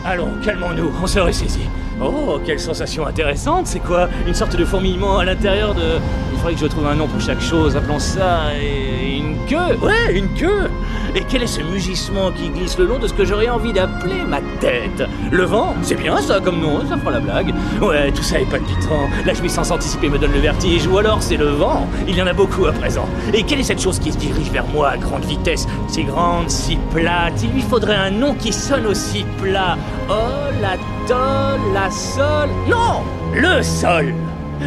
[0.04, 1.68] Allons, calmons-nous, on se ressaisit.
[2.02, 4.10] Oh, quelle sensation intéressante, c'est quoi?
[4.26, 5.98] Une sorte de fourmillement à l'intérieur de...
[6.32, 8.52] Il faudrait que je trouve un nom pour chaque chose, appelons ça...
[8.60, 9.76] une queue.
[9.80, 10.70] Ouais, une queue
[11.16, 14.22] Et quel est ce mugissement qui glisse le long de ce que j'aurais envie d'appeler
[14.28, 15.02] ma tête?
[15.32, 15.74] Le vent?
[15.80, 17.54] C'est bien ça comme nom, ça fera la blague.
[17.80, 21.38] Ouais, tout ça est palpitant, la jouissance anticipée me donne le vertige, ou alors c'est
[21.38, 23.08] le vent, il y en a beaucoup à présent.
[23.32, 25.66] Et quelle est cette chose qui se dirige vers moi à grande vitesse?
[25.88, 29.78] Si grande, si plate, il lui faudrait un nom qui sonne aussi plat.
[30.10, 30.76] Oh, la
[31.08, 32.50] tol, la sol...
[32.68, 33.00] Non!
[33.32, 34.12] Le sol!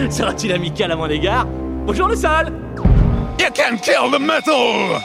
[0.09, 1.45] Sera-t-il amical à mon égard?
[1.85, 2.51] Bonjour le sol!
[3.39, 4.99] You can kill the metal!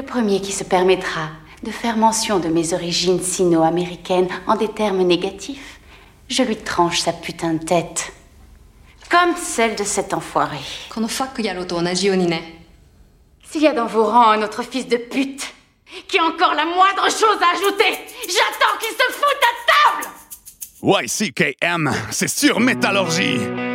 [0.00, 1.28] Le premier qui se permettra
[1.62, 5.78] de faire mention de mes origines sino-américaines en des termes négatifs,
[6.26, 8.10] je lui tranche sa putain de tête.
[9.10, 10.56] Comme celle de cet enfoiré.
[13.52, 15.52] S'il y a dans vos rangs un autre fils de pute
[16.08, 19.52] qui a encore la moindre chose à ajouter, j'attends qu'il se foute à
[20.00, 20.08] table
[20.82, 23.69] YCKM, c'est sur Métallurgie!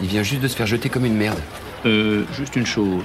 [0.00, 1.38] Il vient juste de se faire jeter comme une merde.
[1.86, 3.04] Euh, juste une chose.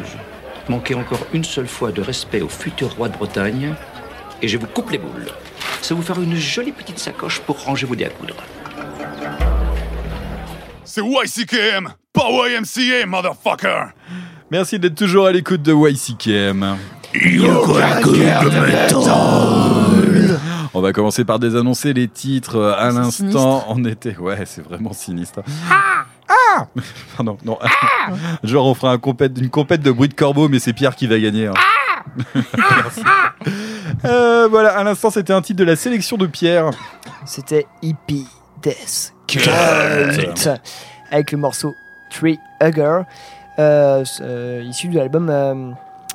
[0.70, 3.74] Manquez encore une seule fois de respect au futur roi de Bretagne,
[4.42, 5.28] et je vous coupe les boules.
[5.82, 8.36] Ça vous fera une jolie petite sacoche pour ranger vos dés à coudre.
[10.86, 13.86] C'est YCKM, pas YMCA, motherfucker
[14.52, 16.78] Merci d'être toujours à l'écoute de YCKM.
[20.74, 23.66] On va commencer par désannoncer les titres euh, à l'instant.
[23.68, 25.42] On était, ouais, c'est vraiment sinistre.
[25.70, 26.03] Ah
[27.18, 27.58] Pardon, non.
[28.44, 31.08] Genre, on fera un compète, une compète de bruit de corbeau, mais c'est Pierre qui
[31.08, 31.48] va gagner.
[31.48, 31.54] hein.
[32.36, 33.02] Merci.
[34.06, 36.72] Euh, voilà, à l'instant, c'était un titre de la sélection de Pierre.
[37.26, 38.28] C'était Hippie
[38.62, 40.50] Death Cult
[41.12, 41.74] avec le morceau
[42.10, 43.02] Tree Hugger,
[43.60, 45.30] euh, euh, issu de l'album.
[45.30, 45.72] euh,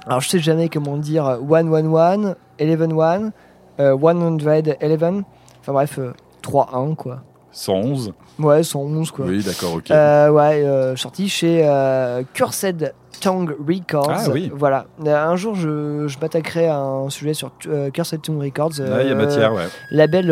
[0.06, 3.32] alors je sais jamais comment dire 111, 111,
[3.80, 5.22] euh, 111.
[5.60, 6.12] Enfin bref, euh,
[6.42, 7.22] 3-1 quoi.
[7.52, 8.12] 111.
[8.38, 9.24] Ouais, 111 quoi.
[9.26, 9.90] Oui, d'accord, ok.
[9.90, 14.10] Euh, ouais, euh, sorti chez euh, Cursed Tongue Records.
[14.12, 14.52] Ah oui.
[14.54, 14.86] Voilà.
[15.04, 17.50] Euh, Un jour, je, je m'attaquerai à un sujet sur
[17.92, 18.78] Cursed Tongue Records.
[18.78, 19.66] Ouais, il y a matière, ouais.
[19.90, 20.28] Label,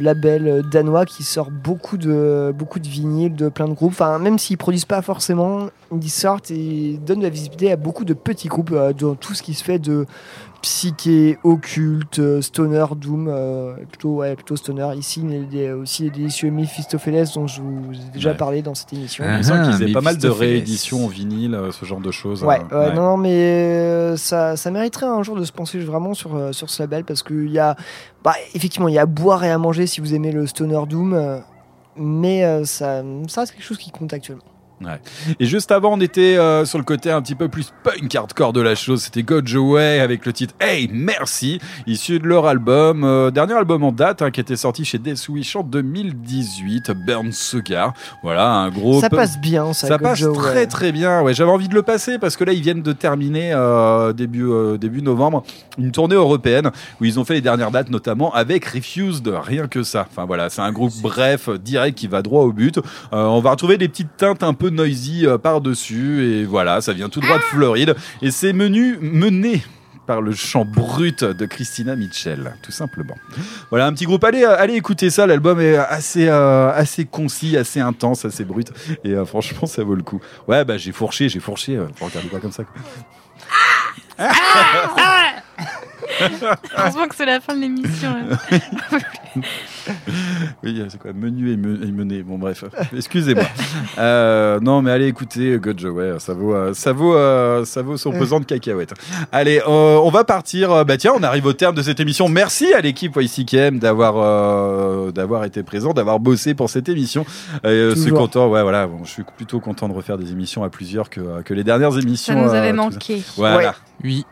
[0.00, 3.92] label danois qui sort beaucoup de, beaucoup de vinyles, de plein de groupes.
[3.92, 8.04] Enfin, même s'ils produisent pas forcément, ils sortent et donnent de la visibilité à beaucoup
[8.04, 10.06] de petits groupes dans tout ce qui se fait de
[10.64, 14.88] psyché, occulte, euh, stoner, doom, euh, plutôt, ouais, plutôt stoner.
[14.96, 18.36] Ici, il y a aussi les délicieux Mephistopheles dont je vous ai déjà Ouais.
[18.36, 19.24] parlé dans cette émission.
[19.26, 22.42] Il me qu'ils faisaient pas mal de rééditions en vinyle, euh, ce genre de choses.
[22.44, 25.78] Ouais, euh, ouais, non, non, mais euh, ça, ça mériterait un jour de se penser
[25.80, 27.76] vraiment sur, sur ce label parce qu'il y a,
[28.24, 30.80] bah, effectivement, il y a à boire et à manger si vous aimez le stoner
[30.88, 31.42] doom,
[31.96, 34.42] mais euh, ça, ça reste quelque chose qui compte actuellement.
[34.80, 35.00] Ouais.
[35.38, 38.52] Et juste avant, on était euh, sur le côté un petit peu plus punk hardcore
[38.52, 39.02] de la chose.
[39.02, 43.84] C'était God's Away avec le titre Hey Merci, issu de leur album, euh, dernier album
[43.84, 47.94] en date, hein, qui était sorti chez Death Wish en 2018, Burn Cigar.
[48.22, 49.00] Voilà, un gros.
[49.00, 51.22] Ça passe bien, ça, Ça passe très très bien.
[51.22, 54.44] Ouais, j'avais envie de le passer parce que là, ils viennent de terminer euh, début
[54.78, 55.44] début novembre
[55.78, 56.70] une tournée européenne
[57.00, 59.28] où ils ont fait les dernières dates, notamment avec Refused.
[59.28, 60.06] Rien que ça.
[60.10, 62.80] Enfin voilà, c'est un groupe bref, direct, qui va droit au but.
[63.12, 66.92] On va retrouver des petites teintes un peu noisy euh, par dessus et voilà, ça
[66.92, 69.62] vient tout droit de Floride et c'est menu mené
[70.06, 73.14] par le chant brut de Christina Mitchell, tout simplement.
[73.70, 74.22] Voilà, un petit groupe.
[74.24, 75.26] Allez, euh, allez écouter ça.
[75.26, 78.70] L'album est assez, euh, assez concis, assez intense, assez brut.
[79.04, 80.20] Et euh, franchement, ça vaut le coup.
[80.46, 81.76] Ouais, bah j'ai fourché, j'ai fourché.
[81.76, 82.64] Euh, faut regarder pas comme ça.
[82.64, 82.82] quoi.
[86.78, 88.08] Heureusement que c'est la fin de l'émission.
[88.08, 88.58] hein.
[90.62, 92.22] oui, c'est quoi Menu et, me- et mené.
[92.22, 92.64] Bon, bref,
[92.96, 93.44] excusez-moi.
[93.98, 97.96] Euh, non, mais allez écouter Godjo, ouais, ça vaut, euh, ça vaut, euh, ça vaut
[97.96, 98.94] son pesant de cacahuètes.
[99.32, 100.84] Allez, euh, on va partir.
[100.84, 102.28] Bah tiens, on arrive au terme de cette émission.
[102.28, 107.24] Merci à l'équipe YCKM d'avoir, euh, d'avoir été présent, d'avoir bossé pour cette émission.
[107.64, 108.48] Euh, je suis content.
[108.48, 111.54] Ouais, voilà, bon, je suis plutôt content de refaire des émissions à plusieurs que, que
[111.54, 112.34] les dernières émissions.
[112.34, 113.22] Ça nous avait manqué.
[113.36, 113.56] Voilà.
[113.56, 113.66] Ouais.
[114.04, 114.26] Oui.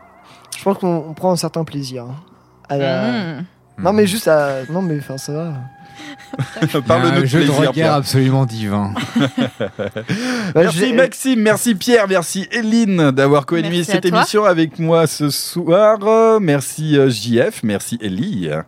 [0.63, 2.03] Je pense qu'on on prend un certain plaisir.
[2.03, 2.15] hein,
[2.69, 3.45] à la- Mmh.
[3.83, 4.59] Non, mais juste à.
[4.69, 5.53] Non, mais enfin, ça va.
[6.87, 7.93] Parle-nous un de jeu de regard Pierre.
[7.95, 8.93] absolument divin.
[10.55, 14.17] Merci j'ai- Maxime, merci Pierre, merci Eline d'avoir co-animé Merci cette toi.
[14.19, 16.39] émission avec moi ce soir.
[16.39, 18.47] Merci euh, JF, merci Ellie.
[18.49, 18.61] Ouais.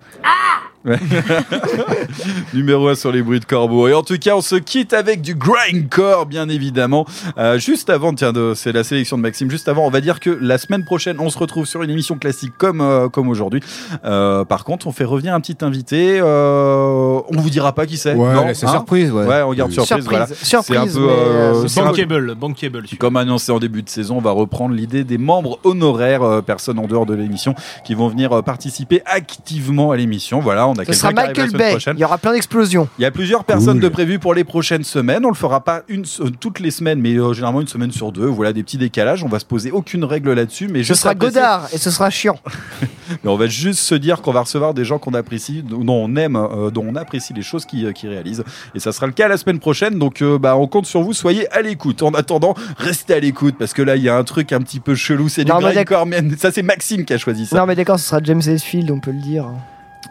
[2.53, 3.87] Numéro 1 sur les bruits de corbeau.
[3.87, 7.05] Et en tout cas, on se quitte avec du grindcore, bien évidemment.
[7.37, 9.49] Euh, juste avant, tiens, c'est la sélection de Maxime.
[9.49, 12.17] Juste avant, on va dire que la semaine prochaine, on se retrouve sur une émission
[12.17, 13.61] classique comme euh, comme aujourd'hui.
[14.05, 16.19] Euh, par contre, on fait revenir un petit invité.
[16.21, 18.13] Euh, on vous dira pas qui c'est.
[18.13, 19.41] Ouais, non, c'est hein surprise, ouais.
[19.41, 19.85] on garde Oui.
[19.85, 20.05] surprise.
[20.05, 20.27] Surprise, voilà.
[20.27, 21.09] surprise, C'est un peu.
[21.09, 22.83] euh, c'est un Bankable, bankable.
[22.99, 26.79] comme annoncé en début de saison, on va reprendre l'idée des membres honoraires, euh, personnes
[26.79, 27.55] en dehors de l'émission,
[27.85, 30.39] qui vont venir euh, participer activement à l'émission.
[30.39, 31.77] Voilà, on a Ce sera Michael Bay.
[31.93, 32.87] Il y aura plein d'explosions.
[32.99, 33.81] Il y a plusieurs personnes Cool.
[33.81, 35.25] de prévues pour les prochaines semaines.
[35.25, 38.11] On le fera pas une, euh, toutes les semaines, mais euh, généralement une semaine sur
[38.11, 38.25] deux.
[38.25, 39.23] Voilà des petits décalages.
[39.23, 42.09] On va se poser aucune règle là-dessus, mais Ce sera apprécier- Godard et ce sera
[42.09, 42.37] chiant.
[43.23, 46.15] mais on va juste se dire qu'on va recevoir des gens qu'on apprécie, dont on
[46.15, 48.43] aime, euh, dont on apprécie les choses qu'ils qu'ils réalisent.
[48.73, 49.97] Et ça sera le cas la semaine prochaine.
[49.99, 51.13] Donc, euh, bah, on compte sur vous.
[51.13, 52.03] Soyez à l'écoute.
[52.03, 54.79] En attendant, restez à l'écoute parce que là, il y a un truc un petit
[54.79, 55.29] peu chelou.
[55.29, 57.57] C'est du Non, mais grindcore, mais Ça, c'est Maxime qui a choisi ça.
[57.57, 59.45] Non, mais d'accord, ce sera James Hetfield, on peut le dire.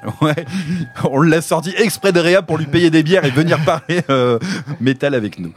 [0.21, 0.45] Ouais.
[1.05, 4.39] On l'a sorti exprès de Réa pour lui payer des bières et venir parler euh,
[4.81, 5.53] métal avec nous.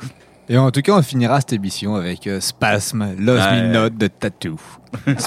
[0.50, 3.62] Et en tout cas, on finira cette émission avec euh, Spasm, Lost Ouais.
[3.64, 4.56] Me Not de Tattoo.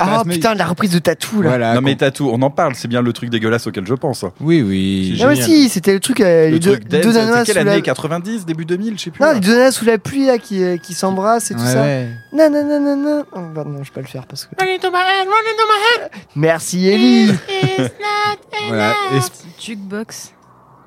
[0.01, 1.51] Ah putain, la reprise de Tattoo là.
[1.51, 1.75] Voilà.
[1.75, 2.75] non, mais Tatou, on en parle.
[2.75, 4.25] C'est bien le truc dégueulasse auquel je pense.
[4.41, 5.21] Oui, oui.
[5.23, 7.53] Ah, mais si, c'était le truc, euh, Le les deux, truc deux nanas c'est sous
[7.59, 7.73] quelle la.
[7.75, 7.83] année?
[7.83, 9.21] 90, début 2000, je sais plus.
[9.23, 9.35] Non, là.
[9.35, 11.83] les deux nanas sous la pluie là qui, euh, qui s'embrassent et tout Ouais, ça.
[11.83, 12.09] ouais.
[12.33, 13.25] Non, non, non, non, non.
[13.33, 14.55] Oh, bah, non, je vais pas le faire parce que.
[14.59, 16.11] Run into my head, run into my head.
[16.35, 17.31] Merci Ellie.
[17.49, 18.39] It's not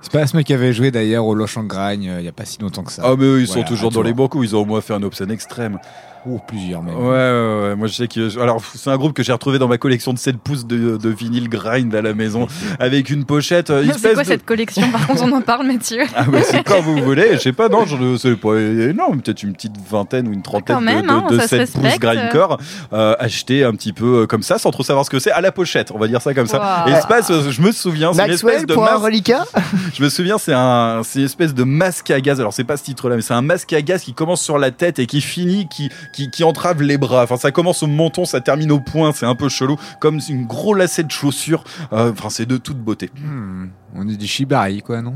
[0.03, 0.29] Et Sp- Jukebox.
[0.29, 2.59] Spasme qui avait joué d'ailleurs au Loche en Gragne euh, il y a pas si
[2.59, 3.03] longtemps que ça.
[3.05, 5.03] Ah mais eux, ils sont toujours dans les coups, ils ont au moins fait un
[5.03, 5.79] Obscène extrême.
[6.25, 6.95] Ou plusieurs même.
[6.95, 8.39] Ouais, ouais, ouais, moi je sais que.
[8.39, 11.09] Alors, c'est un groupe que j'ai retrouvé dans ma collection de 7 pouces de, de
[11.09, 12.47] vinyle grind à la maison,
[12.79, 13.69] avec une pochette.
[13.71, 14.89] euh, C'est quoi de- cette collection?
[14.89, 16.03] Par contre, on en parle, Mathieu.
[16.15, 19.43] Ah ouais, c'est quand vous voulez, je sais pas, non, je sais pas énorme, peut-être
[19.43, 21.71] une petite vingtaine ou une trentaine Quand même, de, de, hein, de ça se 7
[21.73, 22.57] pouces grindcore,
[22.93, 25.41] euh, acheté un petit peu euh, comme ça, sans trop savoir ce que c'est, à
[25.41, 26.85] la pochette, on va dire ça comme ça.
[26.87, 26.93] Wow.
[26.93, 29.03] Et Space, euh, je me souviens, c'est une espèce de pour un masque.
[29.03, 29.45] reliquat?
[29.93, 32.39] Je me souviens, c'est un, c'est une espèce de masque à gaz.
[32.39, 34.71] Alors c'est pas ce titre-là, mais c'est un masque à gaz qui commence sur la
[34.71, 37.23] tête et qui finit, qui, qui, qui entrave les bras.
[37.23, 39.11] Enfin, ça commence au menton, ça termine au poing.
[39.13, 41.63] C'est un peu chelou, comme une gros lacet de chaussures.
[41.91, 43.09] Euh, Enfin, c'est de toute beauté.
[43.21, 43.65] Hmm,
[43.95, 45.15] on est du shibari quoi, non?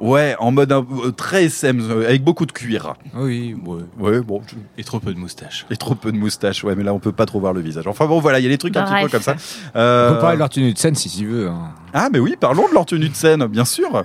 [0.00, 2.94] Ouais, en mode un- euh, très SM, euh, avec beaucoup de cuir.
[3.16, 4.42] Oui, ouais, ouais, bon.
[4.76, 5.66] Et trop peu de moustaches.
[5.70, 7.84] Et trop peu de moustaches, ouais, mais là on peut pas trop voir le visage.
[7.88, 9.32] Enfin bon, voilà, il y a des trucs un petit peu comme ça.
[9.74, 11.48] On peut parler de leur tenue de scène si tu veux.
[11.48, 11.70] hein.
[11.92, 14.04] Ah, mais oui, parlons de leur tenue de scène, bien sûr.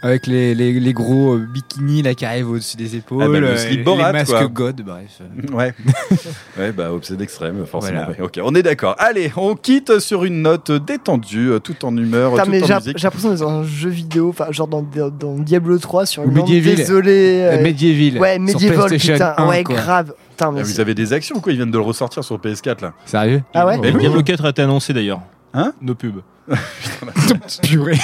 [0.00, 3.40] Avec les, les, les gros euh, bikinis là qui arrivent au-dessus des épaules, Ah bah,
[3.40, 4.46] le euh, slip les Borat, masques quoi.
[4.46, 5.20] God, bref.
[5.52, 5.74] Ouais.
[6.58, 8.04] ouais, bah, obsède extrême, forcément.
[8.04, 8.10] Voilà.
[8.20, 8.94] Ouais, ok, on est d'accord.
[8.98, 12.66] Allez, on quitte sur une note détendue, euh, tout en humeur, Putain, tout mais en
[12.66, 12.98] j'ai musique.
[12.98, 16.26] j'ai l'impression d'être dans un jeu vidéo, enfin genre dans, dans Diablo 3 sur Ou
[16.30, 16.76] une lampe Medieval.
[16.76, 17.40] désolé.
[17.42, 19.34] Euh, Medieval, Ouais, sur Medieval, PlayStation putain.
[19.36, 19.74] 1, ouais, quoi.
[19.74, 20.14] grave.
[20.30, 21.50] Putain, mais Ah, vous avez des actions ou quoi?
[21.52, 22.92] Ils viennent de le ressortir sur PS4 là.
[23.04, 23.42] Sérieux?
[23.52, 23.78] Ah ouais?
[23.78, 23.98] Mais oui.
[23.98, 25.20] Diablo 4 a été annoncé d'ailleurs.
[25.54, 25.72] Hein?
[25.82, 26.20] Nos pubs.
[27.62, 27.98] Purée.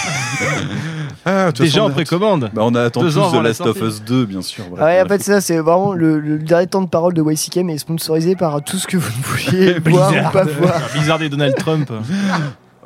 [1.24, 2.50] Ah, de Déjà façon, en on a- précommande.
[2.52, 3.80] Bah, on attend Deux tous ans The avant la Last of.
[3.80, 4.64] Us 2, bien sûr.
[4.72, 7.56] Ouais, en fait, c'est ça, c'est vraiment le, le dernier temps de parole de YCK,
[7.64, 10.74] mais sponsorisé par tout ce que vous vouliez voir ou pas voir.
[10.92, 11.90] Blizzard et Donald Trump.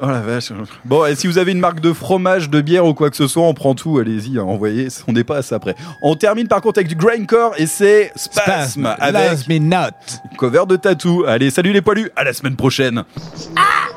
[0.01, 0.53] Oh la vache.
[0.85, 3.27] Bon, et si vous avez une marque de fromage, de bière ou quoi que ce
[3.27, 5.75] soit, on prend tout, allez-y, hein, envoyez, on n'est pas à ça près.
[6.03, 9.91] On termine par contre avec du grindcore et c'est Spasm, Spasm, avec Last Me Not.
[10.37, 11.25] cover de tatou.
[11.27, 13.03] Allez, salut les poilus, à la semaine prochaine.
[13.57, 13.88] Ah